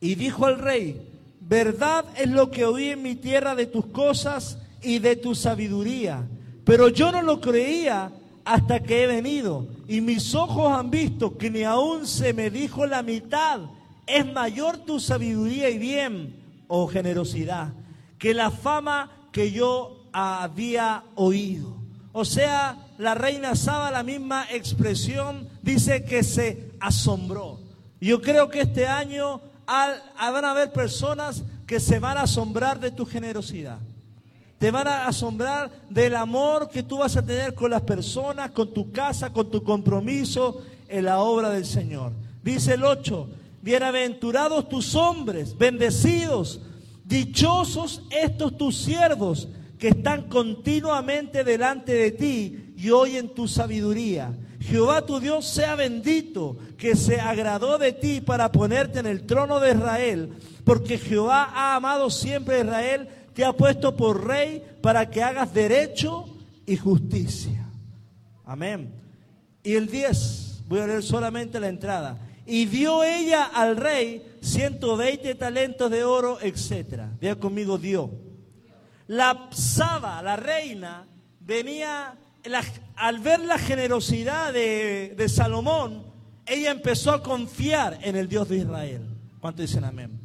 y 0.02 0.16
dijo 0.16 0.50
el 0.50 0.58
rey, 0.58 1.02
verdad 1.40 2.04
es 2.18 2.30
lo 2.30 2.52
que 2.52 2.66
oí 2.66 2.90
en 2.90 3.02
mi 3.02 3.16
tierra 3.16 3.56
de 3.56 3.68
tus 3.68 3.86
cosas 3.86 4.58
y 4.82 5.00
de 5.00 5.16
tu 5.16 5.36
sabiduría, 5.36 6.28
pero 6.66 6.90
yo 6.90 7.12
no 7.12 7.22
lo 7.22 7.40
creía 7.40 8.12
hasta 8.44 8.82
que 8.82 9.04
he 9.04 9.08
venido, 9.08 9.68
y 9.88 10.02
mis 10.02 10.36
ojos 10.36 10.74
han 10.74 10.90
visto 10.90 11.38
que 11.38 11.50
ni 11.50 11.64
aún 11.64 12.08
se 12.08 12.34
me 12.34 12.50
dijo 12.50 12.86
la 12.86 13.04
mitad 13.04 13.62
es 14.08 14.26
mayor 14.34 14.78
tu 14.80 15.00
sabiduría 15.00 15.70
y 15.70 15.78
bien 15.78 16.36
o 16.68 16.88
generosidad 16.88 17.70
que 18.18 18.34
la 18.34 18.52
fama 18.52 19.12
que 19.32 19.52
yo 19.52 20.06
había 20.12 21.04
oído. 21.16 21.78
O 22.12 22.26
sea, 22.26 22.78
la 22.98 23.16
reina 23.16 23.56
Saba, 23.56 23.90
la 23.90 24.04
misma 24.04 24.46
expresión, 24.52 25.48
dice 25.62 26.04
que 26.04 26.24
se 26.24 26.72
asombró. 26.80 27.60
Yo 28.02 28.22
creo 28.22 28.50
que 28.50 28.62
este 28.62 28.86
año 28.86 29.42
van 29.72 30.46
a 30.46 30.52
haber 30.52 30.72
personas 30.72 31.44
que 31.66 31.80
se 31.80 32.00
van 32.00 32.18
a 32.18 32.24
asombrar 32.24 32.80
de 32.80 32.92
tu 32.92 33.06
generosidad. 33.06 33.80
te 34.58 34.70
van 34.70 34.88
a 34.88 35.08
asombrar 35.08 35.72
del 35.90 36.16
amor 36.16 36.70
que 36.70 36.84
tú 36.84 37.00
vas 37.00 37.18
a 37.18 37.26
tener 37.26 37.56
con 37.56 37.72
las 37.72 37.82
personas, 37.82 38.52
con 38.52 38.72
tu 38.72 38.92
casa, 38.92 39.34
con 39.34 39.50
tu 39.50 39.64
compromiso 39.64 40.62
en 40.88 41.06
la 41.06 41.20
obra 41.20 41.50
del 41.50 41.66
Señor. 41.66 42.12
Dice 42.44 42.76
el 42.76 42.84
8, 42.84 43.28
bienaventurados 43.62 44.70
tus 44.70 44.94
hombres, 44.94 45.58
bendecidos, 45.58 46.62
dichosos 47.06 48.04
estos 48.12 48.56
tus 48.58 48.78
siervos 48.78 49.48
que 49.80 49.88
están 49.88 50.30
continuamente 50.30 51.44
delante 51.44 51.94
de 51.94 52.12
ti 52.12 52.74
y 52.78 52.92
oyen 52.92 53.34
tu 53.34 53.48
sabiduría. 53.48 54.32
Jehová 54.72 55.06
tu 55.06 55.20
Dios 55.20 55.46
sea 55.46 55.76
bendito, 55.76 56.58
que 56.78 56.96
se 56.96 57.20
agradó 57.20 57.78
de 57.78 57.92
ti 57.92 58.22
para 58.22 58.54
ponerte 58.54 59.00
en 59.00 59.06
el 59.06 59.26
trono 59.26 59.60
de 59.60 59.72
Israel, 59.72 60.30
porque 60.64 60.98
Jehová 60.98 61.52
ha 61.54 61.76
amado 61.76 62.10
siempre 62.10 62.56
a 62.56 62.62
Israel 62.62 63.10
te 63.34 63.44
ha 63.44 63.52
puesto 63.52 63.98
por 63.98 64.26
rey 64.26 64.64
para 64.82 65.10
que 65.10 65.22
hagas 65.22 65.54
derecho 65.54 66.26
y 66.66 66.78
justicia. 66.78 67.68
Amén. 68.46 68.94
Y 69.62 69.76
el 69.76 69.88
10, 69.88 70.64
voy 70.68 70.80
a 70.80 70.88
leer 70.88 71.04
solamente 71.04 71.60
la 71.60 71.68
entrada. 71.68 72.18
Y 72.46 72.66
dio 72.66 73.04
ella 73.04 73.52
al 73.54 73.76
rey 73.76 74.38
120 74.42 75.36
talentos 75.36 75.92
de 75.92 76.06
oro, 76.06 76.40
etc. 76.42 77.04
Vea 77.20 77.36
conmigo, 77.36 77.78
dio. 77.78 78.10
La 79.08 79.50
Saba, 79.52 80.22
la 80.22 80.38
reina, 80.38 81.06
venía, 81.42 82.16
al 82.96 83.20
ver 83.20 83.40
la 83.42 83.58
generosidad 83.58 84.54
de, 84.54 85.26
Salomón, 85.30 86.06
ella 86.46 86.72
empezó 86.72 87.12
a 87.12 87.24
confiar 87.24 88.00
en 88.02 88.16
el 88.16 88.28
Dios 88.28 88.50
de 88.50 88.58
Israel. 88.58 89.08
¿Cuánto 89.40 89.62
dicen 89.62 89.84
amén? 89.84 90.20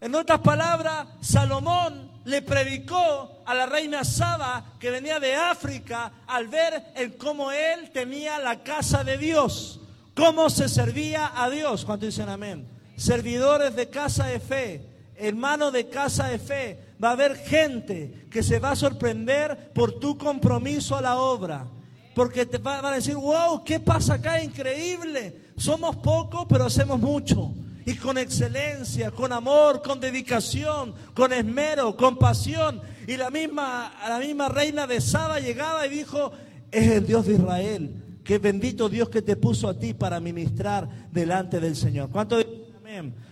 En 0.00 0.14
otras 0.14 0.40
palabras, 0.40 1.06
Salomón 1.20 2.10
le 2.24 2.42
predicó 2.42 3.42
a 3.46 3.54
la 3.54 3.66
reina 3.66 4.04
Saba 4.04 4.74
que 4.78 4.90
venía 4.90 5.20
de 5.20 5.34
África 5.34 6.12
al 6.26 6.48
ver 6.48 6.82
cómo 7.18 7.52
él 7.52 7.90
tenía 7.92 8.38
la 8.38 8.62
casa 8.62 9.04
de 9.04 9.18
Dios, 9.18 9.80
cómo 10.14 10.50
se 10.50 10.68
servía 10.68 11.32
a 11.34 11.50
Dios. 11.50 11.84
¿Cuánto 11.84 12.06
dicen 12.06 12.28
amén? 12.28 12.66
Servidores 12.96 13.74
de 13.74 13.88
casa 13.90 14.26
de 14.26 14.40
fe, 14.40 14.86
hermanos 15.16 15.72
de 15.72 15.88
casa 15.88 16.28
de 16.28 16.38
fe. 16.38 16.91
Va 17.02 17.10
a 17.10 17.12
haber 17.12 17.36
gente 17.36 18.26
que 18.30 18.42
se 18.42 18.58
va 18.58 18.72
a 18.72 18.76
sorprender 18.76 19.72
por 19.74 19.98
tu 19.98 20.16
compromiso 20.16 20.96
a 20.96 21.00
la 21.00 21.16
obra. 21.16 21.66
Porque 22.14 22.44
te 22.44 22.58
van 22.58 22.84
a 22.84 22.92
decir, 22.92 23.16
wow, 23.16 23.64
¿qué 23.64 23.80
pasa 23.80 24.14
acá? 24.14 24.42
Increíble. 24.42 25.36
Somos 25.56 25.96
pocos, 25.96 26.46
pero 26.48 26.66
hacemos 26.66 27.00
mucho 27.00 27.52
y 27.84 27.96
con 27.96 28.18
excelencia, 28.18 29.10
con 29.10 29.32
amor, 29.32 29.82
con 29.82 30.00
dedicación, 30.00 30.94
con 31.14 31.32
esmero, 31.32 31.96
con 31.96 32.16
pasión. 32.16 32.80
Y 33.06 33.16
la 33.16 33.30
misma, 33.30 33.92
la 34.08 34.18
misma 34.18 34.48
reina 34.48 34.86
de 34.86 35.00
Saba 35.00 35.40
llegaba 35.40 35.86
y 35.86 35.90
dijo, 35.90 36.32
es 36.70 36.88
el 36.88 37.06
Dios 37.06 37.26
de 37.26 37.34
Israel, 37.34 38.20
que 38.24 38.38
bendito 38.38 38.88
Dios 38.88 39.08
que 39.08 39.22
te 39.22 39.36
puso 39.36 39.68
a 39.68 39.78
ti 39.78 39.94
para 39.94 40.20
ministrar 40.20 40.88
delante 41.10 41.58
del 41.60 41.74
Señor. 41.74 42.10
¿Cuánto 42.10 42.38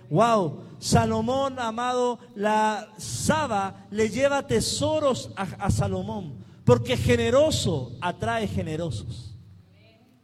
Wow, 0.08 0.62
Salomón, 0.78 1.58
amado, 1.58 2.18
la 2.34 2.88
Saba 2.96 3.86
le 3.90 4.08
lleva 4.10 4.46
tesoros 4.46 5.30
a, 5.36 5.42
a 5.42 5.70
Salomón, 5.70 6.34
porque 6.64 6.96
generoso 6.96 7.92
atrae 8.00 8.48
generosos. 8.48 9.36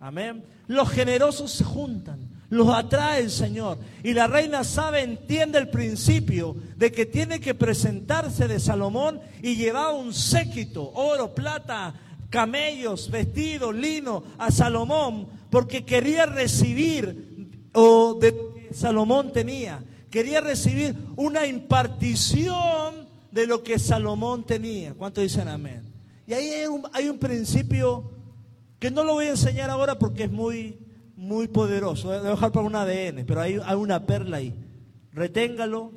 Amén. 0.00 0.44
Los 0.66 0.90
generosos 0.90 1.50
se 1.52 1.64
juntan. 1.64 2.36
Los 2.48 2.68
atrae 2.68 3.22
el 3.22 3.30
Señor. 3.30 3.78
Y 4.04 4.12
la 4.12 4.26
reina 4.28 4.62
sabe, 4.62 5.02
entiende 5.02 5.58
el 5.58 5.68
principio 5.68 6.56
de 6.76 6.92
que 6.92 7.06
tiene 7.06 7.40
que 7.40 7.54
presentarse 7.54 8.46
de 8.46 8.60
Salomón 8.60 9.20
y 9.42 9.56
llevar 9.56 9.94
un 9.94 10.14
séquito, 10.14 10.92
oro, 10.92 11.34
plata, 11.34 11.94
camellos, 12.30 13.10
vestidos, 13.10 13.74
lino 13.74 14.22
a 14.38 14.50
Salomón, 14.50 15.26
porque 15.50 15.84
quería 15.84 16.26
recibir, 16.26 17.68
o 17.72 18.14
de 18.14 18.55
Salomón 18.76 19.32
tenía, 19.32 19.82
quería 20.10 20.42
recibir 20.42 20.94
una 21.16 21.46
impartición 21.46 23.08
de 23.30 23.46
lo 23.46 23.62
que 23.62 23.78
Salomón 23.78 24.44
tenía. 24.44 24.92
¿Cuánto 24.92 25.22
dicen 25.22 25.48
amén? 25.48 25.94
Y 26.26 26.34
ahí 26.34 26.50
hay 26.92 27.08
un, 27.08 27.18
principio 27.18 28.10
que 28.78 28.90
no 28.90 29.02
lo 29.02 29.14
voy 29.14 29.26
a 29.26 29.30
enseñar 29.30 29.70
ahora 29.70 29.98
porque 29.98 30.24
es 30.24 30.30
muy 30.30 30.78
muy 31.16 31.48
poderoso. 31.48 32.08
Voy 32.08 32.18
a 32.18 32.20
dejar 32.20 32.52
para 32.52 32.66
un 32.66 32.74
ADN, 32.74 33.24
pero 33.24 33.40
hay, 33.40 33.58
hay 33.64 33.76
una 33.76 34.04
perla 34.04 34.36
ahí. 34.36 34.54
Reténgalo 35.10 35.92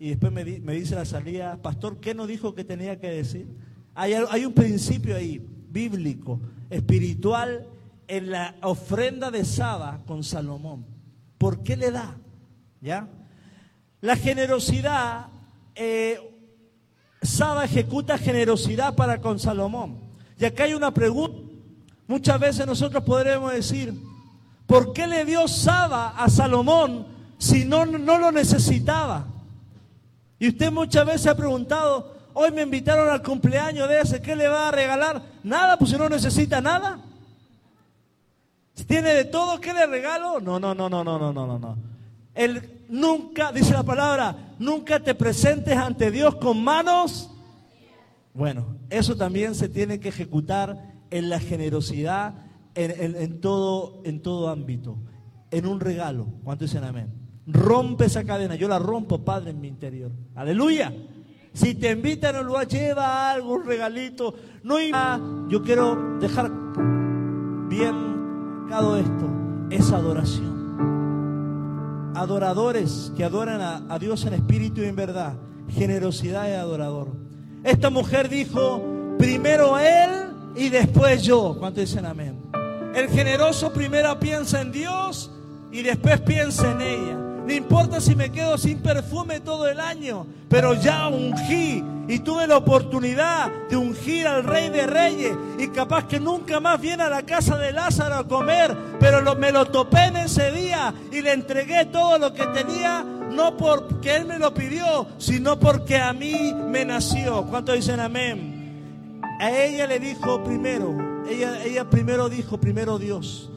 y 0.00 0.08
después 0.08 0.32
me, 0.32 0.44
me, 0.44 0.72
dice 0.72 0.96
la 0.96 1.04
salida, 1.04 1.62
pastor, 1.62 2.00
¿qué 2.00 2.16
nos 2.16 2.26
dijo 2.26 2.56
que 2.56 2.64
tenía 2.64 2.98
que 2.98 3.10
decir? 3.10 3.46
Hay, 3.94 4.12
hay 4.12 4.44
un 4.44 4.54
principio 4.54 5.14
ahí, 5.14 5.40
bíblico, 5.70 6.40
espiritual, 6.68 7.68
en 8.08 8.32
la 8.32 8.56
ofrenda 8.62 9.30
de 9.30 9.44
Saba 9.44 10.02
con 10.04 10.24
Salomón. 10.24 10.84
¿Por 11.38 11.62
qué 11.62 11.76
le 11.76 11.92
da? 11.92 12.16
¿Ya? 12.84 13.08
La 14.00 14.14
generosidad, 14.14 15.26
eh, 15.74 16.20
Saba 17.20 17.64
ejecuta 17.64 18.18
generosidad 18.18 18.94
para 18.94 19.20
con 19.20 19.40
Salomón. 19.40 19.98
Y 20.38 20.44
acá 20.44 20.64
hay 20.64 20.74
una 20.74 20.92
pregunta. 20.92 21.40
Muchas 22.06 22.38
veces 22.38 22.66
nosotros 22.66 23.02
podremos 23.02 23.50
decir, 23.52 23.94
¿Por 24.66 24.92
qué 24.92 25.06
le 25.06 25.24
dio 25.24 25.46
Saba 25.46 26.10
a 26.10 26.28
Salomón 26.28 27.06
si 27.38 27.64
no, 27.64 27.84
no 27.84 28.18
lo 28.18 28.32
necesitaba? 28.32 29.26
Y 30.38 30.48
usted 30.48 30.72
muchas 30.72 31.06
veces 31.06 31.26
ha 31.26 31.36
preguntado, 31.36 32.14
hoy 32.32 32.50
me 32.50 32.62
invitaron 32.62 33.08
al 33.08 33.22
cumpleaños 33.22 33.88
de 33.88 34.00
ese, 34.00 34.22
¿qué 34.22 34.34
le 34.34 34.48
va 34.48 34.68
a 34.68 34.70
regalar? 34.70 35.22
Nada, 35.42 35.78
pues 35.78 35.90
si 35.90 35.96
no 35.96 36.08
necesita 36.08 36.60
nada. 36.60 36.98
Si 38.74 38.84
tiene 38.84 39.14
de 39.14 39.24
todo, 39.24 39.60
¿qué 39.60 39.72
le 39.72 39.86
regalo? 39.86 40.40
No, 40.40 40.58
no, 40.58 40.74
no, 40.74 40.88
no, 40.88 41.04
no, 41.04 41.18
no, 41.18 41.32
no, 41.32 41.58
no. 41.58 41.76
Él 42.34 42.73
nunca, 42.88 43.52
dice 43.52 43.72
la 43.72 43.82
palabra, 43.82 44.54
nunca 44.58 45.00
te 45.00 45.14
presentes 45.14 45.76
ante 45.76 46.10
Dios 46.10 46.36
con 46.36 46.62
manos. 46.62 47.30
Bueno, 48.32 48.78
eso 48.90 49.16
también 49.16 49.54
se 49.54 49.68
tiene 49.68 50.00
que 50.00 50.08
ejecutar 50.08 50.94
en 51.10 51.28
la 51.28 51.38
generosidad 51.38 52.34
en, 52.74 53.40
todo, 53.40 54.02
en 54.04 54.20
todo 54.20 54.48
ámbito, 54.48 54.98
en 55.50 55.66
un 55.66 55.80
regalo. 55.80 56.26
¿Cuánto 56.42 56.64
dicen 56.64 56.84
amén? 56.84 57.12
Rompe 57.46 58.06
esa 58.06 58.24
cadena, 58.24 58.56
yo 58.56 58.68
la 58.68 58.78
rompo, 58.78 59.24
Padre, 59.24 59.50
en 59.50 59.60
mi 59.60 59.68
interior. 59.68 60.10
Aleluya. 60.34 60.92
Si 61.52 61.74
te 61.74 61.92
invitan 61.92 62.34
a 62.34 62.40
un 62.40 62.46
lugar, 62.46 62.66
lleva 62.66 63.30
algo, 63.30 63.54
un 63.54 63.64
regalito. 63.64 64.34
No 64.64 64.78
Yo 65.48 65.62
quiero 65.62 66.18
dejar 66.18 66.50
bien 67.68 68.14
marcado 68.64 68.96
esto, 68.96 69.28
es 69.70 69.92
adoración. 69.92 70.63
Adoradores 72.14 73.12
que 73.16 73.24
adoran 73.24 73.60
a, 73.60 73.98
Dios 73.98 74.24
en 74.24 74.34
espíritu 74.34 74.80
y 74.82 74.84
en 74.84 74.96
verdad. 74.96 75.34
Generosidad 75.68 76.44
de 76.44 76.56
adorador. 76.56 77.08
Esta 77.64 77.90
mujer 77.90 78.28
dijo, 78.28 78.82
primero 79.18 79.78
Él 79.78 80.10
y 80.54 80.68
después 80.68 81.22
yo. 81.22 81.56
¿Cuánto 81.58 81.80
dicen 81.80 82.06
amén? 82.06 82.40
El 82.94 83.08
generoso 83.08 83.72
primero 83.72 84.18
piensa 84.20 84.60
en 84.60 84.70
Dios 84.70 85.30
y 85.72 85.82
después 85.82 86.20
piensa 86.20 86.70
en 86.70 86.80
ella. 86.80 87.33
No 87.46 87.52
importa 87.52 88.00
si 88.00 88.14
me 88.14 88.32
quedo 88.32 88.56
sin 88.56 88.78
perfume 88.78 89.40
todo 89.40 89.68
el 89.68 89.78
año, 89.78 90.26
pero 90.48 90.74
ya 90.74 91.08
ungí 91.08 91.84
y 92.08 92.18
tuve 92.20 92.46
la 92.46 92.56
oportunidad 92.56 93.50
de 93.68 93.76
ungir 93.76 94.26
al 94.26 94.44
rey 94.44 94.70
de 94.70 94.86
reyes 94.86 95.36
y 95.58 95.68
capaz 95.68 96.06
que 96.06 96.18
nunca 96.18 96.58
más 96.60 96.80
viene 96.80 97.02
a 97.02 97.10
la 97.10 97.22
casa 97.22 97.58
de 97.58 97.72
Lázaro 97.72 98.14
a 98.14 98.26
comer, 98.26 98.74
pero 98.98 99.34
me 99.36 99.52
lo 99.52 99.66
topé 99.66 100.04
en 100.04 100.16
ese 100.16 100.52
día 100.52 100.94
y 101.12 101.20
le 101.20 101.32
entregué 101.32 101.84
todo 101.86 102.18
lo 102.18 102.32
que 102.32 102.46
tenía, 102.46 103.02
no 103.02 103.56
porque 103.58 104.16
él 104.16 104.24
me 104.24 104.38
lo 104.38 104.54
pidió, 104.54 105.06
sino 105.18 105.58
porque 105.58 105.98
a 105.98 106.14
mí 106.14 106.54
me 106.54 106.84
nació. 106.86 107.44
¿Cuántos 107.44 107.74
dicen 107.74 108.00
amén? 108.00 109.20
A 109.38 109.50
ella 109.50 109.86
le 109.86 109.98
dijo 109.98 110.42
primero, 110.42 110.96
ella, 111.28 111.90
primero 111.90 112.30
dijo, 112.30 112.58
primero 112.58 112.98
Dios, 112.98 113.50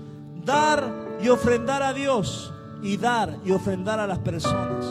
dar 0.43 0.91
y 1.21 1.29
ofrendar 1.29 1.83
a 1.83 1.93
Dios 1.93 2.53
y 2.81 2.97
dar 2.97 3.37
y 3.45 3.51
ofrendar 3.51 3.99
a 3.99 4.07
las 4.07 4.19
personas. 4.19 4.85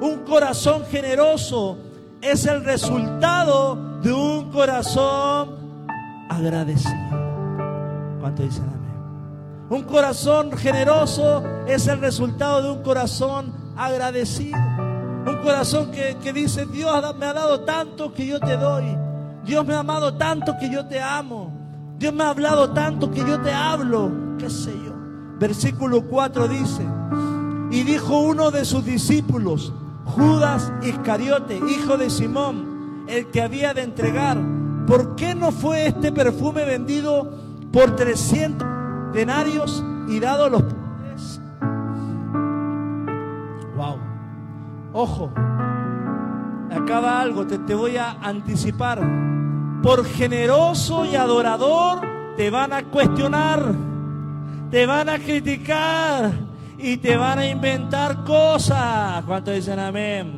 Un 0.00 0.24
corazón 0.26 0.84
generoso 0.86 1.78
es 2.20 2.46
el 2.46 2.64
resultado 2.64 4.00
de 4.02 4.12
un 4.12 4.50
corazón 4.50 5.56
agradecido. 6.28 6.94
¿Cuánto 8.20 8.42
dicen 8.42 8.64
amén? 8.64 8.82
Un 9.70 9.82
corazón 9.84 10.52
generoso 10.52 11.42
es 11.66 11.86
el 11.86 12.00
resultado 12.00 12.62
de 12.62 12.70
un 12.70 12.82
corazón 12.82 13.52
agradecido. 13.76 14.58
Un 15.26 15.38
corazón 15.42 15.90
que, 15.92 16.16
que 16.22 16.32
dice, 16.32 16.66
Dios 16.66 17.16
me 17.16 17.26
ha 17.26 17.32
dado 17.32 17.60
tanto 17.60 18.12
que 18.12 18.26
yo 18.26 18.40
te 18.40 18.56
doy. 18.56 18.96
Dios 19.44 19.64
me 19.64 19.74
ha 19.74 19.80
amado 19.80 20.14
tanto 20.14 20.56
que 20.58 20.68
yo 20.70 20.86
te 20.86 21.00
amo. 21.00 21.52
Dios 21.98 22.12
me 22.12 22.24
ha 22.24 22.30
hablado 22.30 22.70
tanto 22.70 23.10
que 23.10 23.20
yo 23.20 23.40
te 23.40 23.52
hablo, 23.52 24.10
qué 24.38 24.50
sé 24.50 24.72
yo. 24.84 24.91
Versículo 25.42 26.02
4 26.02 26.46
dice, 26.46 26.86
y 27.72 27.82
dijo 27.82 28.20
uno 28.20 28.52
de 28.52 28.64
sus 28.64 28.84
discípulos, 28.84 29.72
Judas 30.04 30.72
Iscariote, 30.84 31.60
hijo 31.68 31.96
de 31.96 32.10
Simón, 32.10 33.06
el 33.08 33.26
que 33.26 33.42
había 33.42 33.74
de 33.74 33.82
entregar. 33.82 34.38
¿Por 34.86 35.16
qué 35.16 35.34
no 35.34 35.50
fue 35.50 35.88
este 35.88 36.12
perfume 36.12 36.64
vendido 36.64 37.28
por 37.72 37.96
300 37.96 39.12
denarios 39.12 39.84
y 40.06 40.20
dado 40.20 40.44
a 40.44 40.48
los 40.48 40.62
pobres? 40.62 41.40
Wow. 43.74 43.98
Ojo, 44.92 45.32
acaba 46.70 47.20
algo, 47.20 47.48
te, 47.48 47.58
te 47.58 47.74
voy 47.74 47.96
a 47.96 48.12
anticipar. 48.12 49.00
Por 49.82 50.04
generoso 50.04 51.04
y 51.04 51.16
adorador 51.16 52.00
te 52.36 52.48
van 52.48 52.72
a 52.72 52.84
cuestionar, 52.84 53.91
te 54.72 54.86
van 54.86 55.10
a 55.10 55.18
criticar 55.18 56.32
y 56.78 56.96
te 56.96 57.14
van 57.14 57.38
a 57.38 57.46
inventar 57.46 58.24
cosas. 58.24 59.22
¿Cuántos 59.26 59.54
dicen 59.54 59.78
amén? 59.78 60.32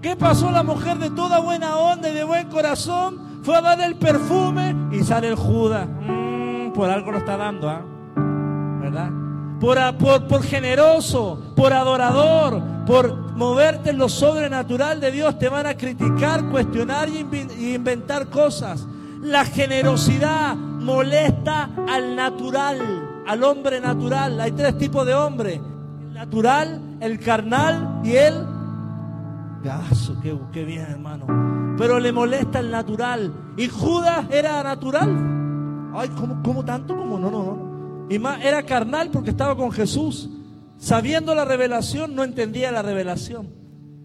¿Qué 0.00 0.14
pasó 0.14 0.48
la 0.52 0.62
mujer 0.62 0.98
de 0.98 1.10
toda 1.10 1.40
buena 1.40 1.76
onda 1.76 2.08
y 2.08 2.14
de 2.14 2.22
buen 2.22 2.48
corazón? 2.48 3.40
Fue 3.42 3.56
a 3.56 3.60
dar 3.60 3.80
el 3.80 3.96
perfume 3.96 4.76
y 4.92 5.02
sale 5.02 5.26
el 5.26 5.34
Judas. 5.34 5.88
Mm, 5.88 6.70
por 6.70 6.88
algo 6.88 7.10
lo 7.10 7.18
está 7.18 7.36
dando, 7.36 7.68
¿ah? 7.68 7.82
¿verdad? 8.80 9.10
Por, 9.58 9.76
por, 9.98 10.28
por, 10.28 10.44
generoso, 10.44 11.52
por 11.56 11.72
adorador, 11.72 12.62
por 12.86 13.32
moverte 13.32 13.90
en 13.90 13.98
lo 13.98 14.08
sobrenatural 14.08 15.00
de 15.00 15.10
Dios, 15.10 15.36
te 15.36 15.48
van 15.48 15.66
a 15.66 15.76
criticar, 15.76 16.48
cuestionar 16.48 17.08
y 17.08 17.74
inventar 17.74 18.28
cosas. 18.28 18.86
La 19.20 19.44
generosidad 19.44 20.54
molesta 20.54 21.70
al 21.88 22.14
natural, 22.14 23.09
al 23.30 23.44
hombre 23.44 23.80
natural. 23.80 24.40
Hay 24.40 24.50
tres 24.52 24.76
tipos 24.76 25.06
de 25.06 25.14
hombre 25.14 25.60
natural, 26.12 26.96
el 27.00 27.20
carnal 27.20 28.00
y 28.02 28.16
el 28.16 28.44
gaso. 29.62 30.18
Qué, 30.20 30.36
qué 30.52 30.64
bien, 30.64 30.82
hermano. 30.82 31.76
Pero 31.78 32.00
le 32.00 32.10
molesta 32.10 32.58
el 32.58 32.72
natural. 32.72 33.32
¿Y 33.56 33.68
Judas 33.68 34.26
era 34.30 34.60
natural? 34.64 35.90
Ay, 35.94 36.08
¿cómo, 36.08 36.42
cómo 36.42 36.64
tanto? 36.64 36.96
como 36.96 37.18
No, 37.20 37.30
no, 37.30 37.42
no. 37.44 38.06
Y 38.10 38.18
más, 38.18 38.44
era 38.44 38.64
carnal 38.64 39.10
porque 39.10 39.30
estaba 39.30 39.56
con 39.56 39.70
Jesús. 39.70 40.28
Sabiendo 40.76 41.32
la 41.32 41.44
revelación, 41.44 42.16
no 42.16 42.24
entendía 42.24 42.72
la 42.72 42.82
revelación. 42.82 43.48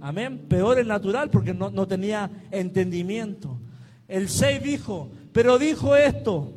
Amén. 0.01 0.45
Peor 0.47 0.77
el 0.77 0.87
natural 0.87 1.31
porque 1.31 1.55
no, 1.55 1.71
no 1.71 1.87
tenía 1.87 2.29
entendimiento. 2.51 3.59
El 4.07 4.29
6 4.29 4.61
dijo, 4.61 5.09
pero 5.33 5.57
dijo 5.57 5.95
esto, 5.95 6.53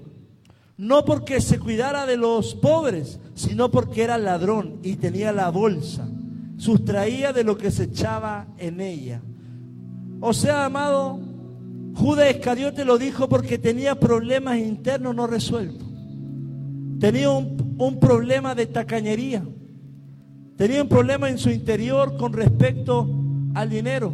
no 0.79 1.05
porque 1.05 1.41
se 1.41 1.59
cuidara 1.59 2.07
de 2.07 2.16
los 2.16 2.55
pobres, 2.55 3.18
sino 3.35 3.68
porque 3.70 4.05
era 4.05 4.16
ladrón 4.16 4.79
y 4.85 4.95
tenía 4.95 5.33
la 5.33 5.51
bolsa, 5.51 6.09
sustraía 6.57 7.33
de 7.33 7.43
lo 7.43 7.59
que 7.59 7.72
se 7.72 7.85
echaba 7.85 8.47
en 8.59 8.81
ella. 8.81 9.20
O 10.20 10.33
sea, 10.33 10.64
amado, 10.64 11.18
Judas 11.95 12.31
Iscariote 12.31 12.85
lo 12.85 12.97
dijo 12.97 13.29
porque 13.29 13.59
tenía 13.59 13.99
problemas 13.99 14.59
internos 14.59 15.16
no 15.16 15.26
resueltos. 15.26 15.87
Tenía 17.01 17.31
un, 17.31 17.74
un 17.76 17.99
problema 17.99 18.55
de 18.55 18.66
tacañería. 18.66 19.45
Tenía 20.57 20.83
un 20.83 20.89
problema 20.89 21.29
en 21.29 21.39
su 21.39 21.51
interior 21.51 22.16
con 22.16 22.33
respecto 22.33 23.09
al 23.55 23.68
dinero. 23.68 24.12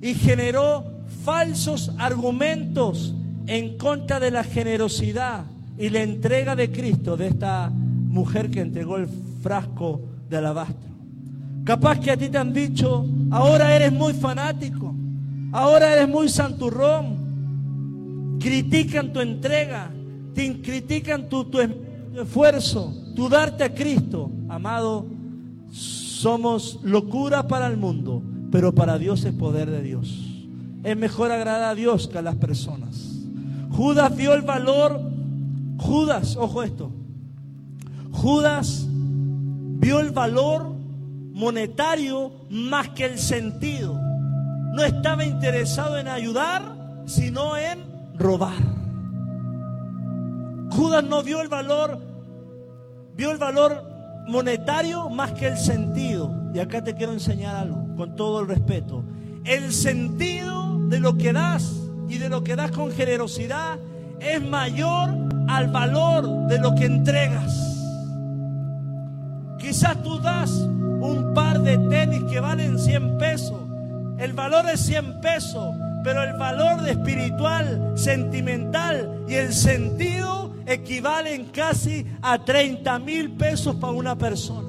Y 0.00 0.14
generó 0.14 0.84
falsos 1.24 1.92
argumentos 1.98 3.14
en 3.46 3.76
contra 3.76 4.20
de 4.20 4.30
la 4.30 4.44
generosidad 4.44 5.44
y 5.78 5.90
la 5.90 6.02
entrega 6.02 6.56
de 6.56 6.70
Cristo 6.70 7.16
de 7.16 7.28
esta 7.28 7.70
mujer 7.70 8.50
que 8.50 8.60
entregó 8.60 8.96
el 8.96 9.08
frasco 9.42 10.00
de 10.28 10.38
alabastro. 10.38 10.90
Capaz 11.64 11.98
que 11.98 12.10
a 12.10 12.16
ti 12.16 12.28
te 12.28 12.38
han 12.38 12.52
dicho, 12.52 13.04
ahora 13.30 13.74
eres 13.74 13.92
muy 13.92 14.14
fanático, 14.14 14.94
ahora 15.52 15.92
eres 15.92 16.08
muy 16.08 16.28
santurrón. 16.28 18.36
Critican 18.40 19.12
tu 19.12 19.20
entrega, 19.20 19.90
te 20.34 20.60
critican 20.62 21.28
tu, 21.28 21.46
esfuerzo, 22.14 22.94
tu 23.14 23.28
darte 23.28 23.64
a 23.64 23.74
Cristo. 23.74 24.30
Amado, 24.48 25.06
somos 25.72 26.78
locura 26.84 27.48
para 27.48 27.66
el 27.66 27.76
mundo, 27.76 28.22
pero 28.52 28.74
para 28.74 28.98
Dios 28.98 29.24
es 29.24 29.32
poder 29.32 29.70
de 29.70 29.82
Dios. 29.82 30.22
Es 30.84 30.96
mejor 30.96 31.32
agradar 31.32 31.70
a 31.70 31.74
Dios 31.74 32.06
que 32.06 32.18
a 32.18 32.22
las 32.22 32.36
personas. 32.36 33.24
Judas 33.70 34.16
dio 34.16 34.32
el 34.34 34.42
valor 34.42 35.15
Judas, 35.78 36.36
ojo 36.36 36.62
esto, 36.62 36.90
Judas 38.12 38.86
vio 38.88 40.00
el 40.00 40.10
valor 40.10 40.74
monetario 41.32 42.32
más 42.48 42.88
que 42.90 43.04
el 43.04 43.18
sentido. 43.18 44.00
No 44.72 44.82
estaba 44.82 45.24
interesado 45.24 45.98
en 45.98 46.08
ayudar, 46.08 46.62
sino 47.06 47.56
en 47.56 47.84
robar. 48.14 48.54
Judas 50.70 51.04
no 51.04 51.22
vio 51.22 51.40
el 51.40 51.48
valor, 51.48 51.98
vio 53.14 53.30
el 53.30 53.38
valor 53.38 53.84
monetario 54.26 55.08
más 55.08 55.32
que 55.32 55.48
el 55.48 55.58
sentido. 55.58 56.32
Y 56.54 56.58
acá 56.58 56.82
te 56.82 56.94
quiero 56.94 57.12
enseñar 57.12 57.54
algo, 57.56 57.96
con 57.96 58.16
todo 58.16 58.40
el 58.40 58.48
respeto. 58.48 59.04
El 59.44 59.72
sentido 59.72 60.88
de 60.88 61.00
lo 61.00 61.16
que 61.16 61.32
das 61.32 61.72
y 62.08 62.18
de 62.18 62.28
lo 62.28 62.42
que 62.42 62.56
das 62.56 62.70
con 62.70 62.90
generosidad 62.92 63.78
es 64.20 64.42
mayor 64.42 65.25
al 65.48 65.68
valor 65.68 66.46
de 66.48 66.58
lo 66.58 66.74
que 66.74 66.86
entregas. 66.86 67.66
Quizás 69.58 70.02
tú 70.02 70.18
das 70.20 70.50
un 70.50 71.32
par 71.34 71.60
de 71.60 71.76
tenis 71.88 72.22
que 72.30 72.40
valen 72.40 72.78
100 72.78 73.18
pesos. 73.18 73.60
El 74.18 74.32
valor 74.32 74.68
es 74.68 74.80
100 74.80 75.20
pesos, 75.20 75.74
pero 76.04 76.22
el 76.22 76.34
valor 76.34 76.82
de 76.82 76.92
espiritual, 76.92 77.92
sentimental 77.94 79.24
y 79.28 79.34
el 79.34 79.52
sentido 79.52 80.54
equivalen 80.66 81.46
casi 81.46 82.06
a 82.22 82.38
30 82.38 82.98
mil 83.00 83.32
pesos 83.32 83.76
para 83.76 83.92
una 83.92 84.16
persona. 84.16 84.68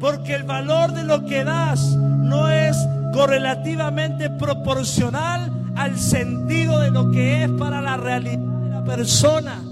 Porque 0.00 0.34
el 0.34 0.44
valor 0.44 0.92
de 0.92 1.04
lo 1.04 1.24
que 1.24 1.44
das 1.44 1.96
no 1.96 2.48
es 2.48 2.76
correlativamente 3.12 4.30
proporcional 4.30 5.50
al 5.76 5.98
sentido 5.98 6.80
de 6.80 6.90
lo 6.90 7.10
que 7.10 7.44
es 7.44 7.50
para 7.52 7.80
la 7.80 7.96
realidad 7.96 8.38
de 8.38 8.70
la 8.70 8.84
persona. 8.84 9.62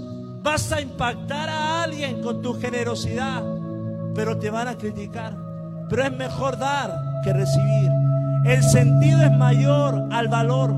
Vas 0.41 0.71
a 0.71 0.81
impactar 0.81 1.49
a 1.49 1.83
alguien 1.83 2.21
con 2.21 2.41
tu 2.41 2.59
generosidad, 2.59 3.43
pero 4.15 4.37
te 4.37 4.49
van 4.49 4.67
a 4.67 4.77
criticar. 4.77 5.37
Pero 5.89 6.03
es 6.03 6.11
mejor 6.11 6.57
dar 6.57 7.21
que 7.23 7.33
recibir. 7.33 7.91
El 8.45 8.63
sentido 8.63 9.21
es 9.21 9.31
mayor 9.31 10.07
al 10.11 10.27
valor. 10.27 10.75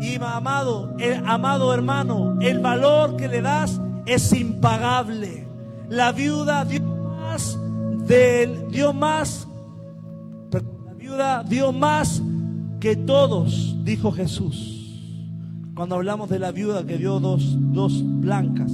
Y 0.00 0.16
amado, 0.22 0.94
el, 0.98 1.24
amado 1.26 1.72
hermano, 1.72 2.36
el 2.40 2.60
valor 2.60 3.16
que 3.16 3.28
le 3.28 3.42
das 3.42 3.80
es 4.06 4.32
impagable. 4.32 5.46
La 5.88 6.12
viuda 6.12 6.64
dio 6.64 6.82
más 6.82 7.58
dio 8.70 8.92
más, 8.92 9.46
la 10.50 10.94
viuda 10.94 11.44
dio 11.44 11.72
más 11.72 12.22
que 12.80 12.96
todos, 12.96 13.76
dijo 13.84 14.12
Jesús. 14.12 14.78
Cuando 15.74 15.94
hablamos 15.94 16.28
de 16.28 16.38
la 16.38 16.52
viuda 16.52 16.84
que 16.84 16.98
dio 16.98 17.20
dos, 17.20 17.56
dos 17.72 18.02
blancas. 18.20 18.70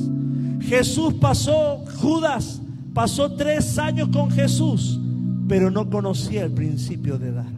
Jesús 0.60 1.14
pasó, 1.14 1.84
Judas 2.00 2.60
pasó 2.94 3.32
tres 3.32 3.78
años 3.78 4.08
con 4.08 4.30
Jesús, 4.30 5.00
pero 5.48 5.70
no 5.70 5.88
conocía 5.88 6.44
el 6.44 6.52
principio 6.52 7.18
de 7.18 7.32
dar. 7.32 7.52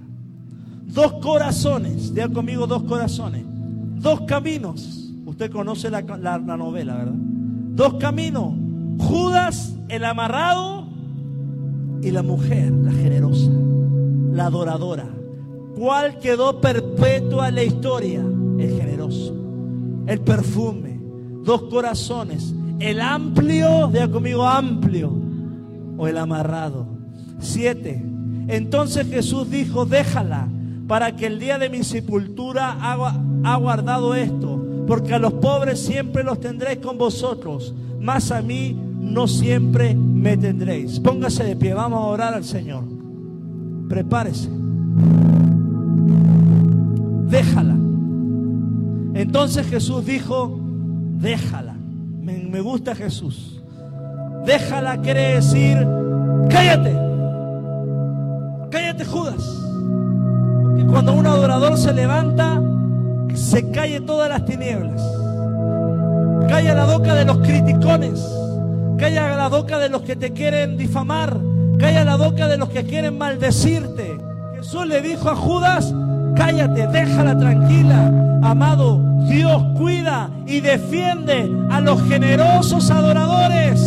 Dos 0.87 1.15
corazones, 1.15 2.15
diga 2.15 2.29
conmigo 2.29 2.67
dos 2.67 2.83
corazones, 2.85 3.45
dos 3.97 4.23
caminos. 4.23 5.13
Usted 5.25 5.51
conoce 5.51 5.91
la, 5.91 6.03
la 6.03 6.57
novela, 6.57 6.97
¿verdad? 6.97 7.15
Dos 7.15 7.95
caminos. 7.95 8.55
Judas, 8.99 9.75
el 9.89 10.05
amarrado, 10.05 10.81
y 12.03 12.11
la 12.11 12.23
mujer, 12.23 12.73
la 12.73 12.93
generosa, 12.93 13.51
la 14.33 14.47
adoradora. 14.47 15.07
¿Cuál 15.77 16.19
quedó 16.19 16.61
perpetua 16.61 17.49
en 17.49 17.55
la 17.55 17.65
historia? 17.65 18.21
El 18.59 18.71
generoso. 18.77 19.35
El 20.07 20.21
perfume. 20.21 21.01
Dos 21.45 21.63
corazones. 21.63 22.55
El 22.81 23.01
amplio, 23.01 23.89
diga 23.89 24.09
conmigo 24.09 24.47
amplio. 24.47 25.13
O 25.97 26.09
el 26.09 26.19
amarrado. 26.19 26.87
Siete. 27.39 28.03
Entonces 28.49 29.07
Jesús 29.09 29.51
dijo, 29.51 29.85
déjala, 29.87 30.49
para 30.89 31.15
que 31.15 31.27
el 31.27 31.39
día 31.39 31.59
de 31.59 31.69
mi 31.69 31.85
sepultura 31.85 32.77
ha 32.81 33.57
guardado 33.57 34.15
esto. 34.15 34.85
Porque 34.87 35.15
a 35.15 35.19
los 35.19 35.35
pobres 35.35 35.79
siempre 35.79 36.25
los 36.25 36.41
tendréis 36.41 36.79
con 36.79 36.99
vosotros, 36.99 37.75
mas 38.01 38.33
a 38.33 38.43
mí 38.43 38.77
no 38.99 39.29
siempre 39.29 39.95
me 39.95 40.37
tendréis. 40.37 40.99
Póngase 40.99 41.45
de 41.45 41.55
pie, 41.55 41.75
vamos 41.75 42.01
a 42.01 42.07
orar 42.07 42.35
al 42.35 42.45
Señor. 42.45 42.83
Prepárese 43.89 44.49
déjala. 47.31 47.77
Entonces 49.15 49.67
Jesús 49.67 50.05
dijo, 50.05 50.59
déjala. 51.19 51.70
Me, 52.31 52.61
gusta 52.61 52.95
Jesús. 52.95 53.61
Déjala 54.45 54.99
quiere 54.99 55.35
decir, 55.35 55.87
cállate. 56.49 56.97
Cállate 58.71 59.05
Judas. 59.05 59.43
Y 60.79 60.85
cuando 60.85 61.13
un 61.13 61.27
adorador 61.27 61.77
se 61.77 61.93
levanta, 61.93 62.63
se 63.35 63.71
calle 63.71 64.01
todas 64.01 64.29
las 64.29 64.45
tinieblas. 64.45 65.03
Calla 66.49 66.75
la 66.75 66.85
boca 66.87 67.15
de 67.15 67.25
los 67.25 67.39
criticones. 67.39 68.21
Calla 68.99 69.37
la 69.37 69.49
boca 69.49 69.79
de 69.79 69.89
los 69.89 70.03
que 70.03 70.17
te 70.17 70.33
quieren 70.33 70.77
difamar. 70.77 71.39
Calla 71.79 72.05
la 72.05 72.17
boca 72.17 72.49
de 72.49 72.59
los 72.59 72.69
que 72.69 72.85
quieren 72.85 73.19
maldecirte. 73.19 74.19
Jesús 74.57 74.87
le 74.87 75.01
dijo 75.01 75.31
a 75.31 75.37
Judas, 75.37 75.95
cállate, 76.35 76.87
déjala 76.89 77.39
tranquila. 77.39 78.11
Amado, 78.43 79.01
Dios 79.29 79.63
cuida 79.77 80.31
y 80.47 80.61
defiende 80.61 81.51
a 81.71 81.81
los 81.81 82.03
generosos 82.09 82.91
adoradores. 82.91 83.81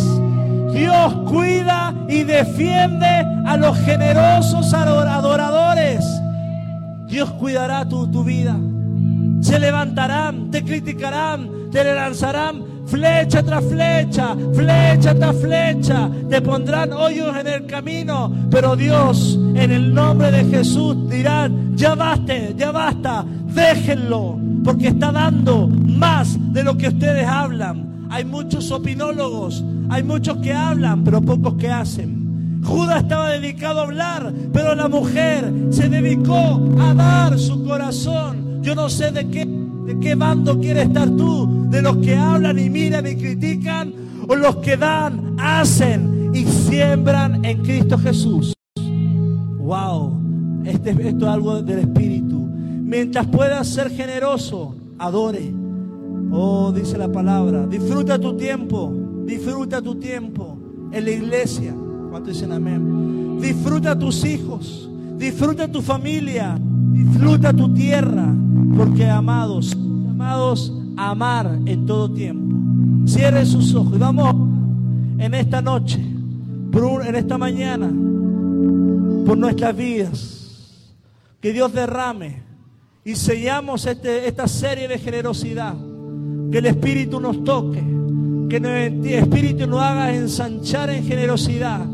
Dios 0.72 1.14
cuida 1.28 1.94
y 2.08 2.24
defiende 2.24 3.26
a 3.46 3.56
los 3.56 3.78
generosos 3.78 4.72
adoradores. 4.72 6.04
Dios 7.06 7.30
cuidará 7.32 7.88
tu, 7.88 8.10
tu 8.10 8.24
vida. 8.24 8.56
Se 9.40 9.58
levantarán, 9.58 10.50
te 10.50 10.64
criticarán, 10.64 11.70
te 11.70 11.84
lanzarán 11.84 12.74
flecha 12.86 13.42
tras 13.42 13.64
flecha, 13.64 14.36
flecha 14.54 15.14
tras 15.14 15.36
flecha. 15.36 16.10
Te 16.28 16.40
pondrán 16.40 16.92
hoyos 16.92 17.36
en 17.36 17.46
el 17.46 17.66
camino, 17.66 18.32
pero 18.50 18.76
Dios 18.76 19.38
en 19.54 19.72
el 19.72 19.94
nombre 19.94 20.30
de 20.30 20.44
Jesús 20.44 21.08
dirán, 21.08 21.63
ya 21.74 21.94
basta, 21.94 22.50
ya 22.56 22.70
basta, 22.70 23.24
déjenlo, 23.54 24.38
porque 24.62 24.88
está 24.88 25.12
dando 25.12 25.68
más 25.68 26.36
de 26.52 26.64
lo 26.64 26.76
que 26.76 26.88
ustedes 26.88 27.26
hablan. 27.26 28.06
Hay 28.10 28.24
muchos 28.24 28.70
opinólogos, 28.70 29.64
hay 29.88 30.02
muchos 30.02 30.38
que 30.38 30.52
hablan, 30.52 31.04
pero 31.04 31.20
pocos 31.20 31.54
que 31.54 31.70
hacen. 31.70 32.60
Judas 32.64 33.02
estaba 33.02 33.30
dedicado 33.30 33.80
a 33.80 33.82
hablar, 33.84 34.32
pero 34.52 34.74
la 34.74 34.88
mujer 34.88 35.52
se 35.70 35.88
dedicó 35.88 36.60
a 36.80 36.94
dar 36.94 37.38
su 37.38 37.64
corazón. 37.64 38.62
Yo 38.62 38.74
no 38.74 38.88
sé 38.88 39.10
de 39.10 39.28
qué, 39.28 39.44
de 39.44 39.98
qué 40.00 40.14
bando 40.14 40.58
quieres 40.58 40.86
estar 40.86 41.08
tú, 41.10 41.66
de 41.68 41.82
los 41.82 41.98
que 41.98 42.16
hablan 42.16 42.58
y 42.58 42.70
miran 42.70 43.06
y 43.06 43.16
critican, 43.16 43.92
o 44.26 44.34
los 44.34 44.56
que 44.56 44.76
dan, 44.76 45.36
hacen 45.38 46.30
y 46.32 46.44
siembran 46.44 47.44
en 47.44 47.62
Cristo 47.62 47.98
Jesús. 47.98 48.53
Este, 50.64 50.90
esto 50.90 51.26
es 51.26 51.32
algo 51.32 51.62
del 51.62 51.80
Espíritu. 51.80 52.38
Mientras 52.38 53.26
puedas 53.26 53.66
ser 53.66 53.90
generoso, 53.90 54.74
adore. 54.98 55.52
Oh, 56.30 56.72
dice 56.72 56.98
la 56.98 57.10
palabra, 57.10 57.66
disfruta 57.66 58.18
tu 58.18 58.36
tiempo, 58.36 58.92
disfruta 59.24 59.80
tu 59.80 59.96
tiempo 59.96 60.56
en 60.92 61.04
la 61.04 61.10
iglesia. 61.10 61.74
¿Cuánto 62.10 62.30
dicen 62.30 62.52
amén? 62.52 63.38
Disfruta 63.40 63.98
tus 63.98 64.24
hijos, 64.24 64.88
disfruta 65.16 65.68
tu 65.68 65.82
familia, 65.82 66.58
disfruta 66.92 67.52
tu 67.52 67.72
tierra, 67.72 68.34
porque 68.76 69.08
amados, 69.08 69.76
amados 70.08 70.72
amar 70.96 71.58
en 71.66 71.86
todo 71.86 72.10
tiempo. 72.10 72.56
Cierre 73.06 73.44
sus 73.44 73.74
ojos 73.74 73.98
vamos 73.98 74.34
en 75.18 75.34
esta 75.34 75.60
noche, 75.60 76.00
en 76.00 77.14
esta 77.14 77.38
mañana, 77.38 77.90
por 79.26 79.38
nuestras 79.38 79.76
vidas. 79.76 80.43
Que 81.44 81.52
Dios 81.52 81.74
derrame 81.74 82.42
y 83.04 83.16
sellamos 83.16 83.84
este, 83.84 84.26
esta 84.26 84.48
serie 84.48 84.88
de 84.88 84.98
generosidad. 84.98 85.74
Que 86.50 86.56
el 86.56 86.64
Espíritu 86.64 87.20
nos 87.20 87.44
toque. 87.44 87.84
Que 88.48 88.56
el 88.56 89.04
Espíritu 89.04 89.66
nos 89.66 89.82
haga 89.82 90.14
ensanchar 90.14 90.88
en 90.88 91.04
generosidad. 91.04 91.84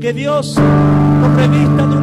Que 0.00 0.14
Dios 0.14 0.56
nos 0.56 1.36
revista 1.36 1.86
de 1.86 1.96
una 1.98 2.00